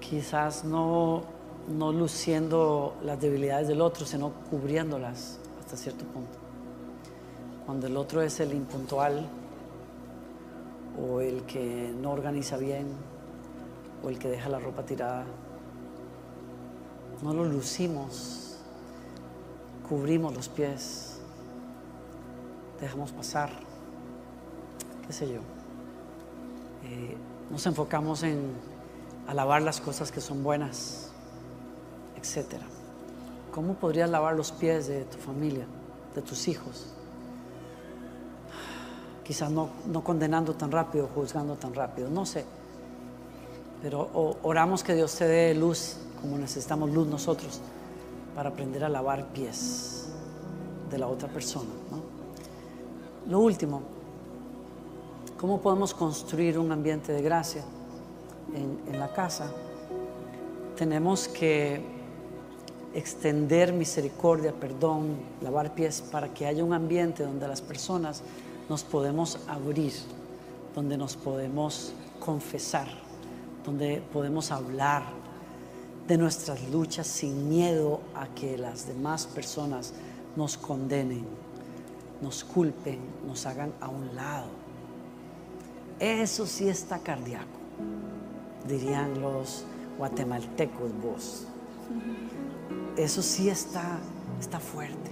Quizás 0.00 0.64
no 0.64 1.43
no 1.68 1.92
luciendo 1.92 2.96
las 3.02 3.20
debilidades 3.20 3.68
del 3.68 3.80
otro, 3.80 4.04
sino 4.04 4.32
cubriéndolas 4.50 5.38
hasta 5.60 5.76
cierto 5.76 6.04
punto. 6.04 6.38
Cuando 7.64 7.86
el 7.86 7.96
otro 7.96 8.20
es 8.22 8.40
el 8.40 8.52
impuntual 8.52 9.26
o 11.00 11.20
el 11.20 11.44
que 11.44 11.92
no 12.00 12.12
organiza 12.12 12.56
bien 12.58 12.88
o 14.02 14.10
el 14.10 14.18
que 14.18 14.28
deja 14.28 14.48
la 14.48 14.58
ropa 14.58 14.84
tirada, 14.84 15.24
no 17.22 17.32
lo 17.32 17.44
lucimos, 17.44 18.58
cubrimos 19.88 20.34
los 20.34 20.48
pies, 20.48 21.20
dejamos 22.80 23.12
pasar, 23.12 23.50
qué 25.06 25.12
sé 25.12 25.32
yo. 25.32 25.40
Eh, 26.84 27.16
nos 27.50 27.64
enfocamos 27.64 28.22
en 28.24 28.52
alabar 29.26 29.62
las 29.62 29.80
cosas 29.80 30.12
que 30.12 30.20
son 30.20 30.42
buenas 30.42 31.13
etcétera. 32.24 32.64
¿Cómo 33.52 33.74
podrías 33.74 34.08
lavar 34.08 34.34
los 34.34 34.50
pies 34.50 34.88
de 34.88 35.04
tu 35.04 35.18
familia, 35.18 35.66
de 36.14 36.22
tus 36.22 36.48
hijos? 36.48 36.86
Quizás 39.22 39.50
no, 39.50 39.68
no 39.86 40.02
condenando 40.02 40.54
tan 40.54 40.72
rápido, 40.72 41.08
juzgando 41.14 41.54
tan 41.56 41.74
rápido, 41.74 42.08
no 42.08 42.24
sé. 42.24 42.46
Pero 43.82 44.38
oramos 44.42 44.82
que 44.82 44.94
Dios 44.94 45.14
te 45.14 45.28
dé 45.28 45.54
luz, 45.54 45.98
como 46.20 46.38
necesitamos 46.38 46.90
luz 46.90 47.06
nosotros, 47.06 47.60
para 48.34 48.48
aprender 48.48 48.82
a 48.84 48.88
lavar 48.88 49.26
pies 49.26 50.08
de 50.90 50.98
la 50.98 51.06
otra 51.06 51.28
persona. 51.28 51.70
Lo 53.28 53.40
último, 53.40 53.82
¿cómo 55.38 55.60
podemos 55.60 55.92
construir 55.92 56.58
un 56.58 56.72
ambiente 56.72 57.12
de 57.12 57.20
gracia 57.20 57.62
en, 58.54 58.80
en 58.92 58.98
la 58.98 59.12
casa? 59.12 59.52
Tenemos 60.76 61.28
que 61.28 61.93
extender 62.94 63.72
misericordia, 63.72 64.52
perdón, 64.52 65.16
lavar 65.42 65.74
pies, 65.74 66.00
para 66.00 66.32
que 66.32 66.46
haya 66.46 66.64
un 66.64 66.72
ambiente 66.72 67.24
donde 67.24 67.48
las 67.48 67.60
personas 67.60 68.22
nos 68.68 68.84
podemos 68.84 69.38
abrir, 69.48 69.92
donde 70.74 70.96
nos 70.96 71.16
podemos 71.16 71.92
confesar, 72.20 72.88
donde 73.64 74.02
podemos 74.12 74.50
hablar 74.50 75.02
de 76.06 76.16
nuestras 76.16 76.68
luchas 76.70 77.06
sin 77.06 77.48
miedo 77.48 78.00
a 78.14 78.28
que 78.28 78.56
las 78.56 78.86
demás 78.86 79.26
personas 79.26 79.92
nos 80.36 80.56
condenen, 80.56 81.24
nos 82.22 82.44
culpen, 82.44 83.00
nos 83.26 83.44
hagan 83.46 83.72
a 83.80 83.88
un 83.88 84.14
lado. 84.14 84.48
Eso 85.98 86.46
sí 86.46 86.68
está 86.68 86.98
cardíaco, 86.98 87.58
dirían 88.68 89.20
los 89.20 89.64
guatemaltecos 89.98 90.90
vos 91.02 91.46
eso 92.96 93.22
sí 93.22 93.48
está, 93.48 93.98
está 94.40 94.60
fuerte. 94.60 95.10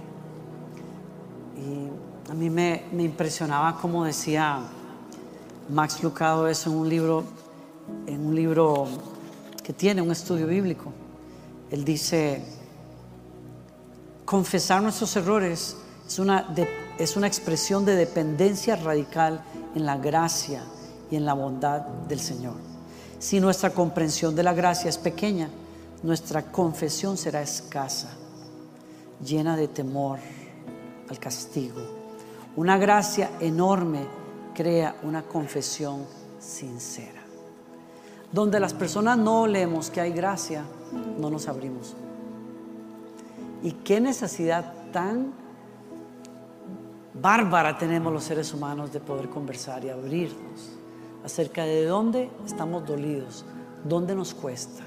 Y 1.57 2.31
a 2.31 2.33
mí 2.33 2.49
me, 2.49 2.83
impresionaba 2.97 3.79
como 3.79 4.05
decía 4.05 4.61
Max 5.69 6.01
Lucado 6.01 6.47
eso 6.47 6.69
en 6.71 6.77
un 6.77 6.89
libro, 6.89 7.23
en 8.07 8.25
un 8.25 8.35
libro 8.35 8.87
que 9.63 9.73
tiene 9.73 10.01
un 10.01 10.11
estudio 10.11 10.47
bíblico. 10.47 10.91
Él 11.71 11.83
dice, 11.83 12.43
confesar 14.25 14.81
nuestros 14.81 15.15
errores 15.15 15.77
es 16.07 16.19
una, 16.19 16.53
es 16.97 17.15
una 17.15 17.27
expresión 17.27 17.85
de 17.85 17.95
dependencia 17.95 18.75
radical 18.75 19.43
en 19.75 19.85
la 19.85 19.97
gracia 19.97 20.63
y 21.09 21.15
en 21.15 21.25
la 21.25 21.33
bondad 21.33 21.81
del 22.07 22.19
Señor. 22.19 22.55
Si 23.19 23.39
nuestra 23.39 23.69
comprensión 23.71 24.35
de 24.35 24.43
la 24.43 24.53
gracia 24.53 24.89
es 24.89 24.97
pequeña, 24.97 25.49
nuestra 26.03 26.43
confesión 26.43 27.17
será 27.17 27.41
escasa, 27.41 28.09
llena 29.25 29.55
de 29.55 29.69
temor 29.69 30.19
al 31.09 31.17
castigo. 31.17 31.81
Una 32.55 32.77
gracia 32.77 33.31
enorme 33.39 34.05
crea 34.53 34.97
una 35.03 35.23
confesión 35.23 36.05
sincera. 36.39 37.21
Donde 38.31 38.59
las 38.59 38.73
personas 38.73 39.17
no 39.17 39.47
leemos 39.47 39.89
que 39.89 40.01
hay 40.01 40.11
gracia, 40.11 40.63
no 41.19 41.29
nos 41.29 41.47
abrimos. 41.47 41.95
¿Y 43.63 43.71
qué 43.71 44.01
necesidad 44.01 44.73
tan 44.91 45.33
bárbara 47.13 47.77
tenemos 47.77 48.11
los 48.11 48.23
seres 48.23 48.53
humanos 48.53 48.91
de 48.91 48.99
poder 48.99 49.29
conversar 49.29 49.85
y 49.85 49.89
abrirnos 49.89 50.73
acerca 51.23 51.63
de 51.63 51.85
dónde 51.85 52.29
estamos 52.45 52.85
dolidos, 52.85 53.45
dónde 53.85 54.13
nos 54.13 54.33
cuesta, 54.33 54.83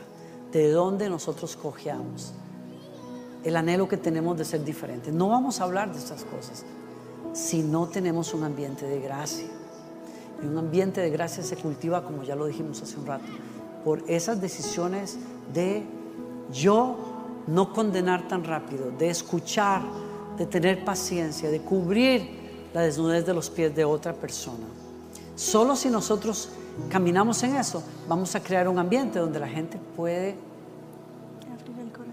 de 0.53 0.70
dónde 0.70 1.09
nosotros 1.11 1.57
cojeamos, 1.57 2.32
el 3.44 3.57
anhelo 3.57 3.88
que 3.88 3.97
tenemos 3.97 4.36
de 4.38 4.44
ser 4.44 4.64
diferentes. 4.64 5.12
No 5.12 5.28
vamos 5.28 5.61
a 5.61 5.64
hablar 5.64 5.92
de 5.92 5.99
estas 5.99 6.24
cosas 6.24 6.64
si 7.32 7.62
no 7.62 7.86
tenemos 7.86 8.32
un 8.34 8.44
ambiente 8.44 8.86
de 8.86 9.01
gracia. 9.01 9.47
Y 10.42 10.47
un 10.47 10.59
ambiente 10.59 11.01
de 11.01 11.11
gracia 11.11 11.42
se 11.42 11.57
cultiva, 11.57 12.03
como 12.03 12.22
ya 12.22 12.34
lo 12.34 12.47
dijimos 12.47 12.82
hace 12.82 12.97
un 12.99 13.07
rato, 13.07 13.24
por 13.84 14.03
esas 14.09 14.40
decisiones 14.40 15.16
de 15.53 15.84
yo 16.53 16.97
no 17.47 17.72
condenar 17.72 18.26
tan 18.28 18.44
rápido, 18.44 18.90
de 18.90 19.11
escuchar, 19.11 19.82
de 20.36 20.47
tener 20.47 20.84
paciencia, 20.84 21.51
de 21.51 21.61
cubrir 21.61 22.70
la 22.74 22.82
desnudez 22.82 23.24
de 23.24 23.34
los 23.34 23.49
pies 23.49 23.74
de 23.74 23.84
otra 23.84 24.12
persona. 24.12 24.66
Solo 25.34 25.76
si 25.76 25.88
nosotros 25.88 26.51
caminamos 26.89 27.43
en 27.43 27.57
eso, 27.57 27.83
vamos 28.09 28.35
a 28.35 28.43
crear 28.43 28.68
un 28.68 28.79
ambiente 28.79 29.18
donde 29.18 29.41
la 29.41 29.49
gente 29.49 29.79
puede 29.97 30.37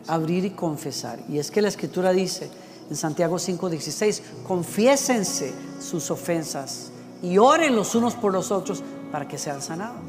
abrir 0.07 0.45
y 0.45 0.51
confesar. 0.51 1.19
Y 1.29 1.39
es 1.39 1.51
que 1.51 1.61
la 1.61 1.67
escritura 1.67 2.11
dice 2.11 2.49
en 2.89 2.95
Santiago 2.95 3.37
5:16, 3.37 4.21
confiésense 4.47 5.53
sus 5.79 6.09
ofensas 6.11 6.91
y 7.21 7.37
oren 7.37 7.75
los 7.75 7.95
unos 7.95 8.15
por 8.15 8.33
los 8.33 8.51
otros 8.51 8.83
para 9.11 9.27
que 9.27 9.37
sean 9.37 9.61
sanados. 9.61 10.01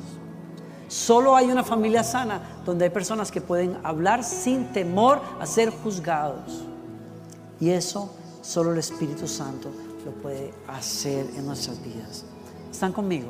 Solo 0.89 1.35
hay 1.35 1.51
una 1.51 1.65
familia 1.65 2.05
sana 2.05 2.61
donde 2.65 2.85
hay 2.85 2.91
personas 2.91 3.31
que 3.31 3.41
pueden 3.41 3.79
hablar 3.83 4.23
sin 4.23 4.73
temor 4.73 5.21
a 5.41 5.47
ser 5.47 5.71
juzgados. 5.71 6.65
Y 7.61 7.71
eso 7.71 8.11
Solo 8.45 8.73
el 8.73 8.79
Espíritu 8.79 9.27
Santo 9.27 9.71
lo 10.05 10.11
puede 10.21 10.53
hacer 10.69 11.27
en 11.35 11.47
nuestras 11.47 11.83
vidas. 11.83 12.27
¿Están 12.71 12.93
conmigo? 12.93 13.29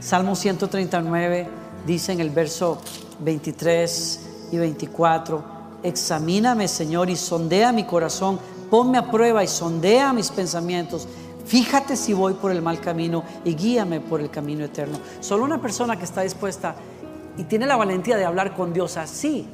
Salmo 0.00 0.36
139 0.36 1.48
dice 1.86 2.12
en 2.12 2.20
el 2.20 2.30
verso 2.30 2.78
23 3.20 4.20
y 4.52 4.58
24, 4.58 5.44
examíname 5.82 6.68
Señor 6.68 7.10
y 7.10 7.16
sondea 7.16 7.72
mi 7.72 7.84
corazón, 7.84 8.38
ponme 8.70 8.98
a 8.98 9.10
prueba 9.10 9.42
y 9.42 9.48
sondea 9.48 10.12
mis 10.12 10.30
pensamientos. 10.30 11.08
Fíjate 11.46 11.96
si 11.96 12.12
voy 12.12 12.34
por 12.34 12.50
el 12.50 12.62
mal 12.62 12.80
camino 12.80 13.22
y 13.44 13.54
guíame 13.54 14.00
por 14.00 14.20
el 14.20 14.30
camino 14.30 14.64
eterno. 14.64 14.98
Solo 15.20 15.44
una 15.44 15.60
persona 15.60 15.96
que 15.96 16.04
está 16.04 16.22
dispuesta 16.22 16.74
y 17.36 17.44
tiene 17.44 17.66
la 17.66 17.76
valentía 17.76 18.16
de 18.16 18.24
hablar 18.24 18.54
con 18.54 18.72
Dios 18.72 18.96
así 18.96 19.46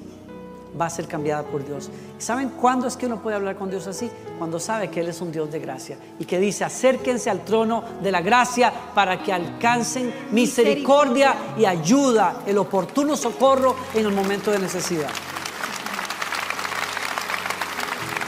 va 0.79 0.87
a 0.87 0.91
ser 0.91 1.07
cambiada 1.07 1.43
por 1.43 1.65
Dios. 1.65 1.91
¿Saben 2.19 2.51
cuándo 2.51 2.87
es 2.87 2.97
que 2.97 3.07
uno 3.07 3.21
puede 3.21 3.37
hablar 3.37 3.57
con 3.57 3.71
Dios 3.71 3.87
así? 3.87 4.11
Cuando 4.39 4.59
sabe 4.61 4.91
que 4.91 5.01
Él 5.01 5.09
es 5.09 5.21
un 5.21 5.33
Dios 5.33 5.51
de 5.51 5.59
gracia 5.59 5.97
y 6.19 6.25
que 6.25 6.39
dice, 6.39 6.65
acérquense 6.65 7.31
al 7.31 7.45
trono 7.45 7.83
de 8.03 8.11
la 8.11 8.21
gracia 8.21 8.73
para 8.95 9.23
que 9.23 9.33
alcancen 9.33 10.13
misericordia 10.31 11.35
y 11.59 11.65
ayuda, 11.65 12.43
el 12.47 12.59
oportuno 12.59 13.17
socorro 13.17 13.75
en 13.95 14.07
el 14.07 14.13
momento 14.13 14.51
de 14.51 14.59
necesidad. 14.59 15.11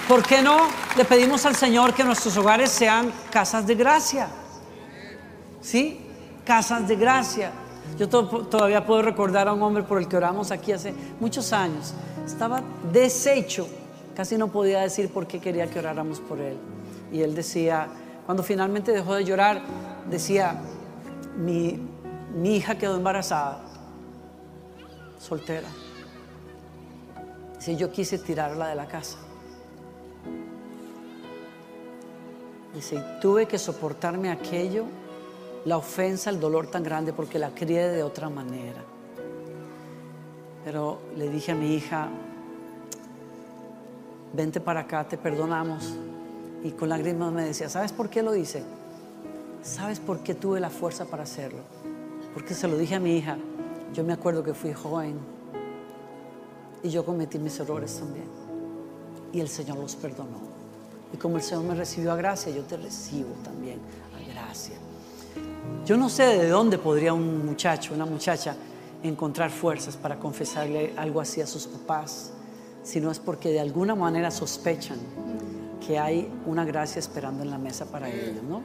¿Por 0.08 0.22
qué 0.22 0.42
no 0.42 0.68
le 0.96 1.04
pedimos 1.04 1.46
al 1.46 1.56
Señor 1.56 1.94
que 1.94 2.04
nuestros 2.04 2.36
hogares 2.36 2.70
sean 2.70 3.12
casas 3.30 3.66
de 3.66 3.74
gracia? 3.74 4.28
¿Sí? 5.60 6.06
Casas 6.44 6.86
de 6.88 6.96
gracia. 6.96 7.52
Yo 7.98 8.08
todavía 8.08 8.84
puedo 8.84 9.02
recordar 9.02 9.48
a 9.48 9.52
un 9.52 9.62
hombre 9.62 9.82
por 9.82 9.98
el 9.98 10.08
que 10.08 10.16
oramos 10.16 10.50
aquí 10.50 10.72
hace 10.72 10.94
muchos 11.20 11.52
años 11.52 11.94
estaba 12.24 12.62
deshecho, 12.92 13.66
casi 14.14 14.36
no 14.36 14.48
podía 14.48 14.80
decir 14.80 15.12
por 15.12 15.26
qué 15.26 15.40
quería 15.40 15.68
que 15.68 15.78
oráramos 15.78 16.20
por 16.20 16.40
él. 16.40 16.56
Y 17.12 17.22
él 17.22 17.34
decía, 17.34 17.88
cuando 18.26 18.42
finalmente 18.42 18.92
dejó 18.92 19.14
de 19.14 19.24
llorar, 19.24 19.62
decía, 20.08 20.60
mi, 21.36 21.78
mi 22.34 22.56
hija 22.56 22.76
quedó 22.76 22.96
embarazada, 22.96 23.62
soltera. 25.18 25.68
Si 27.58 27.76
yo 27.76 27.92
quise 27.92 28.18
tirarla 28.18 28.68
de 28.68 28.74
la 28.74 28.86
casa. 28.86 29.18
Dice, 32.74 33.04
tuve 33.20 33.46
que 33.46 33.58
soportarme 33.58 34.30
aquello, 34.30 34.84
la 35.64 35.76
ofensa, 35.76 36.30
el 36.30 36.40
dolor 36.40 36.66
tan 36.68 36.82
grande, 36.82 37.12
porque 37.12 37.38
la 37.38 37.50
crié 37.50 37.88
de 37.88 38.02
otra 38.02 38.30
manera. 38.30 38.82
Pero 40.64 41.00
le 41.16 41.28
dije 41.28 41.52
a 41.52 41.54
mi 41.54 41.74
hija, 41.74 42.08
vente 44.32 44.60
para 44.60 44.80
acá, 44.80 45.06
te 45.06 45.18
perdonamos. 45.18 45.94
Y 46.62 46.70
con 46.70 46.88
lágrimas 46.88 47.32
me 47.32 47.44
decía, 47.44 47.68
¿sabes 47.68 47.92
por 47.92 48.08
qué 48.08 48.22
lo 48.22 48.34
hice? 48.36 48.62
¿Sabes 49.62 50.00
por 50.00 50.20
qué 50.20 50.34
tuve 50.34 50.60
la 50.60 50.70
fuerza 50.70 51.04
para 51.04 51.24
hacerlo? 51.24 51.60
Porque 52.34 52.54
se 52.54 52.68
lo 52.68 52.76
dije 52.76 52.94
a 52.94 53.00
mi 53.00 53.16
hija. 53.16 53.36
Yo 53.92 54.04
me 54.04 54.12
acuerdo 54.12 54.42
que 54.42 54.54
fui 54.54 54.72
joven 54.72 55.18
y 56.82 56.88
yo 56.88 57.04
cometí 57.04 57.38
mis 57.38 57.58
errores 57.60 57.98
también. 57.98 58.26
Y 59.32 59.40
el 59.40 59.48
Señor 59.48 59.78
los 59.78 59.96
perdonó. 59.96 60.52
Y 61.12 61.16
como 61.16 61.36
el 61.36 61.42
Señor 61.42 61.64
me 61.64 61.74
recibió 61.74 62.12
a 62.12 62.16
gracia, 62.16 62.52
yo 62.52 62.62
te 62.62 62.76
recibo 62.76 63.30
también 63.44 63.78
a 64.16 64.32
gracia. 64.32 64.76
Yo 65.84 65.96
no 65.96 66.08
sé 66.08 66.24
de 66.24 66.48
dónde 66.48 66.78
podría 66.78 67.12
un 67.12 67.44
muchacho, 67.44 67.94
una 67.94 68.06
muchacha, 68.06 68.56
encontrar 69.02 69.50
fuerzas 69.50 69.96
para 69.96 70.18
confesarle 70.18 70.92
algo 70.96 71.20
así 71.20 71.40
a 71.40 71.46
sus 71.46 71.66
papás, 71.66 72.32
sino 72.82 73.10
es 73.10 73.18
porque 73.18 73.50
de 73.50 73.60
alguna 73.60 73.94
manera 73.94 74.30
sospechan 74.30 74.98
que 75.84 75.98
hay 75.98 76.28
una 76.46 76.64
gracia 76.64 77.00
esperando 77.00 77.42
en 77.42 77.50
la 77.50 77.58
mesa 77.58 77.86
para 77.86 78.08
ellos, 78.08 78.42
¿no? 78.48 78.62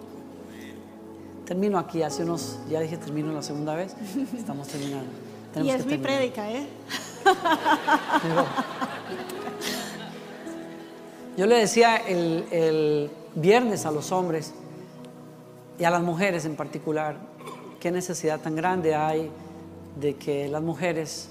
Termino 1.45 1.79
aquí, 1.79 2.03
hace 2.03 2.23
unos, 2.23 2.59
ya 2.69 2.79
dije 2.81 2.97
termino 2.97 3.31
la 3.31 3.41
segunda 3.41 3.73
vez, 3.73 3.95
estamos 4.37 4.67
terminando. 4.67 5.09
y 5.63 5.69
es 5.69 5.85
mi 5.85 5.97
prédica, 5.97 6.51
¿eh? 6.51 6.67
yo 11.37 11.45
le 11.45 11.55
decía 11.55 11.97
el, 11.97 12.45
el 12.51 13.09
viernes 13.35 13.85
a 13.85 13.91
los 13.91 14.11
hombres 14.11 14.53
y 15.79 15.83
a 15.83 15.89
las 15.89 16.01
mujeres 16.01 16.45
en 16.45 16.55
particular, 16.55 17.17
qué 17.79 17.91
necesidad 17.91 18.39
tan 18.39 18.55
grande 18.55 18.95
hay 18.95 19.31
de 19.99 20.15
que 20.15 20.47
las 20.47 20.61
mujeres 20.61 21.29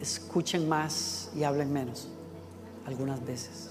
escuchen 0.00 0.68
más 0.68 1.30
y 1.36 1.44
hablen 1.44 1.72
menos, 1.72 2.08
algunas 2.86 3.24
veces. 3.24 3.70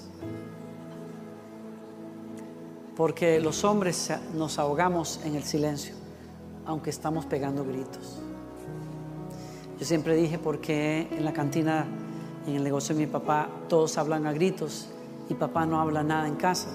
Porque 2.95 3.39
los 3.39 3.63
hombres 3.63 4.11
nos 4.36 4.59
ahogamos 4.59 5.21
en 5.23 5.36
el 5.36 5.43
silencio, 5.43 5.95
aunque 6.65 6.89
estamos 6.89 7.25
pegando 7.25 7.63
gritos. 7.63 8.19
Yo 9.80 9.86
siempre 9.86 10.15
dije, 10.15 10.38
porque 10.38 11.07
en 11.09 11.23
la 11.23 11.32
cantina, 11.32 11.86
en 12.45 12.55
el 12.55 12.63
negocio 12.63 12.93
de 12.93 13.05
mi 13.05 13.07
papá, 13.07 13.49
todos 13.69 13.97
hablan 13.97 14.27
a 14.27 14.34
gritos 14.34 14.89
y 15.30 15.36
papá 15.36 15.65
no 15.65 15.80
habla 15.80 16.03
nada 16.03 16.27
en 16.27 16.36
casa. 16.36 16.69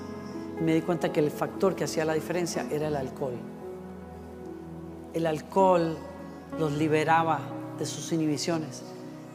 me 0.61 0.73
di 0.73 0.83
cuenta 0.83 1.13
que 1.13 1.19
el 1.19 1.31
factor 1.33 1.75
que 1.75 1.85
hacía 1.85 2.05
la 2.05 2.15
diferencia 2.15 2.67
era 2.71 2.89
el 2.89 2.97
alcohol. 2.97 3.35
El 5.13 5.27
alcohol 5.27 5.99
los 6.59 6.73
liberaba 6.73 7.41
de 7.79 7.87
sus 7.87 8.13
inhibiciones 8.13 8.83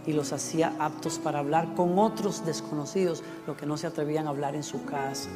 y 0.05 0.13
los 0.13 0.31
hacía 0.33 0.73
aptos 0.79 1.19
para 1.19 1.39
hablar 1.39 1.75
con 1.75 1.99
otros 1.99 2.45
desconocidos, 2.45 3.23
lo 3.45 3.57
que 3.57 3.65
no 3.65 3.77
se 3.77 3.87
atrevían 3.87 4.27
a 4.27 4.29
hablar 4.29 4.55
en 4.55 4.63
su 4.63 4.85
casa. 4.85 5.29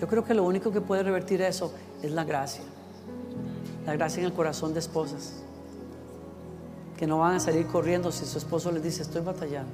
Yo 0.00 0.08
creo 0.08 0.24
que 0.24 0.34
lo 0.34 0.44
único 0.44 0.72
que 0.72 0.80
puede 0.80 1.02
revertir 1.02 1.40
eso 1.42 1.72
es 2.02 2.12
la 2.12 2.24
gracia. 2.24 2.62
La 3.86 3.94
gracia 3.94 4.20
en 4.20 4.26
el 4.26 4.32
corazón 4.32 4.74
de 4.74 4.80
esposas. 4.80 5.42
Que 6.96 7.06
no 7.06 7.18
van 7.18 7.36
a 7.36 7.40
salir 7.40 7.66
corriendo 7.66 8.12
si 8.12 8.24
su 8.26 8.38
esposo 8.38 8.70
les 8.70 8.82
dice, 8.82 9.02
estoy 9.02 9.22
batallando, 9.22 9.72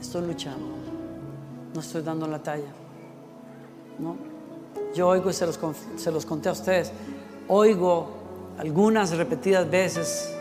estoy 0.00 0.26
luchando, 0.26 0.66
no 1.74 1.80
estoy 1.80 2.02
dando 2.02 2.26
la 2.26 2.42
talla. 2.42 2.72
¿No? 3.98 4.16
Yo 4.94 5.08
oigo 5.08 5.30
y 5.30 5.32
se 5.32 5.46
los, 5.46 5.58
se 5.96 6.10
los 6.10 6.26
conté 6.26 6.48
a 6.48 6.52
ustedes, 6.52 6.92
oigo 7.48 8.08
algunas 8.58 9.16
repetidas 9.16 9.70
veces 9.70 10.35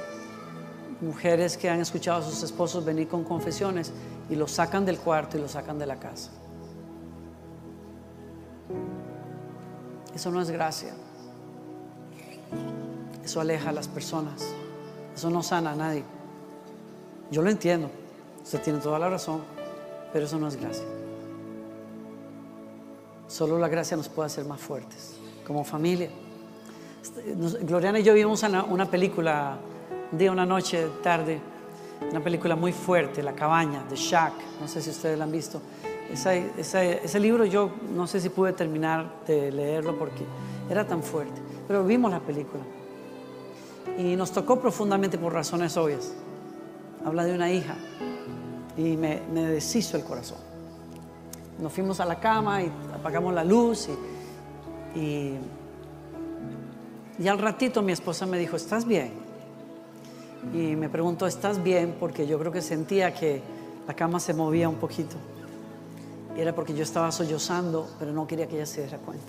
mujeres 1.01 1.57
que 1.57 1.69
han 1.69 1.81
escuchado 1.81 2.19
a 2.19 2.21
sus 2.23 2.41
esposos 2.43 2.85
venir 2.85 3.07
con 3.07 3.23
confesiones 3.23 3.91
y 4.29 4.35
los 4.35 4.51
sacan 4.51 4.85
del 4.85 4.97
cuarto 4.99 5.37
y 5.37 5.41
los 5.41 5.51
sacan 5.51 5.77
de 5.77 5.85
la 5.85 5.97
casa. 5.97 6.31
Eso 10.13 10.31
no 10.31 10.41
es 10.41 10.49
gracia. 10.49 10.93
Eso 13.23 13.41
aleja 13.41 13.69
a 13.69 13.73
las 13.73 13.87
personas. 13.87 14.47
Eso 15.13 15.29
no 15.29 15.43
sana 15.43 15.71
a 15.71 15.75
nadie. 15.75 16.03
Yo 17.31 17.41
lo 17.41 17.49
entiendo. 17.49 17.89
Usted 18.43 18.61
tiene 18.61 18.79
toda 18.79 18.97
la 18.97 19.09
razón. 19.09 19.41
Pero 20.13 20.25
eso 20.25 20.39
no 20.39 20.47
es 20.47 20.55
gracia. 20.55 20.85
Solo 23.27 23.59
la 23.59 23.67
gracia 23.67 23.97
nos 23.97 24.07
puede 24.07 24.27
hacer 24.27 24.45
más 24.45 24.61
fuertes. 24.61 25.15
Como 25.45 25.65
familia. 25.65 26.09
Gloriana 27.63 27.99
y 27.99 28.03
yo 28.03 28.13
vimos 28.13 28.43
una 28.69 28.89
película 28.89 29.57
día, 30.17 30.31
una 30.31 30.45
noche, 30.45 30.87
tarde, 31.01 31.39
una 32.09 32.19
película 32.21 32.55
muy 32.55 32.71
fuerte, 32.71 33.23
La 33.23 33.33
cabaña, 33.33 33.83
de 33.89 33.95
Shack, 33.95 34.33
no 34.61 34.67
sé 34.67 34.81
si 34.81 34.89
ustedes 34.89 35.17
la 35.17 35.25
han 35.25 35.31
visto. 35.31 35.61
ese 36.11 37.19
libro 37.19 37.45
yo 37.45 37.71
no 37.93 38.07
sé 38.07 38.19
si 38.21 38.29
pude 38.29 38.53
terminar 38.53 39.23
de 39.27 39.51
leerlo 39.51 39.97
porque 39.97 40.23
era 40.69 40.85
tan 40.85 41.01
fuerte, 41.01 41.41
pero 41.67 41.83
vimos 41.83 42.11
la 42.11 42.19
película 42.19 42.63
y 43.97 44.15
nos 44.15 44.31
tocó 44.31 44.59
profundamente 44.59 45.17
por 45.17 45.33
razones 45.33 45.75
obvias. 45.77 46.13
Habla 47.05 47.25
de 47.25 47.33
una 47.33 47.51
hija 47.51 47.75
y 48.77 48.97
me, 48.97 49.21
deshizo 49.31 49.97
el 49.97 50.03
corazón. 50.03 50.39
Nos 51.59 51.71
fuimos 51.71 51.99
a 51.99 52.05
la 52.05 52.19
cama 52.19 52.63
y 52.63 52.71
apagamos 52.93 53.33
la 53.33 53.43
luz 53.43 53.87
y, 54.95 54.99
y, 54.99 55.37
y 57.19 57.27
al 57.27 57.39
ratito 57.39 57.81
mi 57.81 57.91
esposa 57.93 58.25
me 58.25 58.37
dijo, 58.37 58.55
¿estás 58.57 58.85
bien? 58.85 59.24
Y 60.53 60.75
me 60.75 60.89
preguntó, 60.89 61.27
¿estás 61.27 61.61
bien? 61.61 61.95
Porque 61.99 62.27
yo 62.27 62.39
creo 62.39 62.51
que 62.51 62.61
sentía 62.61 63.13
que 63.13 63.41
la 63.87 63.93
cama 63.93 64.19
se 64.19 64.33
movía 64.33 64.69
un 64.69 64.75
poquito. 64.75 65.15
Y 66.35 66.41
era 66.41 66.53
porque 66.53 66.73
yo 66.73 66.83
estaba 66.83 67.11
sollozando, 67.11 67.87
pero 67.99 68.11
no 68.11 68.27
quería 68.27 68.47
que 68.47 68.55
ella 68.55 68.65
se 68.65 68.81
diera 68.81 68.97
cuenta. 68.97 69.25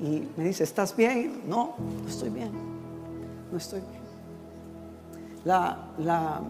Y 0.00 0.28
me 0.36 0.44
dice, 0.44 0.64
¿estás 0.64 0.96
bien? 0.96 1.42
No, 1.46 1.74
no 2.02 2.08
estoy 2.08 2.30
bien. 2.30 2.50
No 3.50 3.58
estoy 3.58 3.80
bien. 3.80 4.02
La, 5.44 5.90
la, 5.98 6.40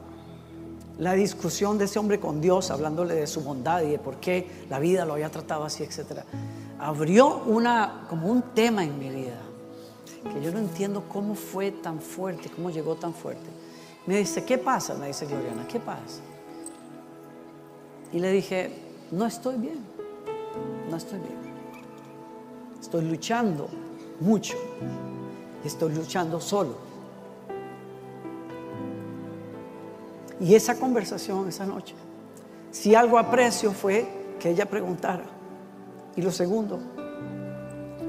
la 0.98 1.12
discusión 1.12 1.78
de 1.78 1.84
ese 1.84 1.98
hombre 1.98 2.20
con 2.20 2.40
Dios, 2.40 2.70
hablándole 2.70 3.14
de 3.14 3.26
su 3.26 3.40
bondad 3.40 3.82
y 3.82 3.90
de 3.90 3.98
por 3.98 4.16
qué 4.16 4.64
la 4.68 4.78
vida 4.78 5.04
lo 5.04 5.14
había 5.14 5.30
tratado 5.30 5.64
así, 5.64 5.82
etc., 5.84 6.22
abrió 6.80 7.38
una, 7.44 8.06
como 8.08 8.28
un 8.28 8.42
tema 8.54 8.84
en 8.84 8.98
mi 8.98 9.08
vida 9.08 9.47
que 10.22 10.42
yo 10.42 10.52
no 10.52 10.58
entiendo 10.58 11.04
cómo 11.08 11.34
fue 11.34 11.70
tan 11.70 12.00
fuerte, 12.00 12.50
cómo 12.50 12.70
llegó 12.70 12.96
tan 12.96 13.14
fuerte. 13.14 13.48
Me 14.06 14.18
dice, 14.18 14.44
¿qué 14.44 14.58
pasa? 14.58 14.94
Me 14.94 15.08
dice 15.08 15.26
Gloriana, 15.26 15.66
¿qué 15.68 15.78
pasa? 15.78 16.20
Y 18.12 18.18
le 18.18 18.32
dije, 18.32 18.70
no 19.10 19.26
estoy 19.26 19.56
bien, 19.56 19.78
no 20.90 20.96
estoy 20.96 21.18
bien. 21.18 21.38
Estoy 22.80 23.04
luchando 23.04 23.68
mucho. 24.20 24.56
Estoy 25.64 25.94
luchando 25.94 26.40
solo. 26.40 26.76
Y 30.40 30.54
esa 30.54 30.78
conversación 30.78 31.48
esa 31.48 31.66
noche, 31.66 31.94
si 32.70 32.94
algo 32.94 33.18
aprecio 33.18 33.72
fue 33.72 34.08
que 34.38 34.50
ella 34.50 34.66
preguntara. 34.66 35.24
Y 36.16 36.22
lo 36.22 36.30
segundo, 36.30 36.78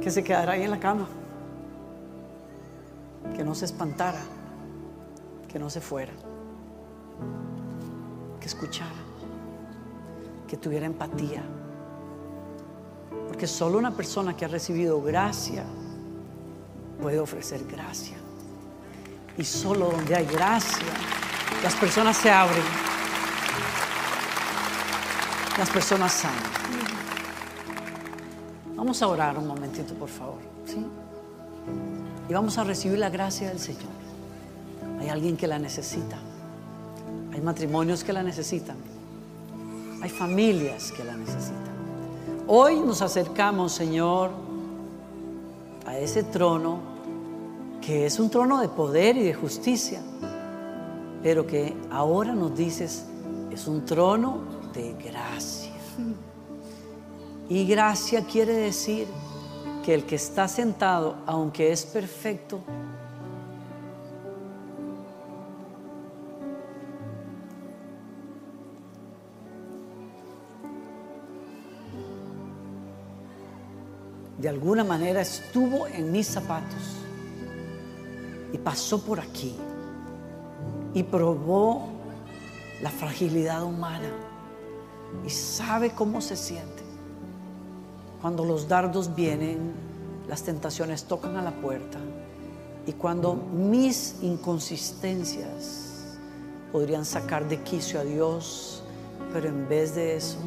que 0.02 0.12
se 0.12 0.24
quedara 0.24 0.54
ahí 0.54 0.64
en 0.64 0.72
la 0.72 0.80
cama. 0.80 1.08
Que 3.40 3.46
no 3.46 3.56
se 3.56 3.64
espantara. 3.64 4.20
Que 5.48 5.58
no 5.58 5.70
se 5.70 5.80
fuera. 5.80 6.12
Que 8.38 8.46
escuchara. 8.46 9.00
Que 10.46 10.58
tuviera 10.58 10.86
empatía. 10.86 11.42
Porque 13.30 13.48
solo 13.48 13.78
una 13.78 13.92
persona 13.92 14.36
que 14.36 14.44
ha 14.44 14.50
recibido 14.50 15.02
gracia 15.02 15.64
puede 17.02 17.18
ofrecer 17.18 17.64
gracia. 17.66 18.18
Y 19.38 19.46
solo 19.46 19.90
donde 19.90 20.18
hay 20.18 20.26
gracia, 20.26 20.90
las 21.64 21.76
personas 21.76 22.18
se 22.18 22.30
abren. 22.30 22.62
Las 25.58 25.70
personas 25.70 26.12
sanan. 26.12 26.44
Vamos 28.76 29.02
a 29.02 29.08
orar 29.08 29.38
un 29.38 29.48
momentito, 29.48 29.94
por 29.94 30.10
favor. 30.10 30.42
¿sí? 30.66 30.86
Y 32.30 32.34
vamos 32.34 32.60
a 32.60 32.64
recibir 32.64 33.00
la 33.00 33.10
gracia 33.10 33.50
del 33.50 33.60
Señor. 33.60 33.90
Hay 35.00 35.10
alguien 35.10 35.36
que 35.36 35.48
la 35.48 35.58
necesita. 35.58 36.20
Hay 37.34 37.42
matrimonios 37.42 38.04
que 38.04 38.14
la 38.14 38.22
necesitan. 38.22 38.78
Hay 40.02 40.10
familias 40.12 40.92
que 40.92 41.04
la 41.04 41.16
necesitan. 41.16 41.70
Hoy 42.46 42.80
nos 42.82 43.02
acercamos, 43.02 43.72
Señor, 43.72 44.30
a 45.88 45.98
ese 45.98 46.22
trono 46.22 46.80
que 47.82 48.06
es 48.06 48.20
un 48.20 48.30
trono 48.30 48.62
de 48.62 48.70
poder 48.70 49.18
y 49.18 49.24
de 49.24 49.34
justicia, 49.34 50.00
pero 51.24 51.48
que 51.48 51.76
ahora 51.90 52.34
nos 52.36 52.56
dices 52.56 53.06
es 53.52 53.68
un 53.68 53.86
trono 53.86 54.42
de 54.74 54.94
gracia. 54.94 55.72
Y 57.50 57.66
gracia 57.66 58.24
quiere 58.24 58.54
decir 58.54 59.08
que 59.90 59.96
el 59.96 60.06
que 60.06 60.18
está 60.18 60.48
sentado, 60.48 61.16
aunque 61.26 61.72
es 61.72 61.84
perfecto, 61.84 62.60
de 74.38 74.48
alguna 74.48 74.84
manera 74.84 75.22
estuvo 75.22 75.88
en 75.88 76.12
mis 76.12 76.28
zapatos 76.28 76.84
y 78.54 78.60
pasó 78.60 79.04
por 79.04 79.20
aquí 79.20 79.56
y 80.94 81.02
probó 81.02 81.88
la 82.84 82.92
fragilidad 82.92 83.64
humana 83.64 84.12
y 85.26 85.32
sabe 85.32 85.90
cómo 85.96 86.22
se 86.22 86.36
siente. 86.36 86.89
Cuando 88.22 88.44
los 88.44 88.68
dardos 88.68 89.16
vienen, 89.16 89.74
las 90.28 90.44
tentaciones 90.44 91.06
tocan 91.06 91.38
a 91.38 91.42
la 91.42 91.52
puerta 91.52 91.98
y 92.86 92.94
cuando 92.94 93.36
mis 93.36 94.16
inconsistencias 94.22 96.18
podrían 96.72 97.06
sacar 97.06 97.48
de 97.48 97.62
quicio 97.64 98.00
a 98.00 98.04
Dios, 98.04 98.84
pero 99.34 99.48
en 99.48 99.68
vez 99.70 99.96
de 99.96 100.16
eso, 100.18 100.38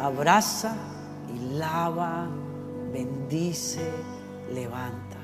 abraza 0.00 0.76
y 1.34 1.56
lava, 1.56 2.28
bendice, 2.92 3.90
levanta. 4.52 5.18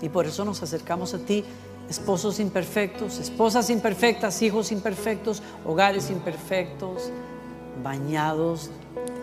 Y 0.00 0.08
por 0.08 0.26
eso 0.26 0.44
nos 0.44 0.62
acercamos 0.62 1.14
a 1.14 1.18
ti, 1.18 1.44
esposos 1.88 2.38
imperfectos, 2.40 3.18
esposas 3.18 3.70
imperfectas, 3.70 4.40
hijos 4.42 4.72
imperfectos, 4.72 5.42
hogares 5.66 6.10
imperfectos, 6.10 7.10
bañados 7.82 8.70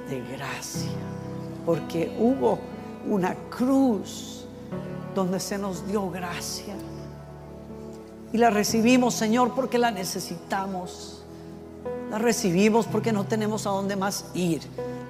de 0.09 0.21
gracia. 0.21 1.16
Porque 1.67 2.11
hubo 2.19 2.57
una 3.07 3.35
cruz 3.51 4.45
donde 5.13 5.39
se 5.39 5.59
nos 5.59 5.87
dio 5.87 6.09
gracia. 6.09 6.73
Y 8.33 8.39
la 8.39 8.49
recibimos, 8.49 9.13
Señor, 9.13 9.53
porque 9.53 9.77
la 9.77 9.91
necesitamos. 9.91 11.21
La 12.09 12.17
recibimos 12.17 12.87
porque 12.87 13.11
no 13.11 13.25
tenemos 13.25 13.67
a 13.67 13.69
dónde 13.69 13.95
más 13.95 14.25
ir. 14.33 14.61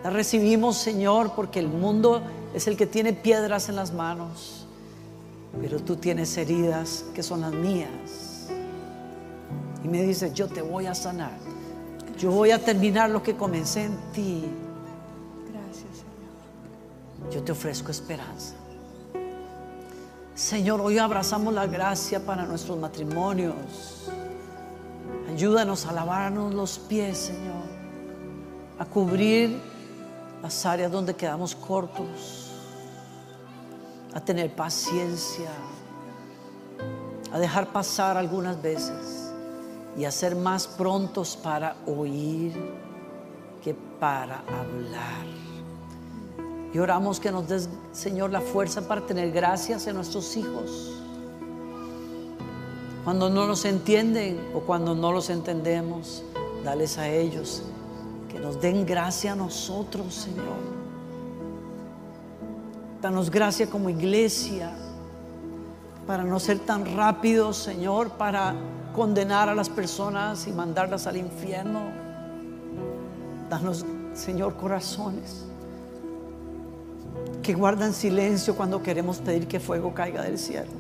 La 0.04 0.10
recibimos, 0.10 0.76
Señor, 0.76 1.32
porque 1.34 1.60
el 1.60 1.70
mundo 1.70 2.22
es 2.54 2.68
el 2.68 2.76
que 2.76 2.86
tiene 2.88 3.14
piedras 3.14 3.70
en 3.70 3.78
las 3.78 3.94
manos 3.94 4.58
pero 5.62 5.80
tú 5.80 5.96
tienes 5.96 6.38
heridas 6.38 7.06
que 7.14 7.24
son 7.24 7.42
las 7.42 7.54
mías. 7.54 8.48
Y 9.84 9.88
me 9.88 10.04
dice, 10.04 10.32
yo 10.34 10.48
te 10.48 10.62
voy 10.62 10.86
a 10.86 10.96
sanar. 10.96 11.38
Yo 12.18 12.32
voy 12.32 12.52
a 12.52 12.64
terminar 12.64 13.10
lo 13.10 13.24
que 13.24 13.36
comencé 13.36 13.86
en 13.86 13.98
ti. 14.14 14.46
Yo 17.32 17.44
te 17.44 17.52
ofrezco 17.52 17.92
esperanza. 17.92 18.56
Señor, 20.36 20.82
hoy 20.82 21.00
abrazamos 21.00 21.54
la 21.54 21.66
gracia 21.66 22.24
para 22.24 22.46
nuestros 22.46 22.78
matrimonios. 22.78 24.08
Ayúdanos 25.30 25.86
a 25.86 25.94
lavarnos 25.94 26.54
los 26.54 26.78
pies, 26.80 27.18
Señor. 27.18 27.66
A 28.80 28.86
cubrir 28.86 29.60
las 30.42 30.66
áreas 30.66 30.92
donde 30.92 31.16
quedamos 31.16 31.56
cortos 31.56 32.48
a 34.14 34.20
tener 34.20 34.56
paciencia, 34.56 35.52
a 37.32 37.38
dejar 37.38 37.72
pasar 37.72 38.18
algunas 38.18 38.60
veces 38.60 39.32
y 39.96 40.06
a 40.06 40.12
ser 40.12 40.36
más 40.36 40.68
prontos 40.68 41.36
para 41.36 41.76
oír 41.86 42.54
que 43.64 43.76
para 44.00 44.40
hablar. 44.40 45.57
Y 46.74 46.80
oramos 46.80 47.20
que 47.20 47.32
nos 47.32 47.48
des, 47.48 47.70
Señor, 47.92 48.32
la 48.32 48.42
fuerza 48.42 48.88
para 48.88 49.06
tener 49.06 49.32
gracias 49.32 49.88
en 49.88 49.96
nuestros 49.96 50.36
hijos. 50.36 50.94
Cuando 53.04 53.30
no 53.30 53.48
nos 53.48 53.64
entienden 53.66 54.40
o 54.54 54.60
cuando 54.60 54.94
no 54.94 55.12
los 55.12 55.30
entendemos, 55.30 56.24
dales 56.64 56.98
a 56.98 57.08
ellos 57.10 57.64
que 58.30 58.40
nos 58.40 58.60
den 58.60 58.86
gracia 58.86 59.32
a 59.32 59.36
nosotros, 59.36 60.14
Señor 60.14 60.78
Danos 63.02 63.30
gracia 63.30 63.70
como 63.70 63.90
iglesia 63.90 64.72
para 66.08 66.24
no 66.24 66.40
ser 66.40 66.60
tan 66.60 66.96
rápidos, 66.96 67.58
Señor, 67.58 68.12
para 68.12 68.56
condenar 68.96 69.50
a 69.50 69.56
las 69.56 69.70
personas 69.70 70.48
y 70.48 70.52
mandarlas 70.52 71.06
al 71.06 71.18
infierno. 71.18 71.82
Danos, 73.50 73.86
Señor, 74.14 74.56
corazones 74.56 75.46
que 77.42 77.54
guardan 77.54 77.94
silencio 77.94 78.56
cuando 78.56 78.82
queremos 78.82 79.18
pedir 79.18 79.48
que 79.48 79.60
fuego 79.60 79.94
caiga 79.94 80.24
del 80.24 80.38
cielo. 80.38 80.72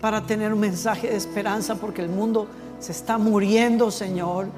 Para 0.00 0.22
tener 0.26 0.52
un 0.52 0.60
mensaje 0.60 1.08
de 1.08 1.16
esperanza 1.16 1.76
porque 1.76 2.02
el 2.02 2.08
mundo 2.08 2.48
se 2.80 2.92
está 2.92 3.18
muriendo, 3.18 3.90
Señor 3.90 4.48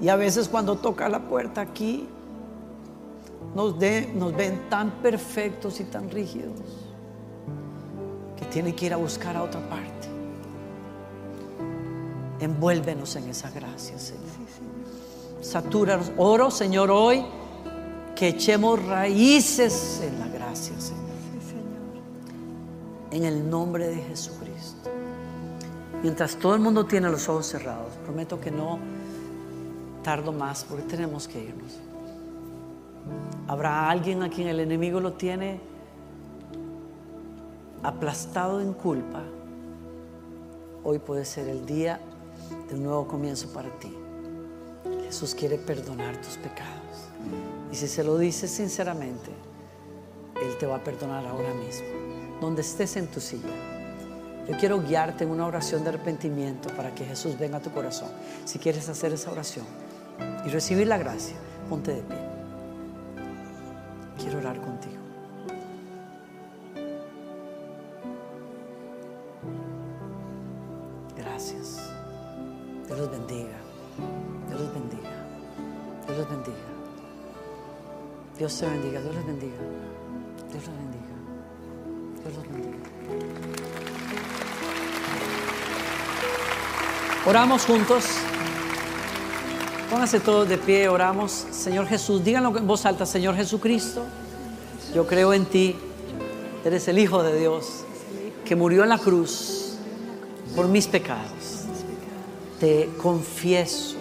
y 0.00 0.08
a 0.08 0.16
veces 0.16 0.48
cuando 0.48 0.76
toca 0.76 1.08
la 1.08 1.20
puerta 1.20 1.60
aquí, 1.60 2.06
nos, 3.54 3.76
nos 4.14 4.36
ven 4.36 4.68
tan 4.68 4.90
perfectos 5.02 5.80
y 5.80 5.84
tan 5.84 6.10
rígidos 6.10 6.60
que 8.36 8.44
tienen 8.46 8.74
que 8.74 8.86
ir 8.86 8.92
a 8.92 8.96
buscar 8.96 9.36
a 9.36 9.42
otra 9.42 9.60
parte. 9.68 10.08
Envuélvenos 12.40 13.14
en 13.16 13.28
esa 13.28 13.50
gracia, 13.50 13.98
Señor. 13.98 14.43
Satúranos. 15.44 16.10
Oro, 16.16 16.50
Señor, 16.50 16.90
hoy 16.90 17.22
que 18.16 18.28
echemos 18.28 18.82
raíces 18.86 20.00
en 20.02 20.18
la 20.18 20.28
gracia, 20.28 20.74
Señor. 20.80 21.04
En 23.10 23.24
el 23.24 23.48
nombre 23.48 23.88
de 23.88 23.96
Jesucristo. 23.96 24.90
Mientras 26.02 26.36
todo 26.36 26.54
el 26.54 26.60
mundo 26.60 26.86
tiene 26.86 27.10
los 27.10 27.28
ojos 27.28 27.46
cerrados, 27.46 27.92
prometo 28.04 28.40
que 28.40 28.50
no 28.50 28.78
tardo 30.02 30.32
más 30.32 30.64
porque 30.64 30.84
tenemos 30.84 31.28
que 31.28 31.44
irnos. 31.44 31.78
Habrá 33.46 33.90
alguien 33.90 34.22
a 34.22 34.30
quien 34.30 34.48
el 34.48 34.60
enemigo 34.60 34.98
lo 34.98 35.12
tiene 35.12 35.60
aplastado 37.82 38.62
en 38.62 38.72
culpa. 38.72 39.22
Hoy 40.82 40.98
puede 40.98 41.26
ser 41.26 41.48
el 41.48 41.66
día 41.66 42.00
de 42.68 42.76
un 42.76 42.82
nuevo 42.82 43.06
comienzo 43.06 43.48
para 43.52 43.68
ti. 43.78 43.94
Jesús 45.06 45.34
quiere 45.34 45.58
perdonar 45.58 46.16
tus 46.20 46.36
pecados. 46.36 47.08
Y 47.72 47.76
si 47.76 47.88
se 47.88 48.04
lo 48.04 48.18
dices 48.18 48.50
sinceramente, 48.50 49.30
Él 50.42 50.56
te 50.58 50.66
va 50.66 50.76
a 50.76 50.84
perdonar 50.84 51.26
ahora 51.26 51.54
mismo, 51.54 51.86
donde 52.40 52.62
estés 52.62 52.96
en 52.96 53.06
tu 53.06 53.20
silla. 53.20 53.54
Yo 54.48 54.56
quiero 54.58 54.82
guiarte 54.82 55.24
en 55.24 55.30
una 55.30 55.46
oración 55.46 55.82
de 55.84 55.90
arrepentimiento 55.90 56.68
para 56.76 56.94
que 56.94 57.04
Jesús 57.04 57.38
venga 57.38 57.58
a 57.58 57.62
tu 57.62 57.70
corazón. 57.70 58.10
Si 58.44 58.58
quieres 58.58 58.88
hacer 58.88 59.12
esa 59.12 59.30
oración, 59.30 59.64
y 60.44 60.48
recibir 60.48 60.86
la 60.86 60.98
gracia, 60.98 61.36
ponte 61.68 61.94
de 61.94 62.02
pie. 62.02 62.18
Quiero 64.18 64.38
orar 64.38 64.60
contigo. 64.60 65.02
Gracias. 71.16 71.80
Dios 72.86 72.98
los 72.98 73.10
bendiga. 73.10 73.73
Dios 78.38 78.58
te 78.58 78.66
bendiga. 78.66 79.00
Dios 79.00 79.14
les 79.14 79.26
bendiga. 79.26 79.54
Dios 80.50 80.66
los 80.66 80.76
bendiga. 80.76 81.14
Dios 82.22 82.34
los 82.34 82.48
bendiga. 82.48 82.78
Oramos 87.26 87.64
juntos. 87.64 88.04
Pónganse 89.88 90.18
todos 90.18 90.48
de 90.48 90.58
pie, 90.58 90.88
oramos. 90.88 91.30
Señor 91.30 91.86
Jesús, 91.86 92.24
díganlo 92.24 92.56
en 92.58 92.66
voz 92.66 92.84
alta, 92.84 93.06
Señor 93.06 93.36
Jesucristo, 93.36 94.02
yo 94.94 95.06
creo 95.06 95.32
en 95.32 95.46
ti. 95.46 95.76
Eres 96.64 96.88
el 96.88 96.98
Hijo 96.98 97.22
de 97.22 97.38
Dios 97.38 97.84
que 98.44 98.56
murió 98.56 98.82
en 98.82 98.88
la 98.88 98.98
cruz 98.98 99.76
por 100.56 100.66
mis 100.66 100.86
pecados. 100.86 101.64
Te 102.58 102.90
confieso, 103.00 103.96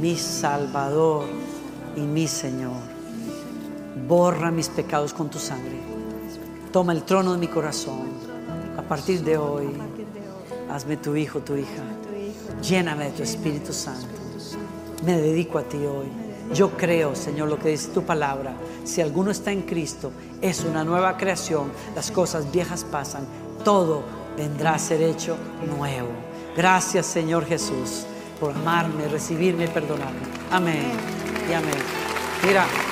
mi 0.00 0.16
Salvador 0.16 1.26
y 1.96 2.00
mi 2.00 2.26
Señor. 2.26 2.97
Borra 4.08 4.50
mis 4.50 4.70
pecados 4.70 5.12
con 5.12 5.28
tu 5.28 5.38
sangre. 5.38 5.78
Toma 6.72 6.94
el 6.94 7.02
trono 7.02 7.32
de 7.32 7.38
mi 7.38 7.46
corazón. 7.46 8.08
A 8.78 8.80
partir 8.80 9.22
de 9.22 9.36
hoy, 9.36 9.68
hazme 10.70 10.96
tu 10.96 11.14
hijo, 11.14 11.40
tu 11.40 11.54
hija. 11.54 11.82
Lléname 12.62 13.04
de 13.04 13.10
tu 13.10 13.22
Espíritu 13.22 13.70
Santo. 13.74 14.08
Me 15.04 15.18
dedico 15.18 15.58
a 15.58 15.62
ti 15.62 15.76
hoy. 15.76 16.06
Yo 16.54 16.70
creo, 16.70 17.14
Señor, 17.14 17.50
lo 17.50 17.58
que 17.58 17.68
dice 17.68 17.90
tu 17.90 18.02
palabra. 18.02 18.54
Si 18.82 19.02
alguno 19.02 19.30
está 19.30 19.52
en 19.52 19.60
Cristo, 19.60 20.10
es 20.40 20.64
una 20.64 20.84
nueva 20.84 21.18
creación. 21.18 21.70
Las 21.94 22.10
cosas 22.10 22.50
viejas 22.50 22.84
pasan. 22.84 23.26
Todo 23.62 24.04
vendrá 24.38 24.76
a 24.76 24.78
ser 24.78 25.02
hecho 25.02 25.36
nuevo. 25.76 26.08
Gracias, 26.56 27.04
Señor 27.04 27.44
Jesús, 27.44 28.06
por 28.40 28.52
amarme, 28.52 29.06
recibirme 29.08 29.66
y 29.66 29.68
perdonarme. 29.68 30.20
Amén 30.50 30.92
y 31.50 31.52
amén. 31.52 31.76
Mira. 32.46 32.64